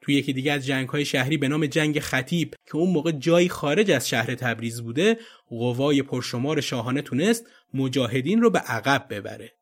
تو 0.00 0.12
یکی 0.12 0.32
دیگه 0.32 0.52
از 0.52 0.66
جنگ 0.66 0.88
های 0.88 1.04
شهری 1.04 1.36
به 1.36 1.48
نام 1.48 1.66
جنگ 1.66 2.00
خطیب 2.00 2.54
که 2.66 2.76
اون 2.76 2.90
موقع 2.90 3.12
جایی 3.12 3.48
خارج 3.48 3.90
از 3.90 4.08
شهر 4.08 4.34
تبریز 4.34 4.82
بوده 4.82 5.18
قوای 5.48 6.02
پرشمار 6.02 6.60
شاهانه 6.60 7.02
تونست 7.02 7.44
مجاهدین 7.74 8.40
رو 8.40 8.50
به 8.50 8.58
عقب 8.58 9.06
ببره. 9.10 9.52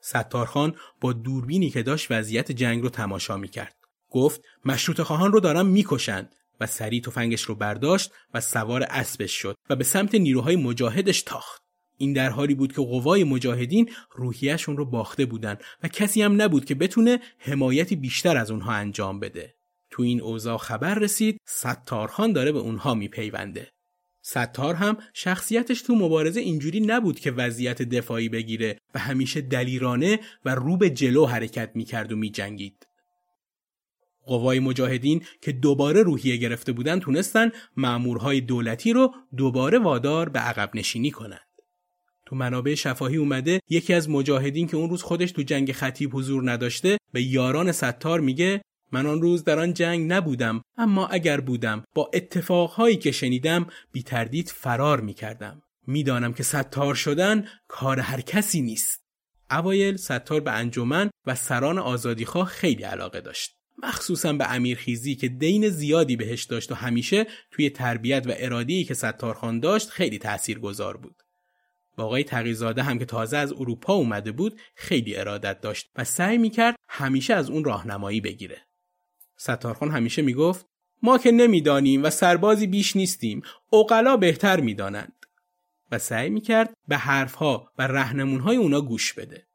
ستارخان 0.00 0.76
با 1.00 1.12
دوربینی 1.12 1.70
که 1.70 1.82
داشت 1.82 2.06
وضعیت 2.10 2.52
جنگ 2.52 2.82
رو 2.82 2.88
تماشا 2.88 3.36
می‌کرد. 3.36 3.74
گفت 4.10 4.40
مشروط 4.64 5.00
خواهان 5.00 5.32
رو 5.32 5.40
دارم 5.40 5.66
می‌کشند. 5.66 6.34
و 6.60 6.66
سریع 6.66 7.00
تفنگش 7.00 7.42
رو 7.42 7.54
برداشت 7.54 8.12
و 8.34 8.40
سوار 8.40 8.82
اسبش 8.82 9.32
شد 9.32 9.56
و 9.70 9.76
به 9.76 9.84
سمت 9.84 10.14
نیروهای 10.14 10.56
مجاهدش 10.56 11.22
تاخت. 11.22 11.62
این 11.98 12.12
در 12.12 12.30
حالی 12.30 12.54
بود 12.54 12.72
که 12.72 12.82
قوای 12.82 13.24
مجاهدین 13.24 13.90
روحیهشون 14.12 14.76
رو 14.76 14.84
باخته 14.84 15.26
بودن 15.26 15.56
و 15.82 15.88
کسی 15.88 16.22
هم 16.22 16.42
نبود 16.42 16.64
که 16.64 16.74
بتونه 16.74 17.20
حمایتی 17.38 17.96
بیشتر 17.96 18.36
از 18.36 18.50
اونها 18.50 18.72
انجام 18.72 19.20
بده. 19.20 19.54
تو 19.90 20.02
این 20.02 20.20
اوضاع 20.20 20.58
خبر 20.58 20.94
رسید 20.94 21.40
ستارخان 21.46 22.32
داره 22.32 22.52
به 22.52 22.58
اونها 22.58 22.94
میپیونده. 22.94 23.68
ستار 24.22 24.74
هم 24.74 24.96
شخصیتش 25.12 25.82
تو 25.82 25.94
مبارزه 25.94 26.40
اینجوری 26.40 26.80
نبود 26.80 27.20
که 27.20 27.30
وضعیت 27.30 27.82
دفاعی 27.82 28.28
بگیره 28.28 28.78
و 28.94 28.98
همیشه 28.98 29.40
دلیرانه 29.40 30.20
و 30.44 30.54
رو 30.54 30.76
به 30.76 30.90
جلو 30.90 31.26
حرکت 31.26 31.70
می‌کرد 31.74 32.12
و 32.12 32.16
میجنگید. 32.16 32.86
قوای 34.26 34.60
مجاهدین 34.60 35.22
که 35.40 35.52
دوباره 35.52 36.02
روحیه 36.02 36.36
گرفته 36.36 36.72
بودن 36.72 37.00
تونستن 37.00 37.50
مامورهای 37.76 38.40
دولتی 38.40 38.92
رو 38.92 39.14
دوباره 39.36 39.78
وادار 39.78 40.28
به 40.28 40.38
عقب 40.38 40.70
نشینی 40.74 41.10
کنند. 41.10 41.40
تو 42.26 42.36
منابع 42.36 42.74
شفاهی 42.74 43.16
اومده 43.16 43.60
یکی 43.68 43.94
از 43.94 44.10
مجاهدین 44.10 44.66
که 44.66 44.76
اون 44.76 44.90
روز 44.90 45.02
خودش 45.02 45.32
تو 45.32 45.42
جنگ 45.42 45.72
خطیب 45.72 46.10
حضور 46.16 46.50
نداشته 46.50 46.98
به 47.12 47.22
یاران 47.22 47.72
ستار 47.72 48.20
میگه 48.20 48.62
من 48.92 49.06
آن 49.06 49.22
روز 49.22 49.44
در 49.44 49.58
آن 49.58 49.74
جنگ 49.74 50.12
نبودم 50.12 50.62
اما 50.76 51.06
اگر 51.06 51.40
بودم 51.40 51.84
با 51.94 52.10
اتفاقهایی 52.14 52.96
که 52.96 53.12
شنیدم 53.12 53.66
بی 53.92 54.02
تردید 54.02 54.48
فرار 54.48 55.00
می 55.00 55.14
کردم. 55.14 55.62
می‌دانم 55.86 56.32
که 56.32 56.42
ستار 56.42 56.94
شدن 56.94 57.48
کار 57.68 58.00
هر 58.00 58.20
کسی 58.20 58.60
نیست. 58.62 59.04
اوایل 59.50 59.96
ستار 59.96 60.40
به 60.40 60.52
انجمن 60.52 61.10
و 61.26 61.34
سران 61.34 61.78
آزادیخواه 61.78 62.46
خیلی 62.46 62.82
علاقه 62.82 63.20
داشت. 63.20 63.56
مخصوصا 63.82 64.32
به 64.32 64.52
امیرخیزی 64.52 65.14
که 65.14 65.28
دین 65.28 65.68
زیادی 65.68 66.16
بهش 66.16 66.44
داشت 66.44 66.72
و 66.72 66.74
همیشه 66.74 67.26
توی 67.50 67.70
تربیت 67.70 68.26
و 68.26 68.32
ارادی 68.36 68.84
که 68.84 68.94
ستارخان 68.94 69.60
داشت 69.60 69.90
خیلی 69.90 70.18
تاثیرگذار 70.18 70.96
بود. 70.96 71.16
با 71.96 72.04
آقای 72.04 72.24
تقیزاده 72.24 72.82
هم 72.82 72.98
که 72.98 73.04
تازه 73.04 73.36
از 73.36 73.52
اروپا 73.52 73.94
اومده 73.94 74.32
بود 74.32 74.60
خیلی 74.74 75.16
ارادت 75.16 75.60
داشت 75.60 75.90
و 75.96 76.04
سعی 76.04 76.38
می‌کرد 76.38 76.76
همیشه 76.88 77.34
از 77.34 77.50
اون 77.50 77.64
راهنمایی 77.64 78.20
بگیره. 78.20 78.62
ستارخان 79.36 79.90
همیشه 79.90 80.22
می‌گفت 80.22 80.66
ما 81.02 81.18
که 81.18 81.30
نمی‌دانیم 81.30 82.04
و 82.04 82.10
سربازی 82.10 82.66
بیش 82.66 82.96
نیستیم 82.96 83.42
اوقلا 83.70 84.16
بهتر 84.16 84.60
می‌دانند 84.60 85.26
و 85.90 85.98
سعی 85.98 86.30
می‌کرد 86.30 86.74
به 86.88 86.96
حرفها 86.96 87.70
و 87.78 87.86
رهنمونهای 87.86 88.56
اونا 88.56 88.80
گوش 88.80 89.12
بده 89.12 89.46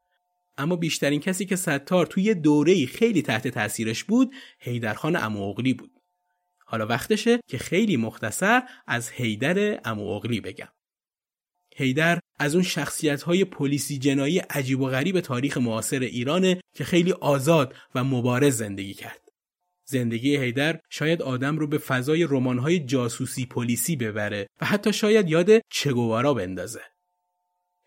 اما 0.60 0.76
بیشترین 0.76 1.20
کسی 1.20 1.46
که 1.46 1.56
ستار 1.56 2.06
توی 2.06 2.34
دوره 2.34 2.86
خیلی 2.86 3.22
تحت 3.22 3.48
تاثیرش 3.48 4.04
بود 4.04 4.34
هیدرخان 4.58 5.16
اموغلی 5.16 5.74
بود 5.74 5.90
حالا 6.64 6.86
وقتشه 6.86 7.40
که 7.48 7.58
خیلی 7.58 7.96
مختصر 7.96 8.62
از 8.86 9.10
هیدر 9.10 9.80
اموغلی 9.84 10.40
بگم 10.40 10.68
هیدر 11.76 12.18
از 12.38 12.54
اون 12.54 12.64
شخصیت 12.64 13.22
های 13.22 13.44
پلیسی 13.44 13.98
جنایی 13.98 14.38
عجیب 14.38 14.80
و 14.80 14.86
غریب 14.86 15.20
تاریخ 15.20 15.56
معاصر 15.58 16.00
ایرانه 16.00 16.60
که 16.74 16.84
خیلی 16.84 17.12
آزاد 17.12 17.74
و 17.94 18.04
مبارز 18.04 18.56
زندگی 18.56 18.94
کرد. 18.94 19.20
زندگی 19.84 20.36
هیدر 20.36 20.80
شاید 20.90 21.22
آدم 21.22 21.58
رو 21.58 21.66
به 21.66 21.78
فضای 21.78 22.26
رمان‌های 22.30 22.80
جاسوسی 22.80 23.46
پلیسی 23.46 23.96
ببره 23.96 24.46
و 24.60 24.66
حتی 24.66 24.92
شاید 24.92 25.28
یاد 25.28 25.50
چگوارا 25.72 26.34
بندازه. 26.34 26.80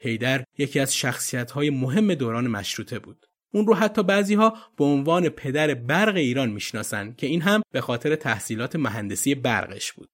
هیدر 0.04 0.44
یکی 0.58 0.80
از 0.80 0.96
شخصیت‌های 0.96 1.70
مهم 1.70 2.14
دوران 2.14 2.48
مشروطه 2.48 3.00
بود. 3.00 3.26
اون 3.54 3.68
رو 3.68 3.76
حتی 3.76 4.04
بعضی 4.04 4.34
ها 4.34 4.58
به 4.78 4.84
عنوان 4.84 5.30
پدر 5.30 5.74
برق 5.74 6.16
ایران 6.16 6.50
می‌شناسن 6.50 7.14
که 7.18 7.28
این 7.28 7.42
هم 7.42 7.62
به 7.72 7.82
خاطر 7.82 8.16
تحصیلات 8.16 8.76
مهندسی 8.76 9.36
برقش 9.36 9.92
بود. 9.92 10.10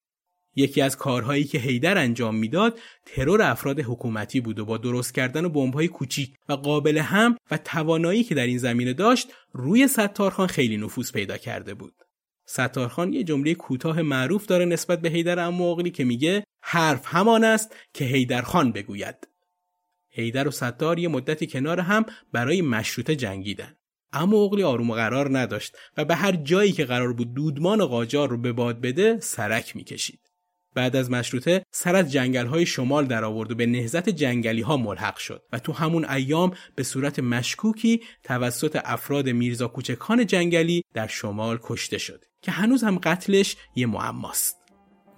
یکی 0.55 0.81
از 0.81 0.97
کارهایی 0.97 1.43
که 1.43 1.57
هیدر 1.57 1.97
انجام 1.97 2.35
می‌داد 2.35 2.79
ترور 3.05 3.41
افراد 3.41 3.79
حکومتی 3.79 4.41
بود 4.41 4.59
و 4.59 4.65
با 4.65 4.77
درست 4.77 5.13
کردن 5.13 5.47
بمب‌های 5.47 5.87
کوچیک 5.87 6.33
و 6.49 6.53
قابل 6.53 6.97
هم 6.97 7.37
و 7.51 7.57
توانایی 7.57 8.23
که 8.23 8.35
در 8.35 8.45
این 8.45 8.57
زمینه 8.57 8.93
داشت 8.93 9.33
روی 9.51 9.87
ستارخان 9.87 10.47
خیلی 10.47 10.77
نفوذ 10.77 11.11
پیدا 11.11 11.37
کرده 11.37 11.73
بود. 11.73 11.93
ستارخان 12.45 13.13
یه 13.13 13.23
جمله 13.23 13.53
کوتاه 13.53 14.01
معروف 14.01 14.45
داره 14.45 14.65
نسبت 14.65 15.01
به 15.01 15.09
هیدر 15.09 15.39
امواقلی 15.39 15.91
که 15.91 16.03
میگه 16.03 16.43
حرف 16.61 17.01
همان 17.05 17.43
است 17.43 17.75
که 17.93 18.05
هیدرخان 18.05 18.71
بگوید. 18.71 19.28
هیدر 20.09 20.47
و 20.47 20.51
ستار 20.51 20.99
یه 20.99 21.07
مدتی 21.07 21.47
کنار 21.47 21.79
هم 21.79 22.05
برای 22.33 22.61
مشروطه 22.61 23.15
جنگیدن. 23.15 23.75
اما 24.13 24.37
اغلی 24.37 24.63
آروم 24.63 24.89
و 24.89 24.93
قرار 24.93 25.37
نداشت 25.37 25.75
و 25.97 26.05
به 26.05 26.15
هر 26.15 26.31
جایی 26.31 26.71
که 26.71 26.85
قرار 26.85 27.13
بود 27.13 27.33
دودمان 27.33 27.81
و 27.81 27.85
قاجار 27.85 28.29
رو 28.29 28.37
به 28.37 28.51
باد 28.51 28.81
بده 28.81 29.19
سرک 29.19 29.75
می‌کشید. 29.75 30.19
بعد 30.75 30.95
از 30.95 31.11
مشروطه 31.11 31.65
سر 31.71 31.95
از 31.95 32.11
جنگل 32.11 32.45
های 32.45 32.65
شمال 32.65 33.05
در 33.05 33.23
آورد 33.23 33.51
و 33.51 33.55
به 33.55 33.65
نهزت 33.65 34.09
جنگلی 34.09 34.61
ها 34.61 34.77
ملحق 34.77 35.17
شد 35.17 35.43
و 35.53 35.59
تو 35.59 35.73
همون 35.73 36.05
ایام 36.05 36.51
به 36.75 36.83
صورت 36.83 37.19
مشکوکی 37.19 38.01
توسط 38.23 38.79
افراد 38.83 39.29
میرزا 39.29 39.67
کوچکان 39.67 40.25
جنگلی 40.25 40.83
در 40.93 41.07
شمال 41.07 41.59
کشته 41.63 41.97
شد 41.97 42.25
که 42.41 42.51
هنوز 42.51 42.83
هم 42.83 42.97
قتلش 42.97 43.55
یه 43.75 43.85
معماست. 43.85 44.58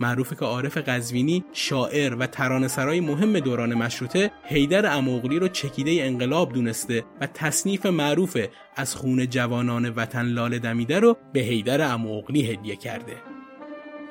معروفه 0.01 0.35
که 0.35 0.45
عارف 0.45 0.77
قزوینی 0.77 1.43
شاعر 1.53 2.15
و 2.15 2.27
ترانه 2.27 2.67
سرای 2.67 2.99
مهم 2.99 3.39
دوران 3.39 3.73
مشروطه 3.73 4.31
حیدر 4.43 4.97
اموغلی 4.97 5.39
رو 5.39 5.47
چکیده 5.47 6.03
انقلاب 6.03 6.53
دونسته 6.53 7.03
و 7.21 7.27
تصنیف 7.27 7.85
معروف 7.85 8.37
از 8.75 8.95
خون 8.95 9.29
جوانان 9.29 9.89
وطن 9.89 10.25
لاله 10.25 10.59
دمیده 10.59 10.99
رو 10.99 11.17
به 11.33 11.39
حیدر 11.39 11.93
اموغلی 11.93 12.51
هدیه 12.51 12.75
کرده. 12.75 13.13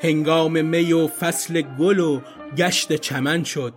هنگام 0.03 0.64
می 0.64 0.93
و 0.93 1.07
فصل 1.07 1.62
گل 1.62 1.99
و 1.99 2.20
گشت 2.57 2.93
چمن 2.93 3.45
شد. 3.45 3.74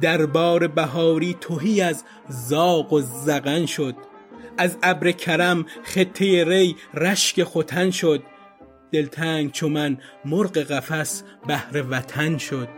دربار 0.00 0.66
بهاری 0.66 1.36
توهی 1.40 1.80
از 1.80 2.04
زاق 2.28 2.92
و 2.92 3.00
زغن 3.00 3.66
شد. 3.66 3.94
از 4.58 4.78
ابر 4.82 5.10
کرم 5.10 5.66
خطه 5.82 6.44
ری 6.44 6.76
رشک 6.94 7.44
ختن 7.44 7.90
شد. 7.90 8.22
دلتنگ 8.92 9.52
چو 9.52 9.68
من 9.68 9.96
مرغ 10.24 10.58
قفس 10.58 11.22
بهر 11.46 11.84
وطن 11.90 12.38
شد. 12.38 12.68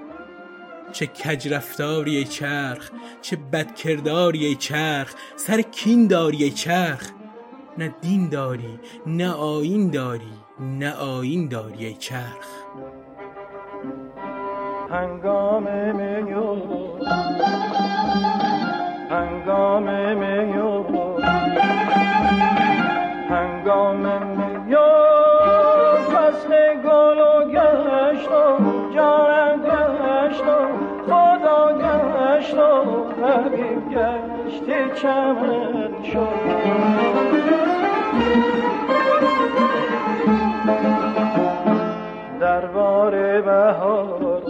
چه 0.93 1.07
کج 1.07 1.49
رفتاری 1.49 2.17
ای 2.17 2.25
چرخ 2.25 2.91
چه 3.23 3.37
بدکرداری 3.53 4.45
ای 4.47 4.55
چرخ 4.55 5.15
سر 5.37 5.61
کین 5.63 6.07
داری 6.07 6.45
ای 6.45 6.51
چرخ. 6.51 7.11
نه 7.79 7.95
دین 8.01 8.29
داری 8.29 8.81
نه 9.07 9.33
آیین 9.33 9.91
داری 9.91 10.35
نه 10.61 10.93
آیین 10.93 11.49
داری 11.49 11.87
ای 11.87 11.95
چرخ. 11.95 12.49
هنگام 14.91 15.63
میو 15.97 16.55
هنگام 19.11 20.17
میو 20.19 20.85
هنگام 23.31 24.34
و 32.53 33.27
حبیب 33.27 33.91
گشت 33.91 34.95
چمن 34.95 36.03
شد 36.13 36.29
دربار 42.41 43.41
بهار 43.41 44.43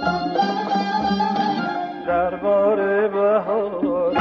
دربار 2.07 3.09
بهار 3.09 4.13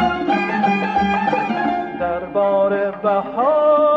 دربار 1.99 2.91
بهاری 2.91 3.93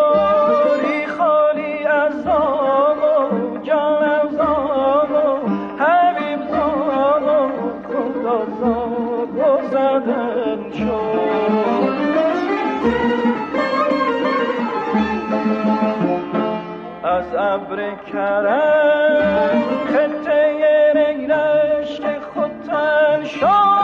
از 17.05 17.35
ابر 17.39 17.91
کرم 18.13 19.63
خطه 19.93 20.93
ریرش 20.95 22.01
که 22.01 22.21
خودتن 22.35 23.25
شد 23.25 23.76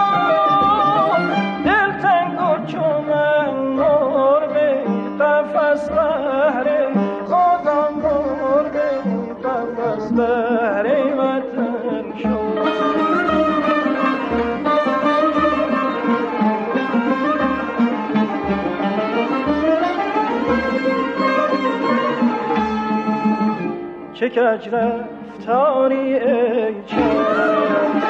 چه 24.23 24.29
کج 24.29 24.68
رفتاری 24.68 26.14
ای 26.14 26.75
چشم 26.87 28.03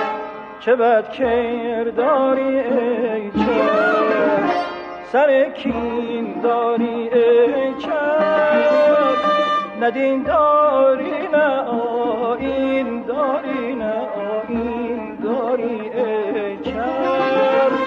چه 0.61 0.77
بد 0.77 1.13
کرداری 1.13 2.59
ای 2.61 3.31
چشم 3.31 4.51
سر 5.13 5.51
کین 5.51 6.41
داری 6.43 7.09
ای 7.09 7.75
چشم 7.79 9.17
ندین 9.81 10.23
داری 10.23 11.29
نه 11.33 11.47
آین 12.29 13.03
داری 13.03 13.75
نه 13.75 13.95
آین 14.49 15.17
داری 15.17 15.81
ای 15.95 16.57
چشم 16.57 17.79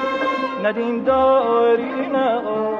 ندین 0.63 1.03
داری 1.03 2.07
نه 2.13 2.36
آین 2.36 2.74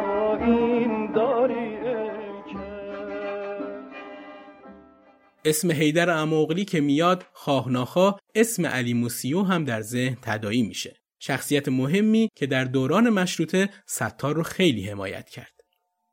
اسم 5.46 5.72
حیدر 5.72 6.10
اموغلی 6.10 6.66
که 6.66 6.82
میاد 6.82 7.26
خواه 7.34 8.20
اسم 8.36 8.66
علی 8.66 8.94
موسیو 8.94 9.44
هم 9.44 9.66
در 9.66 9.82
ذهن 9.82 10.18
تدایی 10.22 10.64
میشه. 10.64 10.96
شخصیت 11.20 11.70
مهمی 11.70 12.30
که 12.36 12.48
در 12.48 12.64
دوران 12.64 13.10
مشروطه 13.10 13.70
ستار 13.88 14.36
رو 14.36 14.44
خیلی 14.44 14.90
حمایت 14.90 15.30
کرد. 15.30 15.54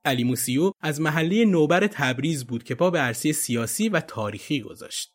علی 0.05 0.24
موسیو 0.24 0.72
از 0.80 1.01
محله 1.01 1.45
نوبر 1.45 1.87
تبریز 1.87 2.47
بود 2.47 2.64
که 2.64 2.74
پا 2.74 2.91
به 2.91 2.99
عرصه 2.99 3.33
سیاسی 3.33 3.89
و 3.89 4.01
تاریخی 4.01 4.61
گذاشت. 4.61 5.12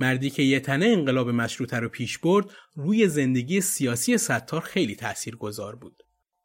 مردی 0.00 0.30
که 0.30 0.42
یه 0.42 0.60
تنه 0.60 0.86
انقلاب 0.86 1.30
مشروطه 1.30 1.76
رو 1.76 1.88
پیش 1.88 2.18
برد 2.18 2.46
روی 2.74 3.08
زندگی 3.08 3.60
سیاسی 3.60 4.18
ستار 4.18 4.60
خیلی 4.60 4.94
تأثیر 4.94 5.36
گذار 5.36 5.76
بود. 5.76 6.02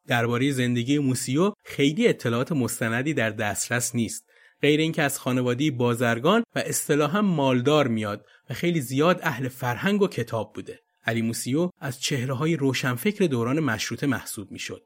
درباره 0.08 0.52
زندگی 0.52 1.00
موسیو 1.00 1.54
خیلی 1.66 2.08
اطلاعات 2.08 2.52
مستندی 2.52 3.14
در 3.14 3.30
دسترس 3.30 3.96
نیست 3.96 4.33
غیر 4.64 4.80
اینکه 4.80 5.02
از 5.02 5.20
خانوادی 5.20 5.72
بازرگان 5.72 6.44
و 6.56 6.60
اصطلاحا 6.60 7.22
مالدار 7.22 7.88
میاد 7.88 8.26
و 8.50 8.54
خیلی 8.54 8.82
زیاد 8.82 9.20
اهل 9.24 9.48
فرهنگ 9.48 10.02
و 10.02 10.08
کتاب 10.08 10.54
بوده. 10.54 10.80
علی 11.06 11.22
موسیو 11.22 11.70
از 11.80 12.02
چهره 12.02 12.34
های 12.34 12.56
روشنفکر 12.56 13.26
دوران 13.26 13.60
مشروطه 13.60 14.08
محسوب 14.08 14.52
می‌شد. 14.52 14.84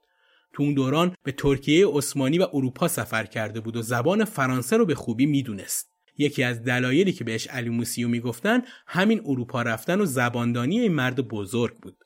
تو 0.54 0.64
اون 0.64 0.74
دوران 0.74 1.16
به 1.24 1.32
ترکیه 1.32 1.88
عثمانی 1.88 2.40
و 2.40 2.48
اروپا 2.54 2.88
سفر 2.88 3.26
کرده 3.26 3.60
بود 3.60 3.78
و 3.78 3.82
زبان 3.82 4.26
فرانسه 4.26 4.78
رو 4.78 4.86
به 4.86 4.96
خوبی 4.96 5.26
می‌دونست. 5.26 5.92
یکی 6.18 6.44
از 6.44 6.64
دلایلی 6.64 7.14
که 7.14 7.24
بهش 7.24 7.48
علی 7.48 7.70
موسیو 7.70 8.08
می‌گفتن 8.08 8.62
همین 8.88 9.22
اروپا 9.26 9.62
رفتن 9.62 10.02
و 10.02 10.06
زباندانی 10.06 10.80
این 10.80 10.94
مرد 10.94 11.28
بزرگ 11.28 11.78
بود. 11.78 11.98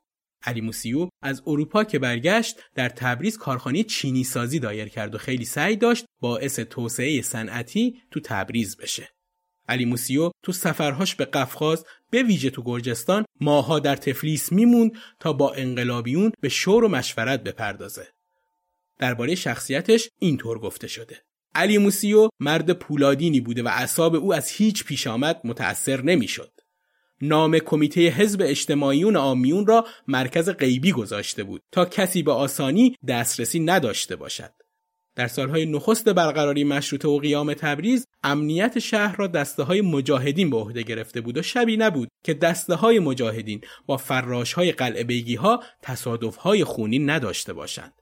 علی 0.44 0.62
موسیو 0.62 1.10
از 1.22 1.44
اروپا 1.48 1.84
که 1.84 2.00
برگشت 2.00 2.60
در 2.76 2.90
تبریز 2.90 3.38
کارخانه 3.38 3.84
چینی 3.84 4.24
سازی 4.24 4.60
دایر 4.60 4.88
کرد 4.88 5.16
و 5.16 5.18
خیلی 5.18 5.46
سعی 5.46 5.76
داشت 5.76 6.06
باعث 6.20 6.60
توسعه 6.60 7.22
صنعتی 7.22 8.02
تو 8.12 8.20
تبریز 8.20 8.78
بشه. 8.78 9.10
علی 9.70 9.86
موسیو 9.86 10.32
تو 10.44 10.52
سفرهاش 10.52 11.16
به 11.16 11.26
قفقاز 11.26 11.86
به 12.10 12.24
ویژه 12.24 12.50
تو 12.50 12.64
گرجستان 12.66 13.26
ماها 13.42 13.80
در 13.80 13.96
تفلیس 13.96 14.52
میموند 14.52 14.92
تا 15.20 15.34
با 15.34 15.54
انقلابیون 15.54 16.32
به 16.42 16.50
شور 16.50 16.84
و 16.84 16.88
مشورت 16.88 17.44
بپردازه. 17.44 18.08
درباره 19.00 19.36
شخصیتش 19.36 20.10
اینطور 20.20 20.60
گفته 20.60 20.88
شده. 20.88 21.22
علی 21.56 21.78
موسیو 21.78 22.30
مرد 22.40 22.72
پولادینی 22.72 23.42
بوده 23.42 23.64
و 23.64 23.68
اعصاب 23.68 24.16
او 24.16 24.34
از 24.34 24.50
هیچ 24.50 24.86
پیش 24.86 25.08
آمد 25.08 25.42
متأثر 25.44 26.02
نمی‌شد. 26.02 26.52
نام 27.22 27.60
کمیته 27.60 28.02
حزب 28.02 28.42
اجتماعیون 28.44 29.16
آمیون 29.16 29.68
را 29.68 29.86
مرکز 30.08 30.50
غیبی 30.50 30.92
گذاشته 30.92 31.44
بود 31.44 31.62
تا 31.72 31.86
کسی 31.86 32.24
به 32.24 32.32
آسانی 32.32 32.96
دسترسی 33.08 33.60
نداشته 33.60 34.16
باشد. 34.16 34.52
در 35.16 35.28
سالهای 35.28 35.66
نخست 35.66 36.10
برقراری 36.10 36.64
مشروطه 36.64 37.08
و 37.08 37.20
قیام 37.20 37.54
تبریز 37.54 38.08
امنیت 38.24 38.80
شهر 38.80 39.16
را 39.16 39.28
دسته 39.28 39.64
های 39.64 39.82
مجاهدین 39.82 40.50
به 40.50 40.58
عهده 40.58 40.84
گرفته 40.84 41.22
بود 41.22 41.38
و 41.38 41.42
شبی 41.42 41.78
نبود 41.78 42.10
که 42.24 42.34
دسته 42.34 42.76
های 42.76 43.00
مجاهدین 43.00 43.62
با 43.86 43.98
فراش 43.98 44.54
های 44.54 44.72
قلعه 44.72 45.04
بیگی 45.04 45.36
ها 45.36 45.64
تصادف 45.82 46.36
های 46.36 46.64
خونی 46.64 47.00
نداشته 47.00 47.54
باشند. 47.54 47.94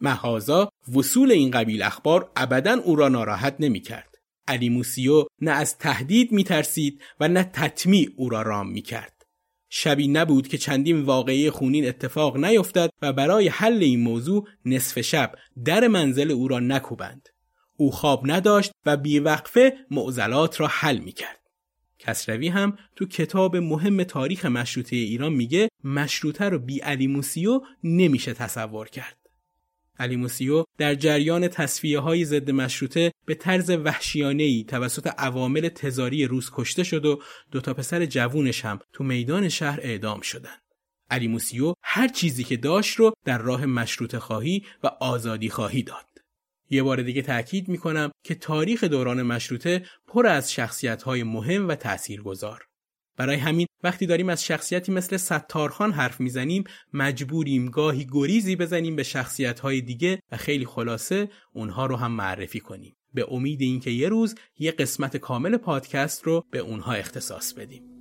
محازا 0.00 0.68
وصول 0.94 1.32
این 1.32 1.50
قبیل 1.50 1.82
اخبار 1.82 2.30
ابدا 2.36 2.80
او 2.84 2.96
را 2.96 3.08
ناراحت 3.08 3.56
نمی 3.60 3.80
کرد. 3.80 4.09
علی 4.50 4.68
موسیو 4.68 5.26
نه 5.40 5.50
از 5.50 5.78
تهدید 5.78 6.32
می 6.32 6.44
ترسید 6.44 7.02
و 7.20 7.28
نه 7.28 7.44
تطمیع 7.44 8.08
او 8.16 8.28
را 8.28 8.42
رام 8.42 8.70
می 8.70 8.82
کرد. 8.82 9.26
شبی 9.68 10.08
نبود 10.08 10.48
که 10.48 10.58
چندین 10.58 11.02
واقعی 11.02 11.50
خونین 11.50 11.88
اتفاق 11.88 12.36
نیفتد 12.36 12.90
و 13.02 13.12
برای 13.12 13.48
حل 13.48 13.82
این 13.82 14.00
موضوع 14.00 14.48
نصف 14.64 15.00
شب 15.00 15.32
در 15.64 15.88
منزل 15.88 16.30
او 16.30 16.48
را 16.48 16.60
نکوبند. 16.60 17.28
او 17.76 17.90
خواب 17.90 18.30
نداشت 18.30 18.72
و 18.86 18.96
بیوقفه 18.96 19.72
معضلات 19.90 20.60
را 20.60 20.66
حل 20.66 20.98
می 20.98 21.12
کرد. 21.12 21.40
کسروی 21.98 22.48
هم 22.48 22.78
تو 22.96 23.06
کتاب 23.06 23.56
مهم 23.56 24.02
تاریخ 24.02 24.44
مشروطه 24.44 24.96
ایران 24.96 25.32
میگه 25.32 25.68
مشروطه 25.84 26.44
رو 26.44 26.58
بی 26.58 26.80
علی 26.80 27.06
موسیو 27.06 27.60
نمیشه 27.84 28.34
تصور 28.34 28.88
کرد. 28.88 29.19
علی 30.00 30.16
موسیو 30.16 30.64
در 30.78 30.94
جریان 30.94 31.48
تصفیه 31.48 31.98
های 31.98 32.24
ضد 32.24 32.50
مشروطه 32.50 33.12
به 33.26 33.34
طرز 33.34 33.70
وحشیانه 33.70 34.64
توسط 34.64 35.06
عوامل 35.18 35.68
تزاری 35.68 36.24
روز 36.24 36.50
کشته 36.52 36.82
شد 36.82 37.04
و 37.04 37.22
دو 37.50 37.60
تا 37.60 37.74
پسر 37.74 38.06
جوونش 38.06 38.64
هم 38.64 38.78
تو 38.92 39.04
میدان 39.04 39.48
شهر 39.48 39.80
اعدام 39.82 40.20
شدن. 40.20 40.56
علی 41.10 41.28
موسیو 41.28 41.74
هر 41.82 42.08
چیزی 42.08 42.44
که 42.44 42.56
داشت 42.56 42.96
رو 42.96 43.12
در 43.24 43.38
راه 43.38 43.66
مشروط 43.66 44.16
خواهی 44.16 44.64
و 44.82 44.86
آزادی 44.86 45.50
خواهی 45.50 45.82
داد. 45.82 46.06
یه 46.70 46.82
بار 46.82 47.02
دیگه 47.02 47.22
تأکید 47.22 47.68
می‌کنم 47.68 48.10
که 48.24 48.34
تاریخ 48.34 48.84
دوران 48.84 49.22
مشروطه 49.22 49.86
پر 50.06 50.26
از 50.26 50.52
شخصیت 50.52 51.02
های 51.02 51.22
مهم 51.22 51.68
و 51.68 51.74
تاثیرگذار. 51.74 52.69
برای 53.20 53.36
همین 53.36 53.66
وقتی 53.82 54.06
داریم 54.06 54.28
از 54.28 54.44
شخصیتی 54.44 54.92
مثل 54.92 55.16
ستارخان 55.16 55.92
حرف 55.92 56.20
می‌زنیم 56.20 56.64
مجبوریم 56.92 57.66
گاهی 57.66 58.06
گریزی 58.12 58.56
بزنیم 58.56 58.96
به 58.96 59.02
شخصیت 59.02 59.66
دیگه 59.66 60.20
و 60.32 60.36
خیلی 60.36 60.66
خلاصه 60.66 61.28
اونها 61.52 61.86
رو 61.86 61.96
هم 61.96 62.12
معرفی 62.12 62.60
کنیم. 62.60 62.96
به 63.14 63.26
امید 63.30 63.60
اینکه 63.60 63.90
یه 63.90 64.08
روز 64.08 64.34
یه 64.58 64.72
قسمت 64.72 65.16
کامل 65.16 65.56
پادکست 65.56 66.22
رو 66.22 66.44
به 66.50 66.58
اونها 66.58 66.92
اختصاص 66.92 67.52
بدیم. 67.52 67.99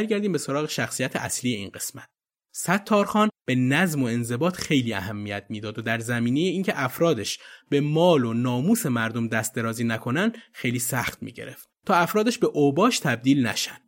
برگردیم 0.00 0.32
به 0.32 0.38
سراغ 0.38 0.68
شخصیت 0.68 1.16
اصلی 1.16 1.52
این 1.52 1.70
قسمت. 1.70 2.08
ستارخان 2.54 3.30
به 3.46 3.54
نظم 3.54 4.02
و 4.02 4.06
انضباط 4.06 4.56
خیلی 4.56 4.94
اهمیت 4.94 5.46
می‌داد 5.48 5.78
و 5.78 5.82
در 5.82 5.98
زمینه 5.98 6.40
اینکه 6.40 6.72
افرادش 6.76 7.38
به 7.68 7.80
مال 7.80 8.24
و 8.24 8.34
ناموس 8.34 8.86
مردم 8.86 9.28
دست 9.28 9.54
درازی 9.54 9.84
نکنن 9.84 10.32
خیلی 10.52 10.78
سخت 10.78 11.22
می‌گرفت 11.22 11.68
تا 11.86 11.94
افرادش 11.94 12.38
به 12.38 12.46
اوباش 12.46 12.98
تبدیل 12.98 13.46
نشن. 13.46 13.78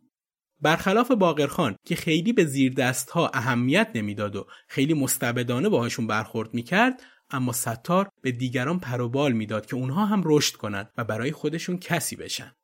برخلاف 0.61 1.11
باقرخان 1.11 1.75
که 1.85 1.95
خیلی 1.95 2.33
به 2.33 2.45
زیر 2.45 2.73
دست 2.73 3.09
ها 3.09 3.31
اهمیت 3.33 3.89
نمی‌داد 3.95 4.35
و 4.35 4.47
خیلی 4.67 4.93
مستبدانه 4.93 5.69
باهاشون 5.69 6.07
برخورد 6.07 6.53
می‌کرد 6.53 7.03
اما 7.29 7.51
ستار 7.51 8.09
به 8.21 8.31
دیگران 8.31 8.79
پروبال 8.79 9.31
می‌داد 9.31 9.65
که 9.65 9.75
اونها 9.75 10.05
هم 10.05 10.21
رشد 10.25 10.55
کنند 10.55 10.91
و 10.97 11.03
برای 11.03 11.31
خودشون 11.31 11.77
کسی 11.77 12.15
بشن. 12.15 12.55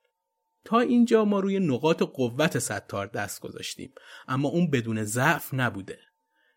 تا 0.70 0.80
اینجا 0.80 1.26
ما 1.26 1.40
روی 1.40 1.60
نقاط 1.60 2.04
قوت 2.04 2.60
ستار 2.60 3.08
دست 3.08 3.42
گذاشتیم 3.42 3.94
اما 4.28 4.50
اون 4.50 4.70
بدون 4.70 5.04
ضعف 5.04 5.54
نبوده 5.54 6.00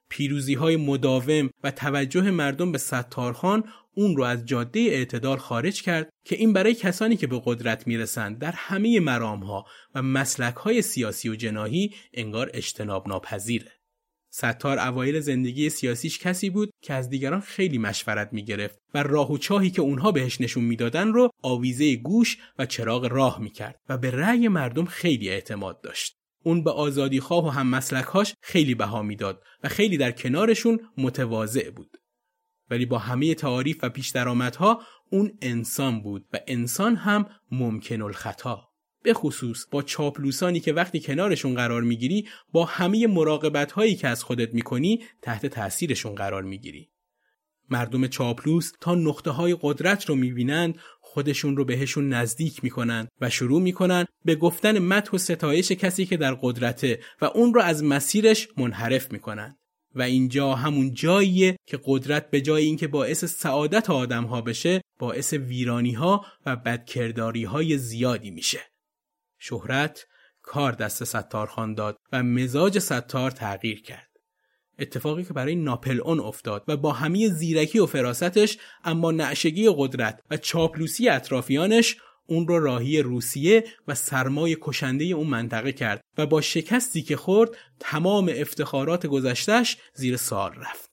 پیروزی 0.09 0.55
های 0.55 0.77
مداوم 0.77 1.51
و 1.65 1.71
توجه 1.71 2.31
مردم 2.31 2.73
به 2.73 2.79
ستارخان 2.79 3.65
اون 3.95 4.17
رو 4.17 4.25
از 4.25 4.47
جاده 4.47 4.81
اعتدال 4.81 5.37
خارج 5.37 5.83
کرد 5.83 6.11
که 6.25 6.37
این 6.37 6.53
برای 6.53 6.75
کسانی 6.75 7.17
که 7.17 7.27
به 7.27 7.43
قدرت 7.45 7.87
می‌رسند 7.87 8.39
در 8.39 8.53
همه 8.53 9.01
مرام 9.01 9.41
ها 9.41 9.65
و 9.95 10.03
مسلک 10.03 10.55
های 10.55 10.83
سیاسی 10.83 11.29
و 11.29 11.35
جناهی 11.35 11.95
انگار 12.15 12.51
اجتناب 12.55 13.09
ناپذیره. 13.09 13.73
ستار 14.35 14.79
اوایل 14.79 15.21
زندگی 15.21 15.71
سیاسیش 15.71 16.19
کسی 16.19 16.51
بود 16.51 16.71
که 16.83 16.95
از 16.95 17.09
دیگران 17.09 17.41
خیلی 17.41 17.79
مشورت 17.79 18.33
می‌گرفت 18.33 18.79
و 18.95 19.03
راه 19.03 19.33
و 19.33 19.39
چاهی 19.39 19.71
که 19.71 19.83
اونها 19.83 20.13
بهش 20.13 20.41
نشون 20.41 20.65
می‌دادن 20.65 21.09
رو 21.09 21.31
آویزه 21.43 21.97
گوش 21.97 22.39
و 22.59 22.67
چراغ 22.67 23.05
راه 23.05 23.41
می‌کرد 23.41 23.81
و 23.89 23.99
به 23.99 24.11
رأی 24.11 24.49
مردم 24.49 24.85
خیلی 24.85 25.29
اعتماد 25.29 25.81
داشت. 25.81 26.17
اون 26.45 26.65
به 26.65 26.71
آزادی 26.71 27.21
خواه 27.21 27.47
و 27.47 27.49
هم 27.49 27.67
مسلکهاش 27.67 28.35
خیلی 28.43 28.75
بها 28.75 29.03
می‌داد 29.03 29.43
و 29.63 29.69
خیلی 29.69 29.97
در 29.97 30.13
کنارشون 30.13 30.81
متواضع 30.99 31.71
بود. 31.71 31.97
ولی 32.71 32.87
با 32.87 32.99
همه 32.99 33.35
تعاریف 33.35 33.79
و 33.83 33.89
پیش 33.89 34.11
درآمدها 34.11 34.83
اون 35.11 35.39
انسان 35.43 36.03
بود 36.03 36.27
و 36.33 36.39
انسان 36.47 36.97
هم 36.97 37.27
ممکن 37.51 38.03
الخطا. 38.03 38.72
به 39.03 39.15
خصوص 39.15 39.67
با 39.71 39.83
چاپلوسانی 39.83 40.61
که 40.61 40.73
وقتی 40.73 41.01
کنارشون 41.01 41.55
قرار 41.55 41.83
می‌گیری 41.83 42.29
با 42.53 42.65
همه 42.65 43.07
مراقبت 43.07 43.73
هایی 43.73 43.95
که 43.95 44.09
از 44.09 44.25
خودت 44.25 44.55
می‌کنی 44.55 45.05
تحت 45.23 45.47
تاثیرشون 45.47 46.15
قرار 46.15 46.43
می‌گیری. 46.43 46.89
مردم 47.71 48.07
چاپلوس 48.07 48.73
تا 48.81 48.95
نقطه 48.95 49.31
های 49.31 49.57
قدرت 49.61 50.05
رو 50.05 50.15
می‌بینند 50.15 50.79
خودشون 51.01 51.57
رو 51.57 51.65
بهشون 51.65 52.09
نزدیک 52.09 52.65
می‌کنن 52.65 53.09
و 53.21 53.31
شروع 53.31 53.63
می‌کنن 53.63 54.05
به 54.25 54.35
گفتن 54.35 54.79
مدح 54.79 55.11
و 55.13 55.19
ستایش 55.19 55.73
کسی 55.73 56.07
که 56.07 56.17
در 56.17 56.35
قدرته 56.35 57.01
و 57.21 57.25
اون 57.25 57.55
رو 57.55 57.63
از 57.63 57.85
مسیرش 57.85 58.49
منحرف 58.57 59.13
می‌کنن 59.13 59.57
و 59.95 60.03
اینجا 60.03 60.55
همون 60.55 60.95
جاییه 60.95 61.57
که 61.67 61.81
قدرت 61.85 62.31
به 62.31 62.41
جای 62.41 62.65
اینکه 62.65 62.89
باعث 62.89 63.25
سعادت 63.25 63.91
آدم 63.91 64.25
ها 64.25 64.41
بشه 64.41 64.81
باعث 64.99 65.33
ویرانی 65.33 65.93
ها 65.93 66.25
و 66.47 66.57
بدکرداری 66.57 67.45
های 67.45 67.79
زیادی 67.79 68.31
میشه 68.31 68.61
شهرت 69.45 70.07
کار 70.43 70.73
دست 70.73 71.05
ستارخان 71.05 71.75
داد 71.75 71.99
و 72.13 72.23
مزاج 72.23 72.79
ستار 72.79 73.31
تغییر 73.31 73.83
کرد 73.83 74.09
اتفاقی 74.79 75.25
که 75.25 75.33
برای 75.33 75.55
ناپل 75.55 76.01
اون 76.01 76.21
افتاد 76.21 76.65
و 76.69 76.77
با 76.77 76.93
همه 76.93 77.29
زیرکی 77.29 77.79
و 77.79 77.87
فراستش 77.87 78.59
اما 78.85 79.11
نعشگی 79.11 79.71
قدرت 79.77 80.21
و 80.31 80.37
چاپلوسی 80.37 81.09
اطرافیانش 81.09 81.97
اون 82.27 82.49
رو 82.49 82.59
راهی 82.59 83.03
روسیه 83.03 83.65
و 83.89 83.95
سرمای 83.95 84.57
کشنده 84.61 85.05
اون 85.05 85.27
منطقه 85.27 85.73
کرد 85.73 86.01
و 86.19 86.27
با 86.27 86.41
شکستی 86.41 87.03
که 87.03 87.17
خورد 87.17 87.51
تمام 87.81 88.33
افتخارات 88.37 89.07
گذشتش 89.07 89.77
زیر 89.95 90.17
سال 90.17 90.53
رفت. 90.55 90.92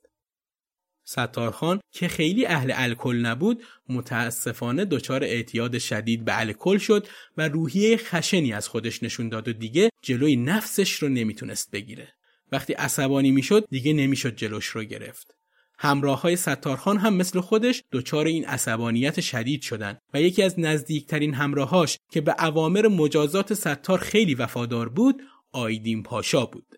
ستارخان 1.09 1.79
که 1.91 2.07
خیلی 2.07 2.45
اهل 2.45 2.71
الکل 2.75 3.15
نبود 3.15 3.63
متاسفانه 3.89 4.85
دچار 4.85 5.23
اعتیاد 5.23 5.77
شدید 5.77 6.25
به 6.25 6.39
الکل 6.39 6.77
شد 6.77 7.07
و 7.37 7.47
روحیه 7.47 7.97
خشنی 7.97 8.53
از 8.53 8.67
خودش 8.67 9.03
نشون 9.03 9.29
داد 9.29 9.47
و 9.47 9.53
دیگه 9.53 9.89
جلوی 10.01 10.35
نفسش 10.35 10.93
رو 10.93 11.09
نمی‌تونست 11.09 11.71
بگیره. 11.71 12.13
وقتی 12.51 12.73
عصبانی 12.73 13.31
می‌شد 13.31 13.65
دیگه 13.69 13.93
نمی‌شد 13.93 14.35
جلوش 14.35 14.65
رو 14.65 14.83
گرفت. 14.83 15.35
همراه 15.77 16.21
های 16.21 16.35
ستارخان 16.35 16.97
هم 16.97 17.13
مثل 17.13 17.39
خودش 17.39 17.83
دچار 17.91 18.25
این 18.25 18.45
عصبانیت 18.45 19.21
شدید 19.21 19.61
شدن 19.61 19.97
و 20.13 20.21
یکی 20.21 20.43
از 20.43 20.59
نزدیکترین 20.59 21.33
همراهاش 21.33 21.97
که 22.11 22.21
به 22.21 22.35
اوامر 22.39 22.87
مجازات 22.87 23.53
ستار 23.53 23.99
خیلی 23.99 24.35
وفادار 24.35 24.89
بود 24.89 25.21
آیدین 25.51 26.03
پاشا 26.03 26.45
بود. 26.45 26.75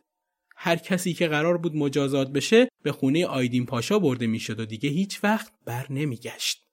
هر 0.55 0.75
کسی 0.75 1.13
که 1.13 1.27
قرار 1.27 1.57
بود 1.57 1.75
مجازات 1.75 2.31
بشه 2.31 2.70
به 2.83 2.91
خونه 2.91 3.25
آیدین 3.25 3.65
پاشا 3.65 3.99
برده 3.99 4.27
می‌شد 4.27 4.59
و 4.59 4.65
دیگه 4.65 4.89
هیچ 4.89 5.23
وقت 5.23 5.51
بر 5.65 5.85
نمیگشت. 5.89 6.63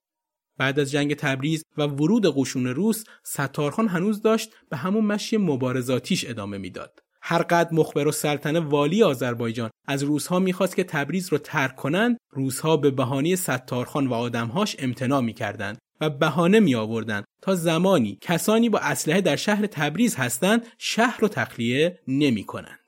بعد 0.59 0.81
از 0.81 0.91
جنگ 0.91 1.15
تبریز 1.15 1.65
و 1.77 1.83
ورود 1.83 2.27
قشون 2.37 2.67
روس 2.67 3.05
ستارخان 3.23 3.89
هنوز 3.89 4.23
داشت 4.23 4.51
به 4.71 4.77
همون 4.77 5.05
مشی 5.05 5.37
مبارزاتیش 5.37 6.25
ادامه 6.29 6.59
می‌داد. 6.59 6.99
هر 7.23 7.43
قد 7.43 7.69
مخبر 7.73 8.09
و 8.09 8.13
سلطنه 8.13 8.61
والی 8.61 9.03
آذربایجان 9.03 9.71
از 9.87 10.03
روزها 10.03 10.39
می‌خواست 10.39 10.77
که 10.77 10.85
تبریز 10.85 11.33
رو 11.33 11.39
ترک 11.39 11.77
کنند 11.77 12.17
روزها 12.31 12.77
به 12.77 12.91
بهانه 12.91 13.37
ستارخان 13.37 14.07
و 14.07 14.15
آدمهاش 14.15 14.77
امتناع 14.79 15.21
می‌کردند 15.21 15.79
و 16.01 16.11
بهانه 16.11 16.61
می 16.61 16.75
آوردن 16.75 17.25
تا 17.43 17.55
زمانی 17.55 18.19
کسانی 18.21 18.69
با 18.69 18.79
اسلحه 18.79 19.21
در 19.21 19.37
شهر 19.37 19.67
تبریز 19.67 20.17
هستند 20.17 20.67
شهر 20.79 21.21
رو 21.21 21.29
تخلیه 21.29 22.01
نمی 22.09 22.45
کنند. 22.45 22.88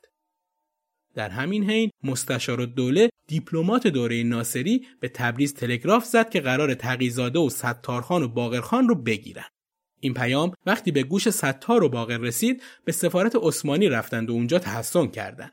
در 1.21 1.29
همین 1.29 1.71
حین 1.71 1.91
مستشار 2.05 2.66
دوله 2.66 3.11
دیپلمات 3.29 3.87
دوره 3.87 4.23
ناصری 4.23 4.87
به 5.01 5.09
تبریز 5.09 5.55
تلگراف 5.55 6.05
زد 6.05 6.31
که 6.31 6.41
قرار 6.41 6.75
تقیزاده 6.75 7.39
و 7.39 7.51
ستارخان 7.51 8.23
و 8.23 8.29
باقرخان 8.29 8.89
رو 8.89 8.95
بگیرن. 8.95 9.45
این 10.01 10.14
پیام 10.14 10.53
وقتی 10.66 10.93
به 10.93 11.03
گوش 11.03 11.29
ستار 11.29 11.85
و 11.85 11.89
باقر 11.89 12.18
رسید 12.18 12.62
به 12.85 12.93
سفارت 12.93 13.37
عثمانی 13.43 13.89
رفتند 13.89 14.31
و 14.31 14.33
اونجا 14.33 14.59
تحسن 14.59 15.07
کردند. 15.07 15.53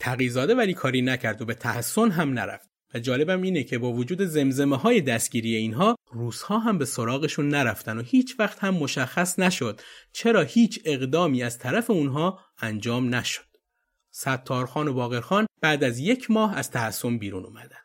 تقیزاده 0.00 0.54
ولی 0.54 0.74
کاری 0.74 1.02
نکرد 1.02 1.42
و 1.42 1.44
به 1.44 1.54
تحسن 1.54 2.10
هم 2.10 2.32
نرفت. 2.32 2.70
و 2.94 2.98
جالبم 2.98 3.42
اینه 3.42 3.64
که 3.64 3.78
با 3.78 3.92
وجود 3.92 4.22
زمزمه 4.22 4.76
های 4.76 5.00
دستگیری 5.00 5.54
اینها 5.54 5.96
روسها 6.12 6.58
هم 6.58 6.78
به 6.78 6.84
سراغشون 6.84 7.48
نرفتن 7.48 7.98
و 7.98 8.02
هیچ 8.02 8.36
وقت 8.38 8.64
هم 8.64 8.74
مشخص 8.74 9.38
نشد 9.38 9.80
چرا 10.12 10.42
هیچ 10.42 10.80
اقدامی 10.84 11.42
از 11.42 11.58
طرف 11.58 11.90
اونها 11.90 12.40
انجام 12.58 13.14
نشد. 13.14 13.47
ستارخان 14.10 14.88
و 14.88 14.92
باقرخان 14.92 15.46
بعد 15.60 15.84
از 15.84 15.98
یک 15.98 16.30
ماه 16.30 16.56
از 16.56 16.70
تحسن 16.70 17.18
بیرون 17.18 17.44
اومدن. 17.44 17.78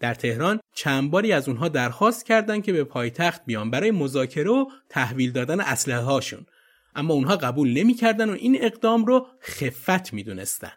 در 0.00 0.14
تهران 0.14 0.60
چند 0.74 1.10
باری 1.10 1.32
از 1.32 1.48
اونها 1.48 1.68
درخواست 1.68 2.26
کردند 2.26 2.64
که 2.64 2.72
به 2.72 2.84
پایتخت 2.84 3.44
بیان 3.46 3.70
برای 3.70 3.90
مذاکره 3.90 4.50
و 4.50 4.64
تحویل 4.88 5.32
دادن 5.32 5.60
اسلحه 5.60 6.00
هاشون 6.00 6.46
اما 6.94 7.14
اونها 7.14 7.36
قبول 7.36 7.72
نمی‌کردن 7.72 8.30
و 8.30 8.32
این 8.32 8.58
اقدام 8.60 9.04
رو 9.04 9.26
خفت 9.42 10.12
می‌دونستن 10.12 10.72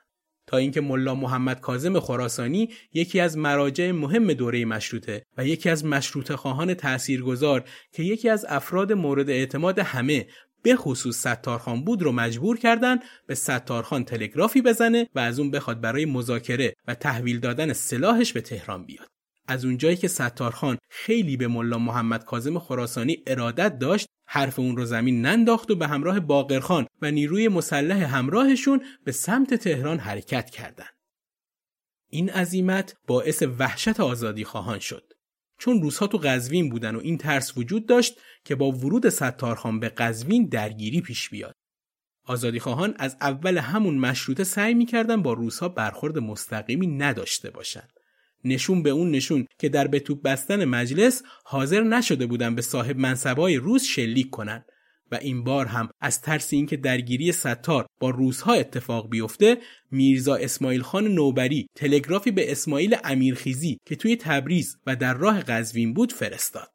تا 0.47 0.57
اینکه 0.57 0.81
ملا 0.81 1.15
محمد 1.15 1.59
کاظم 1.59 1.99
خراسانی 1.99 2.69
یکی 2.93 3.19
از 3.19 3.37
مراجع 3.37 3.91
مهم 3.91 4.33
دوره 4.33 4.65
مشروطه 4.65 5.25
و 5.37 5.45
یکی 5.45 5.69
از 5.69 5.85
مشروطه 5.85 6.35
خواهان 6.35 6.73
تاثیرگذار 6.73 7.63
که 7.91 8.03
یکی 8.03 8.29
از 8.29 8.45
افراد 8.49 8.93
مورد 8.93 9.29
اعتماد 9.29 9.79
همه 9.79 10.27
به 10.63 10.75
خصوص 10.75 11.17
ستارخان 11.19 11.83
بود 11.83 12.01
رو 12.01 12.11
مجبور 12.11 12.57
کردن 12.57 12.99
به 13.27 13.35
ستارخان 13.35 14.05
تلگرافی 14.05 14.61
بزنه 14.61 15.09
و 15.15 15.19
از 15.19 15.39
اون 15.39 15.51
بخواد 15.51 15.81
برای 15.81 16.05
مذاکره 16.05 16.75
و 16.87 16.95
تحویل 16.95 17.39
دادن 17.39 17.73
سلاحش 17.73 18.33
به 18.33 18.41
تهران 18.41 18.85
بیاد. 18.85 19.07
از 19.47 19.65
اونجایی 19.65 19.95
که 19.95 20.07
ستارخان 20.07 20.77
خیلی 20.89 21.37
به 21.37 21.47
ملا 21.47 21.77
محمد 21.77 22.25
کاظم 22.25 22.59
خراسانی 22.59 23.23
ارادت 23.27 23.79
داشت 23.79 24.07
حرف 24.27 24.59
اون 24.59 24.77
رو 24.77 24.85
زمین 24.85 25.21
ننداخت 25.21 25.71
و 25.71 25.75
به 25.75 25.87
همراه 25.87 26.19
باقرخان 26.19 26.87
و 27.01 27.11
نیروی 27.11 27.47
مسلح 27.47 28.15
همراهشون 28.15 28.81
به 29.05 29.11
سمت 29.11 29.53
تهران 29.53 29.99
حرکت 29.99 30.49
کردند. 30.49 30.93
این 32.09 32.29
عزیمت 32.29 32.95
باعث 33.07 33.43
وحشت 33.59 33.99
آزادی 33.99 34.43
خواهان 34.43 34.79
شد. 34.79 35.08
چون 35.59 35.81
روزها 35.81 36.07
تو 36.07 36.17
قزوین 36.17 36.69
بودن 36.69 36.95
و 36.95 36.99
این 36.99 37.17
ترس 37.17 37.57
وجود 37.57 37.85
داشت 37.85 38.19
که 38.45 38.55
با 38.55 38.71
ورود 38.71 39.09
ستارخان 39.09 39.79
به 39.79 39.89
قزوین 39.89 40.45
درگیری 40.45 41.01
پیش 41.01 41.29
بیاد. 41.29 41.55
آزادی 42.25 42.59
خواهان 42.59 42.95
از 42.99 43.17
اول 43.21 43.57
همون 43.57 43.97
مشروطه 43.97 44.43
سعی 44.43 44.73
می‌کردن 44.73 45.21
با 45.21 45.33
روزها 45.33 45.69
برخورد 45.69 46.17
مستقیمی 46.17 46.87
نداشته 46.87 47.49
باشند. 47.49 47.89
نشون 48.43 48.83
به 48.83 48.89
اون 48.89 49.11
نشون 49.11 49.47
که 49.59 49.69
در 49.69 49.87
به 49.87 49.99
بستن 49.99 50.65
مجلس 50.65 51.23
حاضر 51.43 51.81
نشده 51.81 52.25
بودن 52.25 52.55
به 52.55 52.61
صاحب 52.61 52.97
منصبای 52.97 53.57
روز 53.57 53.83
شلیک 53.83 54.29
کنند 54.29 54.65
و 55.11 55.15
این 55.15 55.43
بار 55.43 55.65
هم 55.65 55.89
از 56.01 56.21
ترس 56.21 56.53
اینکه 56.53 56.77
درگیری 56.77 57.31
ستار 57.31 57.85
با 57.99 58.09
روزها 58.09 58.53
اتفاق 58.53 59.09
بیفته 59.09 59.57
میرزا 59.91 60.35
اسماعیل 60.35 60.81
خان 60.81 61.07
نوبری 61.07 61.67
تلگرافی 61.75 62.31
به 62.31 62.51
اسماعیل 62.51 62.95
امیرخیزی 63.03 63.77
که 63.85 63.95
توی 63.95 64.15
تبریز 64.15 64.77
و 64.85 64.95
در 64.95 65.13
راه 65.13 65.41
قزوین 65.41 65.93
بود 65.93 66.13
فرستاد. 66.13 66.69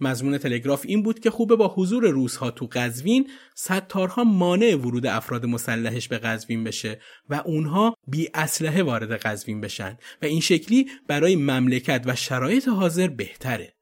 مضمون 0.00 0.38
تلگراف 0.38 0.84
این 0.88 1.02
بود 1.02 1.20
که 1.20 1.30
خوبه 1.30 1.56
با 1.56 1.68
حضور 1.68 2.08
روزها 2.10 2.50
تو 2.50 2.68
قزوین 2.72 3.30
ستارها 3.54 4.24
مانع 4.24 4.74
ورود 4.74 5.06
افراد 5.06 5.46
مسلحش 5.46 6.08
به 6.08 6.18
قزوین 6.18 6.64
بشه 6.64 7.00
و 7.28 7.34
اونها 7.34 7.94
بی 8.06 8.28
اسلحه 8.34 8.82
وارد 8.82 9.12
قزوین 9.12 9.60
بشن 9.60 9.98
و 10.22 10.26
این 10.26 10.40
شکلی 10.40 10.86
برای 11.08 11.36
مملکت 11.36 12.02
و 12.06 12.14
شرایط 12.14 12.68
حاضر 12.68 13.08
بهتره. 13.08 13.74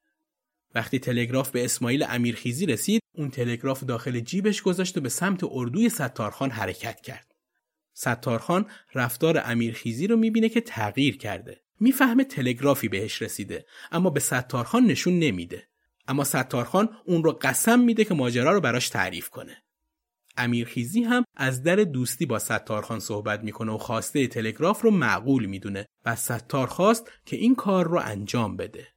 وقتی 0.75 0.99
تلگراف 0.99 1.51
به 1.51 1.65
اسماعیل 1.65 2.05
امیرخیزی 2.09 2.67
رسید 2.67 3.03
اون 3.15 3.31
تلگراف 3.31 3.85
داخل 3.85 4.21
جیبش 4.21 4.63
گذاشت 4.63 4.99
و 4.99 5.01
به 5.01 5.09
سمت 5.09 5.41
اردوی 5.45 5.89
ستارخان 5.89 6.51
حرکت 6.51 7.01
کرد. 7.01 7.35
ستارخان 7.93 8.67
رفتار 8.95 9.43
امیرخیزی 9.45 10.07
رو 10.07 10.17
می‌بینه 10.17 10.49
که 10.49 10.61
تغییر 10.61 11.17
کرده. 11.17 11.61
می‌فهمه 11.81 12.25
تلگرافی 12.25 12.89
بهش 12.89 13.23
رسیده 13.23 13.67
اما 13.93 14.11
به 14.11 14.21
ستارخان 14.21 14.87
نشون 14.87 15.19
نمیده. 15.19 15.69
اما 16.09 16.25
ستارخان 16.25 16.89
اون 17.05 17.25
رو 17.25 17.33
قسم 17.43 17.81
میده 17.81 18.05
که 18.05 18.15
ماجرا 18.15 18.53
رو 18.53 18.61
براش 18.61 18.89
تعریف 18.89 19.29
کنه. 19.29 19.63
امیرخیزی 20.37 21.03
هم 21.03 21.25
از 21.37 21.63
در 21.63 21.77
دوستی 21.77 22.27
با 22.27 22.39
ستارخان 22.39 23.01
صحبت 23.01 23.41
می‌کنه 23.41 23.73
و 23.73 23.79
خواسته 23.79 24.27
تلگراف 24.27 24.83
رو 24.83 24.91
معقول 24.91 25.47
می‌دونه 25.47 25.87
و 26.05 26.17
ستار 26.17 26.67
خواست 26.67 27.11
که 27.25 27.37
این 27.37 27.55
کار 27.55 27.89
رو 27.89 28.01
انجام 28.05 28.57
بده. 28.57 28.89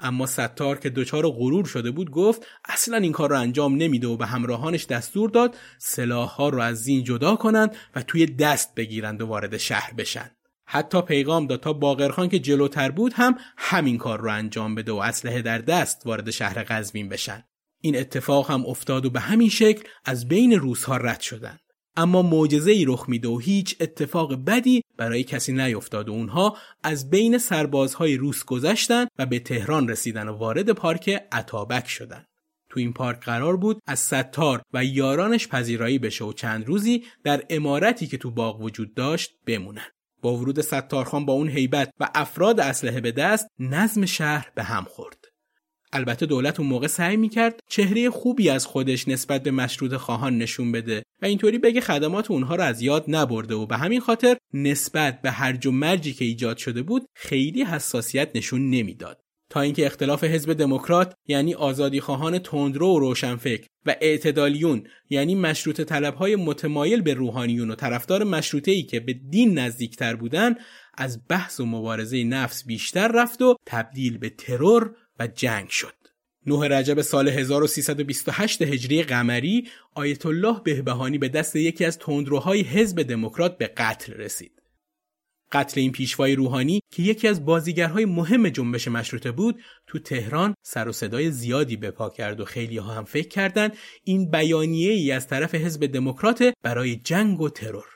اما 0.00 0.26
ستار 0.26 0.78
که 0.78 0.90
دچار 0.90 1.28
غرور 1.28 1.64
شده 1.64 1.90
بود 1.90 2.10
گفت 2.10 2.46
اصلا 2.64 2.96
این 2.96 3.12
کار 3.12 3.30
رو 3.30 3.38
انجام 3.38 3.76
نمیده 3.76 4.06
و 4.06 4.16
به 4.16 4.26
همراهانش 4.26 4.86
دستور 4.86 5.30
داد 5.30 5.56
ها 6.10 6.48
رو 6.48 6.60
از 6.60 6.76
زین 6.76 7.04
جدا 7.04 7.36
کنند 7.36 7.76
و 7.96 8.02
توی 8.02 8.26
دست 8.26 8.74
بگیرند 8.74 9.22
و 9.22 9.26
وارد 9.26 9.56
شهر 9.56 9.92
بشن. 9.92 10.30
حتی 10.64 11.02
پیغام 11.02 11.46
داد 11.46 11.60
تا 11.60 11.72
باقرخان 11.72 12.28
که 12.28 12.38
جلوتر 12.38 12.90
بود 12.90 13.12
هم 13.12 13.34
همین 13.56 13.98
کار 13.98 14.20
رو 14.20 14.32
انجام 14.32 14.74
بده 14.74 14.92
و 14.92 14.96
اسلحه 14.96 15.42
در 15.42 15.58
دست 15.58 16.02
وارد 16.04 16.30
شهر 16.30 16.62
قزوین 16.62 17.08
بشن. 17.08 17.44
این 17.80 17.96
اتفاق 17.96 18.50
هم 18.50 18.66
افتاد 18.66 19.06
و 19.06 19.10
به 19.10 19.20
همین 19.20 19.48
شکل 19.48 19.88
از 20.04 20.28
بین 20.28 20.52
روزها 20.52 20.96
رد 20.96 21.20
شدند. 21.20 21.60
اما 21.96 22.22
معجزه 22.22 22.70
ای 22.70 22.84
رخ 22.84 23.08
میده 23.08 23.28
و 23.28 23.38
هیچ 23.38 23.76
اتفاق 23.80 24.44
بدی 24.44 24.82
برای 24.96 25.24
کسی 25.24 25.52
نیفتاد 25.52 26.08
و 26.08 26.12
اونها 26.12 26.56
از 26.82 27.10
بین 27.10 27.38
سربازهای 27.38 28.16
روس 28.16 28.44
گذشتن 28.44 29.06
و 29.18 29.26
به 29.26 29.38
تهران 29.38 29.88
رسیدن 29.88 30.28
و 30.28 30.32
وارد 30.32 30.70
پارک 30.70 31.22
عطابک 31.32 31.88
شدن. 31.88 32.24
تو 32.68 32.80
این 32.80 32.92
پارک 32.92 33.20
قرار 33.20 33.56
بود 33.56 33.82
از 33.86 33.98
ستار 33.98 34.62
و 34.72 34.84
یارانش 34.84 35.48
پذیرایی 35.48 35.98
بشه 35.98 36.24
و 36.24 36.32
چند 36.32 36.66
روزی 36.66 37.04
در 37.24 37.42
امارتی 37.50 38.06
که 38.06 38.18
تو 38.18 38.30
باغ 38.30 38.60
وجود 38.60 38.94
داشت 38.94 39.30
بمونن. 39.46 39.86
با 40.22 40.34
ورود 40.34 40.60
ستارخان 40.60 41.26
با 41.26 41.32
اون 41.32 41.48
هیبت 41.48 41.90
و 42.00 42.08
افراد 42.14 42.60
اسلحه 42.60 43.00
به 43.00 43.12
دست 43.12 43.46
نظم 43.58 44.06
شهر 44.06 44.52
به 44.54 44.62
هم 44.62 44.84
خورد. 44.84 45.19
البته 45.92 46.26
دولت 46.26 46.60
اون 46.60 46.68
موقع 46.68 46.86
سعی 46.86 47.16
می‌کرد 47.16 47.60
چهره 47.68 48.10
خوبی 48.10 48.50
از 48.50 48.66
خودش 48.66 49.08
نسبت 49.08 49.42
به 49.42 49.50
مشروط 49.50 49.94
خواهان 49.94 50.38
نشون 50.38 50.72
بده 50.72 51.02
و 51.22 51.26
اینطوری 51.26 51.58
بگه 51.58 51.80
خدمات 51.80 52.30
اونها 52.30 52.54
رو 52.54 52.62
از 52.62 52.82
یاد 52.82 53.04
نبرده 53.08 53.54
و 53.54 53.66
به 53.66 53.76
همین 53.76 54.00
خاطر 54.00 54.36
نسبت 54.54 55.22
به 55.22 55.30
هرج 55.30 55.66
و 55.66 55.70
مرجی 55.70 56.12
که 56.12 56.24
ایجاد 56.24 56.56
شده 56.56 56.82
بود 56.82 57.06
خیلی 57.14 57.62
حساسیت 57.62 58.30
نشون 58.34 58.70
نمی‌داد. 58.70 59.20
تا 59.50 59.60
اینکه 59.60 59.86
اختلاف 59.86 60.24
حزب 60.24 60.52
دموکرات 60.52 61.14
یعنی 61.26 61.54
آزادی 61.54 62.00
خواهان 62.00 62.38
تندرو 62.38 62.86
و 62.86 62.98
روشنفکر 62.98 63.66
و 63.86 63.96
اعتدالیون 64.00 64.84
یعنی 65.10 65.34
مشروط 65.34 65.80
طلبهای 65.80 66.36
متمایل 66.36 67.02
به 67.02 67.14
روحانیون 67.14 67.70
و 67.70 67.74
طرفدار 67.74 68.24
مشروطه 68.24 68.70
ای 68.70 68.82
که 68.82 69.00
به 69.00 69.12
دین 69.12 69.58
نزدیکتر 69.58 70.16
بودن 70.16 70.54
از 70.98 71.20
بحث 71.28 71.60
و 71.60 71.66
مبارزه 71.66 72.24
نفس 72.24 72.66
بیشتر 72.66 73.08
رفت 73.08 73.42
و 73.42 73.56
تبدیل 73.66 74.18
به 74.18 74.30
ترور 74.30 74.94
و 75.20 75.26
جنگ 75.26 75.68
شد. 75.68 75.94
9 76.46 76.68
رجب 76.68 77.00
سال 77.00 77.28
1328 77.28 78.62
هجری 78.62 79.02
قمری 79.02 79.68
آیت 79.94 80.26
الله 80.26 80.60
بهبهانی 80.64 81.18
به 81.18 81.28
دست 81.28 81.56
یکی 81.56 81.84
از 81.84 81.98
تندروهای 81.98 82.60
حزب 82.60 83.02
دموکرات 83.02 83.58
به 83.58 83.66
قتل 83.66 84.12
رسید. 84.12 84.52
قتل 85.52 85.80
این 85.80 85.92
پیشوای 85.92 86.34
روحانی 86.34 86.80
که 86.92 87.02
یکی 87.02 87.28
از 87.28 87.44
بازیگرهای 87.44 88.04
مهم 88.04 88.48
جنبش 88.48 88.88
مشروطه 88.88 89.30
بود 89.32 89.62
تو 89.86 89.98
تهران 89.98 90.54
سر 90.62 90.88
و 90.88 90.92
صدای 90.92 91.30
زیادی 91.30 91.76
به 91.76 91.90
پا 91.90 92.10
کرد 92.10 92.40
و 92.40 92.44
خیلی 92.44 92.76
ها 92.76 92.94
هم 92.94 93.04
فکر 93.04 93.28
کردند 93.28 93.76
این 94.04 94.30
بیانیه 94.30 94.92
ای 94.92 95.12
از 95.12 95.28
طرف 95.28 95.54
حزب 95.54 95.86
دموکرات 95.86 96.54
برای 96.62 96.96
جنگ 96.96 97.40
و 97.40 97.48
ترور 97.48 97.86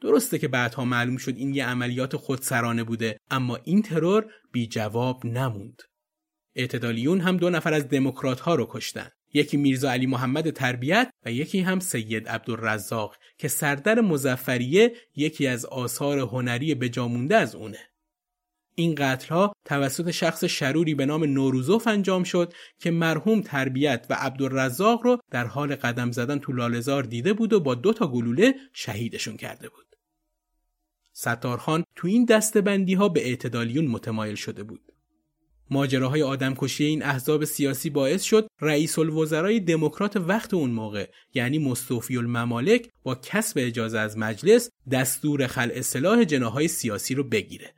درسته 0.00 0.38
که 0.38 0.48
بعدها 0.48 0.84
معلوم 0.84 1.16
شد 1.16 1.36
این 1.36 1.54
یه 1.54 1.66
عملیات 1.66 2.16
خودسرانه 2.16 2.84
بوده 2.84 3.18
اما 3.30 3.56
این 3.56 3.82
ترور 3.82 4.26
بی 4.52 4.66
جواب 4.66 5.26
نموند 5.26 5.82
اعتدالیون 6.56 7.20
هم 7.20 7.36
دو 7.36 7.50
نفر 7.50 7.74
از 7.74 7.88
دموکرات 7.88 8.40
ها 8.40 8.54
رو 8.54 8.68
کشتن 8.70 9.08
یکی 9.34 9.56
میرزا 9.56 9.90
علی 9.90 10.06
محمد 10.06 10.50
تربیت 10.50 11.10
و 11.24 11.32
یکی 11.32 11.60
هم 11.60 11.80
سید 11.80 12.28
عبدالرزاق 12.28 13.16
که 13.38 13.48
سردر 13.48 14.00
مزفریه 14.00 14.92
یکی 15.16 15.46
از 15.46 15.64
آثار 15.64 16.18
هنری 16.18 16.74
بجامونده 16.74 17.36
از 17.36 17.54
اونه. 17.54 17.78
این 18.74 18.94
قتل 18.94 19.28
ها 19.28 19.52
توسط 19.64 20.10
شخص 20.10 20.44
شروری 20.44 20.94
به 20.94 21.06
نام 21.06 21.24
نوروزوف 21.24 21.86
انجام 21.86 22.24
شد 22.24 22.52
که 22.78 22.90
مرحوم 22.90 23.40
تربیت 23.40 24.06
و 24.10 24.14
عبدالرزاق 24.14 25.02
رو 25.02 25.18
در 25.30 25.46
حال 25.46 25.74
قدم 25.74 26.10
زدن 26.10 26.38
تو 26.38 26.52
لالزار 26.52 27.02
دیده 27.02 27.32
بود 27.32 27.52
و 27.52 27.60
با 27.60 27.74
دو 27.74 27.92
تا 27.92 28.08
گلوله 28.08 28.54
شهیدشون 28.72 29.36
کرده 29.36 29.68
بود. 29.68 29.86
ستارخان 31.12 31.84
تو 31.94 32.08
این 32.08 32.24
دستبندی 32.24 32.94
ها 32.94 33.08
به 33.08 33.26
اعتدالیون 33.28 33.86
متمایل 33.86 34.34
شده 34.34 34.62
بود. 34.62 34.92
ماجراهای 35.70 36.22
آدمکشی 36.22 36.84
این 36.84 37.02
احزاب 37.02 37.44
سیاسی 37.44 37.90
باعث 37.90 38.22
شد 38.22 38.48
رئیس 38.60 38.98
الوزرای 38.98 39.60
دموکرات 39.60 40.16
وقت 40.16 40.54
اون 40.54 40.70
موقع 40.70 41.08
یعنی 41.34 41.58
مستوفی 41.58 42.16
الممالک 42.16 42.88
با 43.02 43.14
کسب 43.14 43.58
اجازه 43.60 43.98
از 43.98 44.18
مجلس 44.18 44.70
دستور 44.90 45.46
خلع 45.46 45.80
سلاح 45.80 46.24
جناهای 46.24 46.68
سیاسی 46.68 47.14
رو 47.14 47.24
بگیره. 47.24 47.74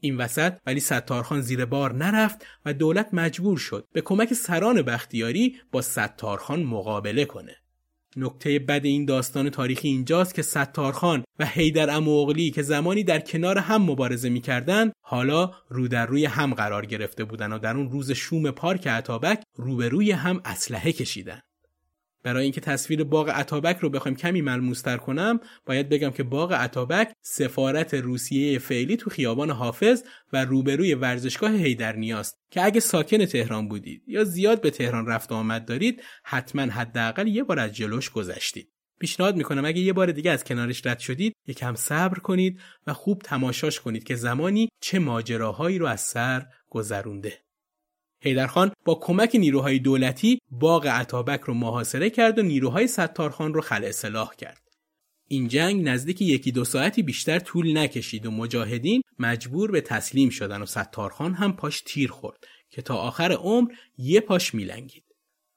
این 0.00 0.16
وسط 0.16 0.52
ولی 0.66 0.80
ستارخان 0.80 1.40
زیر 1.40 1.64
بار 1.64 1.94
نرفت 1.94 2.46
و 2.64 2.74
دولت 2.74 3.08
مجبور 3.12 3.58
شد 3.58 3.88
به 3.92 4.00
کمک 4.00 4.34
سران 4.34 4.82
بختیاری 4.82 5.56
با 5.72 5.82
ستارخان 5.82 6.62
مقابله 6.62 7.24
کنه. 7.24 7.56
نکته 8.16 8.58
بد 8.58 8.80
این 8.84 9.04
داستان 9.04 9.50
تاریخی 9.50 9.88
اینجاست 9.88 10.34
که 10.34 10.42
ستارخان 10.42 11.24
و 11.38 11.46
حیدر 11.46 11.90
اموغلی 11.90 12.50
که 12.50 12.62
زمانی 12.62 13.04
در 13.04 13.20
کنار 13.20 13.58
هم 13.58 13.82
مبارزه 13.82 14.28
می‌کردند 14.28 14.92
حالا 15.04 15.50
رو 15.68 15.88
در 15.88 16.06
روی 16.06 16.24
هم 16.24 16.54
قرار 16.54 16.86
گرفته 16.86 17.24
بودند 17.24 17.52
و 17.52 17.58
در 17.58 17.76
اون 17.76 17.90
روز 17.90 18.12
شوم 18.12 18.50
پارک 18.50 18.86
عطابک 18.86 19.42
روبروی 19.56 20.12
هم 20.12 20.40
اسلحه 20.44 20.92
کشیدن 20.92 21.40
برای 22.22 22.42
اینکه 22.42 22.60
تصویر 22.60 23.04
باغ 23.04 23.30
عطابک 23.30 23.78
رو 23.78 23.90
بخوایم 23.90 24.16
کمی 24.16 24.40
ملموستر 24.40 24.96
کنم 24.96 25.40
باید 25.66 25.88
بگم 25.88 26.10
که 26.10 26.22
باغ 26.22 26.52
عطابک 26.52 27.12
سفارت 27.22 27.94
روسیه 27.94 28.58
فعلی 28.58 28.96
تو 28.96 29.10
خیابان 29.10 29.50
حافظ 29.50 30.02
و 30.32 30.44
روبروی 30.44 30.94
ورزشگاه 30.94 31.52
هیدرنیاست 31.52 32.38
که 32.50 32.64
اگه 32.64 32.80
ساکن 32.80 33.24
تهران 33.24 33.68
بودید 33.68 34.02
یا 34.06 34.24
زیاد 34.24 34.60
به 34.60 34.70
تهران 34.70 35.06
رفت 35.06 35.32
و 35.32 35.34
آمد 35.34 35.64
دارید 35.64 36.02
حتما 36.24 36.62
حداقل 36.62 37.26
یه 37.26 37.44
بار 37.44 37.58
از 37.58 37.72
جلوش 37.72 38.10
گذشتید. 38.10 38.72
پیشنهاد 39.00 39.36
می‌کنم 39.36 39.64
اگه 39.64 39.80
یه 39.80 39.92
بار 39.92 40.12
دیگه 40.12 40.30
از 40.30 40.44
کنارش 40.44 40.86
رد 40.86 40.98
شدید 40.98 41.36
یکم 41.46 41.74
صبر 41.74 42.18
کنید 42.18 42.60
و 42.86 42.92
خوب 42.92 43.22
تماشاش 43.24 43.80
کنید 43.80 44.04
که 44.04 44.14
زمانی 44.14 44.68
چه 44.80 44.98
ماجراهایی 44.98 45.78
رو 45.78 45.86
از 45.86 46.00
سر 46.00 46.46
گذرونده. 46.68 47.38
حیدرخان 48.22 48.72
با 48.84 48.94
کمک 48.94 49.30
نیروهای 49.34 49.78
دولتی 49.78 50.38
باغ 50.50 50.86
عطابک 50.86 51.40
رو 51.40 51.54
محاصره 51.54 52.10
کرد 52.10 52.38
و 52.38 52.42
نیروهای 52.42 52.86
ستارخان 52.86 53.54
رو 53.54 53.60
خلع 53.60 53.90
سلاح 53.90 54.34
کرد. 54.34 54.62
این 55.28 55.48
جنگ 55.48 55.88
نزدیک 55.88 56.22
یکی 56.22 56.52
دو 56.52 56.64
ساعتی 56.64 57.02
بیشتر 57.02 57.38
طول 57.38 57.78
نکشید 57.78 58.26
و 58.26 58.30
مجاهدین 58.30 59.02
مجبور 59.18 59.70
به 59.70 59.80
تسلیم 59.80 60.30
شدن 60.30 60.62
و 60.62 60.66
ستارخان 60.66 61.34
هم 61.34 61.52
پاش 61.52 61.82
تیر 61.86 62.10
خورد 62.10 62.44
که 62.70 62.82
تا 62.82 62.96
آخر 62.96 63.32
عمر 63.32 63.68
یه 63.98 64.20
پاش 64.20 64.54
میلنگید. 64.54 65.04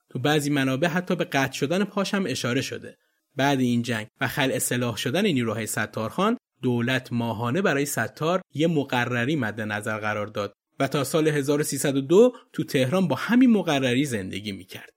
تو 0.09 0.19
بعضی 0.19 0.49
منابع 0.49 0.87
حتی 0.87 1.15
به 1.15 1.23
قطع 1.23 1.53
شدن 1.53 1.83
پاش 1.83 2.13
هم 2.13 2.25
اشاره 2.27 2.61
شده. 2.61 2.97
بعد 3.35 3.59
این 3.59 3.81
جنگ 3.81 4.07
و 4.21 4.27
خلع 4.27 4.59
سلاح 4.59 4.95
شدن 4.95 5.25
نیروهای 5.25 5.67
ستارخان 5.67 6.37
دولت 6.61 7.13
ماهانه 7.13 7.61
برای 7.61 7.85
ستار 7.85 8.41
یه 8.53 8.67
مقرری 8.67 9.35
مد 9.35 9.61
نظر 9.61 9.99
قرار 9.99 10.27
داد 10.27 10.53
و 10.79 10.87
تا 10.87 11.03
سال 11.03 11.27
1302 11.27 12.33
تو 12.53 12.63
تهران 12.63 13.07
با 13.07 13.15
همین 13.15 13.51
مقرری 13.51 14.05
زندگی 14.05 14.51
می‌کرد. 14.51 14.93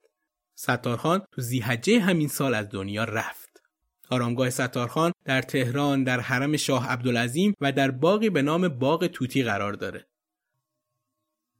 ستارخان 0.55 1.21
تو 1.31 1.41
زیحجه 1.41 1.99
همین 1.99 2.27
سال 2.27 2.53
از 2.53 2.69
دنیا 2.69 3.03
رفت. 3.03 3.49
آرامگاه 4.09 4.49
ستارخان 4.49 5.11
در 5.25 5.41
تهران 5.41 6.03
در 6.03 6.19
حرم 6.19 6.57
شاه 6.57 6.87
عبدالعظیم 6.87 7.53
و 7.61 7.71
در 7.71 7.91
باقی 7.91 8.29
به 8.29 8.41
نام 8.41 8.67
باغ 8.67 9.07
توتی 9.07 9.43
قرار 9.43 9.73
داره. 9.73 10.05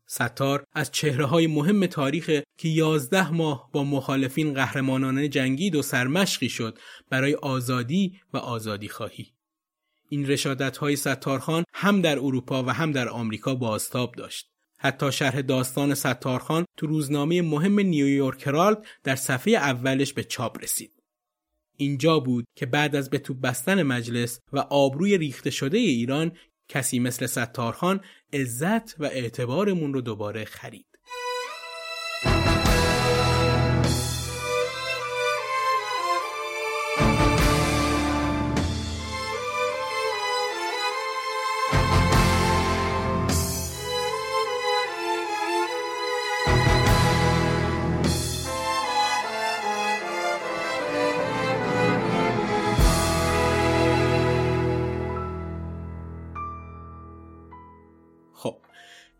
ستار 0.06 0.64
از 0.74 0.92
چهره 0.92 1.26
های 1.26 1.48
مهم 1.48 1.86
تاریخ 1.86 2.42
که 2.58 2.70
یازده 2.70 3.32
ماه 3.32 3.70
با 3.74 3.84
مخالفین 3.84 4.54
قهرمانانه 4.54 5.28
جنگید 5.28 5.76
و 5.76 5.82
سرمشقی 5.82 6.50
شد 6.50 6.78
برای 7.10 7.36
آزادی 7.36 8.20
و 8.34 8.38
آزادی 8.38 8.90
خواهی. 8.90 9.34
این 10.10 10.28
رشادت 10.28 10.78
های 10.78 10.96
ستارخان 10.96 11.64
هم 11.74 12.02
در 12.02 12.20
اروپا 12.20 12.64
و 12.64 12.70
هم 12.70 12.92
در 12.92 13.10
آمریکا 13.10 13.56
بازتاب 13.56 14.16
داشت. 14.16 14.50
حتی 14.82 15.12
شرح 15.12 15.42
داستان 15.42 15.94
ستارخان 15.94 16.66
تو 16.78 16.88
روزنامه 16.88 17.42
مهم 17.42 17.80
نیویورک 17.80 18.48
هرالد 18.48 18.86
در 19.04 19.16
صفحه 19.16 19.54
اولش 19.54 20.14
به 20.14 20.24
چاپ 20.24 20.64
رسید. 20.64 21.04
اینجا 21.78 22.20
بود 22.20 22.46
که 22.56 22.66
بعد 22.66 22.96
از 22.96 23.10
به 23.10 23.18
تو 23.18 23.34
بستن 23.34 23.84
مجلس 23.84 24.40
و 24.54 24.60
آبروی 24.60 25.18
ریخته 25.18 25.50
شده 25.50 25.78
ایران 25.78 26.32
کسی 26.68 27.00
مثل 27.00 27.26
ستارخان 27.26 28.02
عزت 28.34 29.00
و 29.00 29.04
اعتبارمون 29.04 29.94
رو 29.94 30.02
دوباره 30.02 30.46
خرید. 30.46 30.89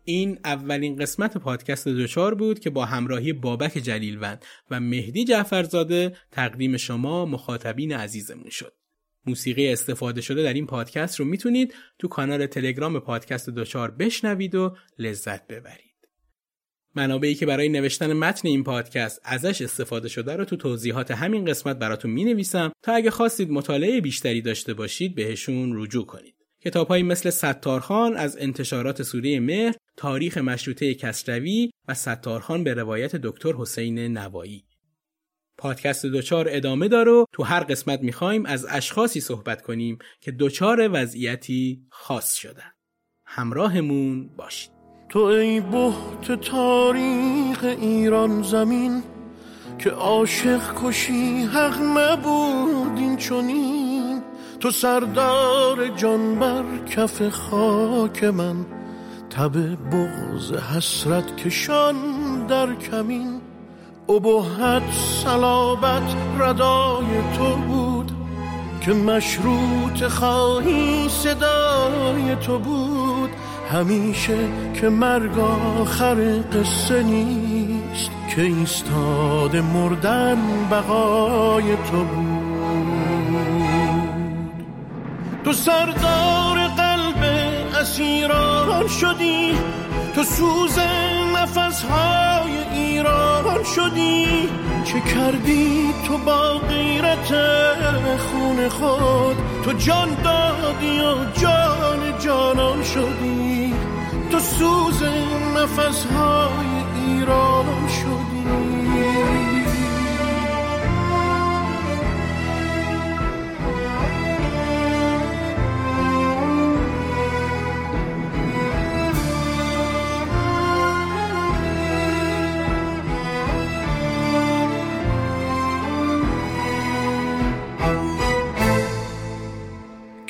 این 0.04 0.38
اولین 0.44 0.96
قسمت 0.96 1.36
پادکست 1.36 1.88
دوچار 1.88 2.34
بود 2.34 2.58
که 2.58 2.70
با 2.70 2.84
همراهی 2.84 3.32
بابک 3.32 3.78
جلیلوند 3.78 4.44
و 4.70 4.80
مهدی 4.80 5.24
جعفرزاده 5.24 6.16
تقدیم 6.30 6.76
شما 6.76 7.26
مخاطبین 7.26 7.92
عزیزمون 7.92 8.50
شد. 8.50 8.72
موسیقی 9.26 9.68
استفاده 9.68 10.20
شده 10.20 10.42
در 10.42 10.52
این 10.52 10.66
پادکست 10.66 11.20
رو 11.20 11.26
می‌تونید 11.26 11.74
تو 11.98 12.08
کانال 12.08 12.46
تلگرام 12.46 13.00
پادکست 13.00 13.50
دوچار 13.50 13.90
بشنوید 13.90 14.54
و 14.54 14.76
لذت 14.98 15.46
ببرید. 15.46 15.90
منابعی 16.94 17.34
که 17.34 17.46
برای 17.46 17.68
نوشتن 17.68 18.12
متن 18.12 18.48
این 18.48 18.64
پادکست 18.64 19.20
ازش 19.24 19.62
استفاده 19.62 20.08
شده 20.08 20.36
رو 20.36 20.44
تو 20.44 20.56
توضیحات 20.56 21.10
همین 21.10 21.44
قسمت 21.44 21.78
براتون 21.78 22.10
می 22.10 22.24
نویسم 22.24 22.72
تا 22.82 22.92
اگه 22.92 23.10
خواستید 23.10 23.50
مطالعه 23.50 24.00
بیشتری 24.00 24.42
داشته 24.42 24.74
باشید 24.74 25.14
بهشون 25.14 25.72
رجوع 25.82 26.06
کنید. 26.06 26.34
کتابهایی 26.64 27.02
مثل 27.02 27.30
ستارخان 27.30 28.16
از 28.16 28.36
انتشارات 28.40 29.02
سوره 29.02 29.40
مهر، 29.40 29.74
تاریخ 30.00 30.38
مشروطه 30.38 30.94
کسروی 30.94 31.70
و 31.88 31.94
ستارخان 31.94 32.64
به 32.64 32.74
روایت 32.74 33.16
دکتر 33.16 33.52
حسین 33.52 33.98
نوایی. 33.98 34.64
پادکست 35.58 36.06
دوچار 36.06 36.46
ادامه 36.48 36.88
داره 36.88 37.12
و 37.12 37.24
تو 37.32 37.42
هر 37.42 37.60
قسمت 37.60 38.00
می‌خوایم 38.00 38.46
از 38.46 38.66
اشخاصی 38.70 39.20
صحبت 39.20 39.62
کنیم 39.62 39.98
که 40.20 40.30
دوچار 40.30 40.90
وضعیتی 40.92 41.86
خاص 41.90 42.34
شدن. 42.34 42.72
همراهمون 43.26 44.28
باشید. 44.36 44.70
تو 45.08 45.18
ای 45.18 45.60
بحت 45.60 46.40
تاریخ 46.40 47.64
ایران 47.64 48.42
زمین 48.42 49.02
که 49.78 49.90
عاشق 49.90 50.60
کشی 50.84 51.42
حق 51.42 51.80
نبود 51.80 52.98
این 52.98 53.16
چونین 53.16 54.22
تو 54.60 54.70
سردار 54.70 55.88
جان 55.88 56.38
بر 56.38 56.64
کف 56.86 57.28
خاک 57.28 58.24
من 58.24 58.79
تب 59.30 59.56
بغز 59.90 60.52
حسرت 60.52 61.36
کشان 61.36 61.96
در 62.48 62.74
کمین. 62.74 63.40
ابهت 64.08 64.92
صلابت 65.24 66.16
ردای 66.38 67.06
تو 67.36 67.56
بود 67.56 68.12
که 68.80 68.92
مشروط 68.92 70.02
خواهی 70.02 71.08
صدای 71.08 72.36
تو 72.36 72.58
بود. 72.58 73.30
همیشه 73.72 74.38
که 74.74 74.88
مرگ 74.88 75.38
آخر 75.80 76.42
قصه 76.52 77.02
نیست 77.02 78.10
که 78.34 78.42
ایستاد 78.42 79.56
مردن 79.56 80.38
بقای 80.70 81.76
تو 81.76 82.04
بود. 82.04 82.50
تو 85.44 85.52
سردار 85.52 86.69
اسیران 87.80 88.88
شدی. 88.88 89.58
تو 90.14 90.22
سوز 90.22 90.78
نفسهای 91.36 92.58
ایران 92.72 93.64
شدی. 93.64 94.48
چه 94.84 95.00
کردی 95.00 95.94
تو 96.06 96.18
با 96.18 96.58
غیرت 96.58 97.34
خون 98.18 98.68
خود؟ 98.68 99.36
تو 99.64 99.72
جان 99.72 100.08
دادی 100.24 101.00
و 101.00 101.40
جان 101.40 102.18
جانان 102.18 102.82
شدی. 102.82 103.74
تو 104.30 104.38
سوز 104.38 105.02
نفسهای 105.56 106.66
ایران 107.06 107.88
شدی. 107.88 108.79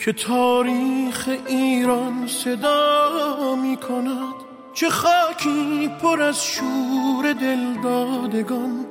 که 0.05 0.13
تاریخ 0.13 1.29
ایران 1.47 2.27
صدا 2.27 3.57
می 3.63 3.77
کند 3.77 4.35
چه 4.75 4.91
خاکی 4.91 5.91
پر 6.03 6.23
از 6.23 6.45
شور 6.45 7.33
دلدادگان. 7.33 8.87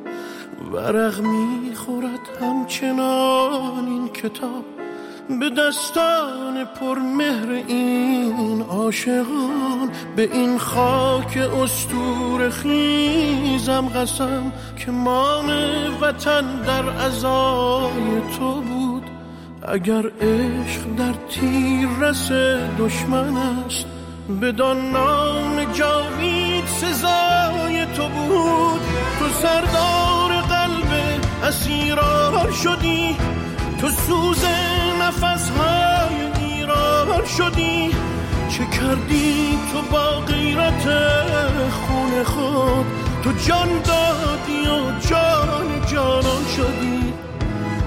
ورق 0.74 1.20
می 1.22 1.76
خورد 1.76 2.20
همچنان 2.42 3.88
این 3.88 4.08
کتاب 4.08 4.66
به 5.40 5.50
دستان 5.50 6.66
پر 6.66 7.00
مهر 7.00 7.52
این 7.68 8.62
عاشقان. 8.62 9.92
به 10.16 10.34
این 10.34 10.58
خاک 10.58 11.38
استور 11.38 12.50
خیزم 12.50 13.88
قسم 13.96 14.54
که 14.78 14.92
مان 14.92 15.50
وطن 16.02 16.62
در 16.62 16.90
ازای 16.90 18.22
تو 18.38 18.62
بود. 18.62 18.89
اگر 19.72 20.06
عشق 20.22 20.82
در 20.98 21.14
تیر 21.30 21.90
رس 22.02 22.32
دشمن 22.80 23.38
است 23.38 23.86
بدان 24.42 24.92
نام 24.92 25.74
جاوید 25.74 26.66
سزای 26.66 27.86
تو 27.86 28.08
بود. 28.08 28.82
تو 29.20 29.28
سردار 29.42 30.42
قلب 30.42 31.22
اسیران 31.44 32.52
شدی 32.52 33.16
تو 33.82 33.90
سوز 33.90 34.46
نفسهای 35.02 36.46
ایران 36.46 37.26
شدی. 37.38 37.92
چه 38.50 38.66
کردی 38.66 39.60
تو 39.72 39.82
با 39.92 40.20
غیرت 40.20 40.88
خون 41.72 42.24
خود؟ 42.24 42.86
تو 43.24 43.32
جان 43.48 43.68
دادی 43.68 44.68
و 44.68 45.00
جان 45.10 45.86
جانان 45.92 46.46
شدی. 46.58 47.09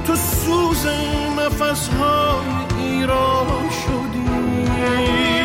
تو 0.06 0.16
سوز 0.16 0.86
نفسهای 1.38 2.46
ایران 2.78 3.70
شدی. 3.70 5.41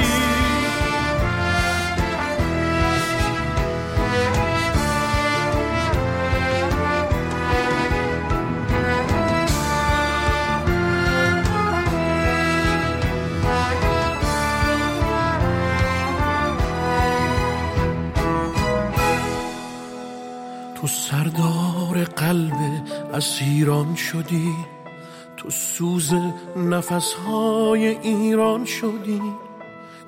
قلب 22.17 22.53
اسیران 23.13 23.95
شدی 23.95 24.55
تو 25.37 25.49
سوز 25.49 26.13
نفسهای 26.55 27.87
ایران 27.87 28.65
شدی. 28.65 29.21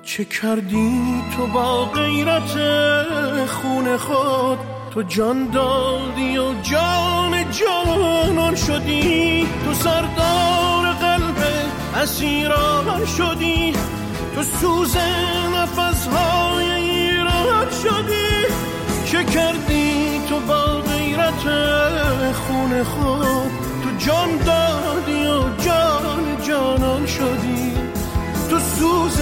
چه 0.02 0.24
کردی 0.24 1.22
تو 1.36 1.46
با 1.46 1.84
غیرت 1.84 2.56
خون 3.46 3.96
خود؟ 3.96 4.58
تو 4.90 5.02
جان 5.02 5.50
دادی 5.50 6.38
و 6.38 6.54
جان 6.62 7.50
جانان 7.50 8.54
شدی. 8.54 9.48
تو 9.64 9.74
سردار 9.74 10.92
قلب 11.00 11.44
اسیران 11.94 13.06
شدی. 13.06 13.72
تو 14.34 14.42
سوز 14.42 14.96
نفسهای 15.56 16.70
ایران 16.70 17.70
شدی. 17.82 18.54
چه 19.04 19.24
کردی 19.24 20.20
تو 20.28 20.40
با 20.40 20.69
حسرت 21.30 22.32
خون 22.32 22.82
خود. 22.84 23.50
تو 23.82 23.90
جان 23.98 24.36
دادی 24.36 25.26
و 25.26 25.62
جان 25.64 26.42
جانان 26.48 27.06
شدی. 27.06 27.72
تو 28.50 28.58
سوز 28.58 29.20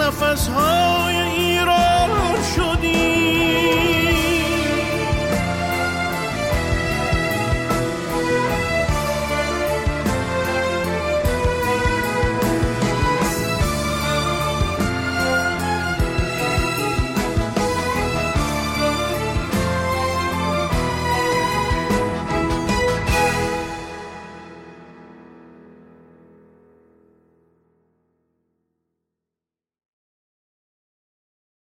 نفس 0.00 0.48
های 0.48 1.16
ایران 1.16 2.10
شدی. 2.56 4.35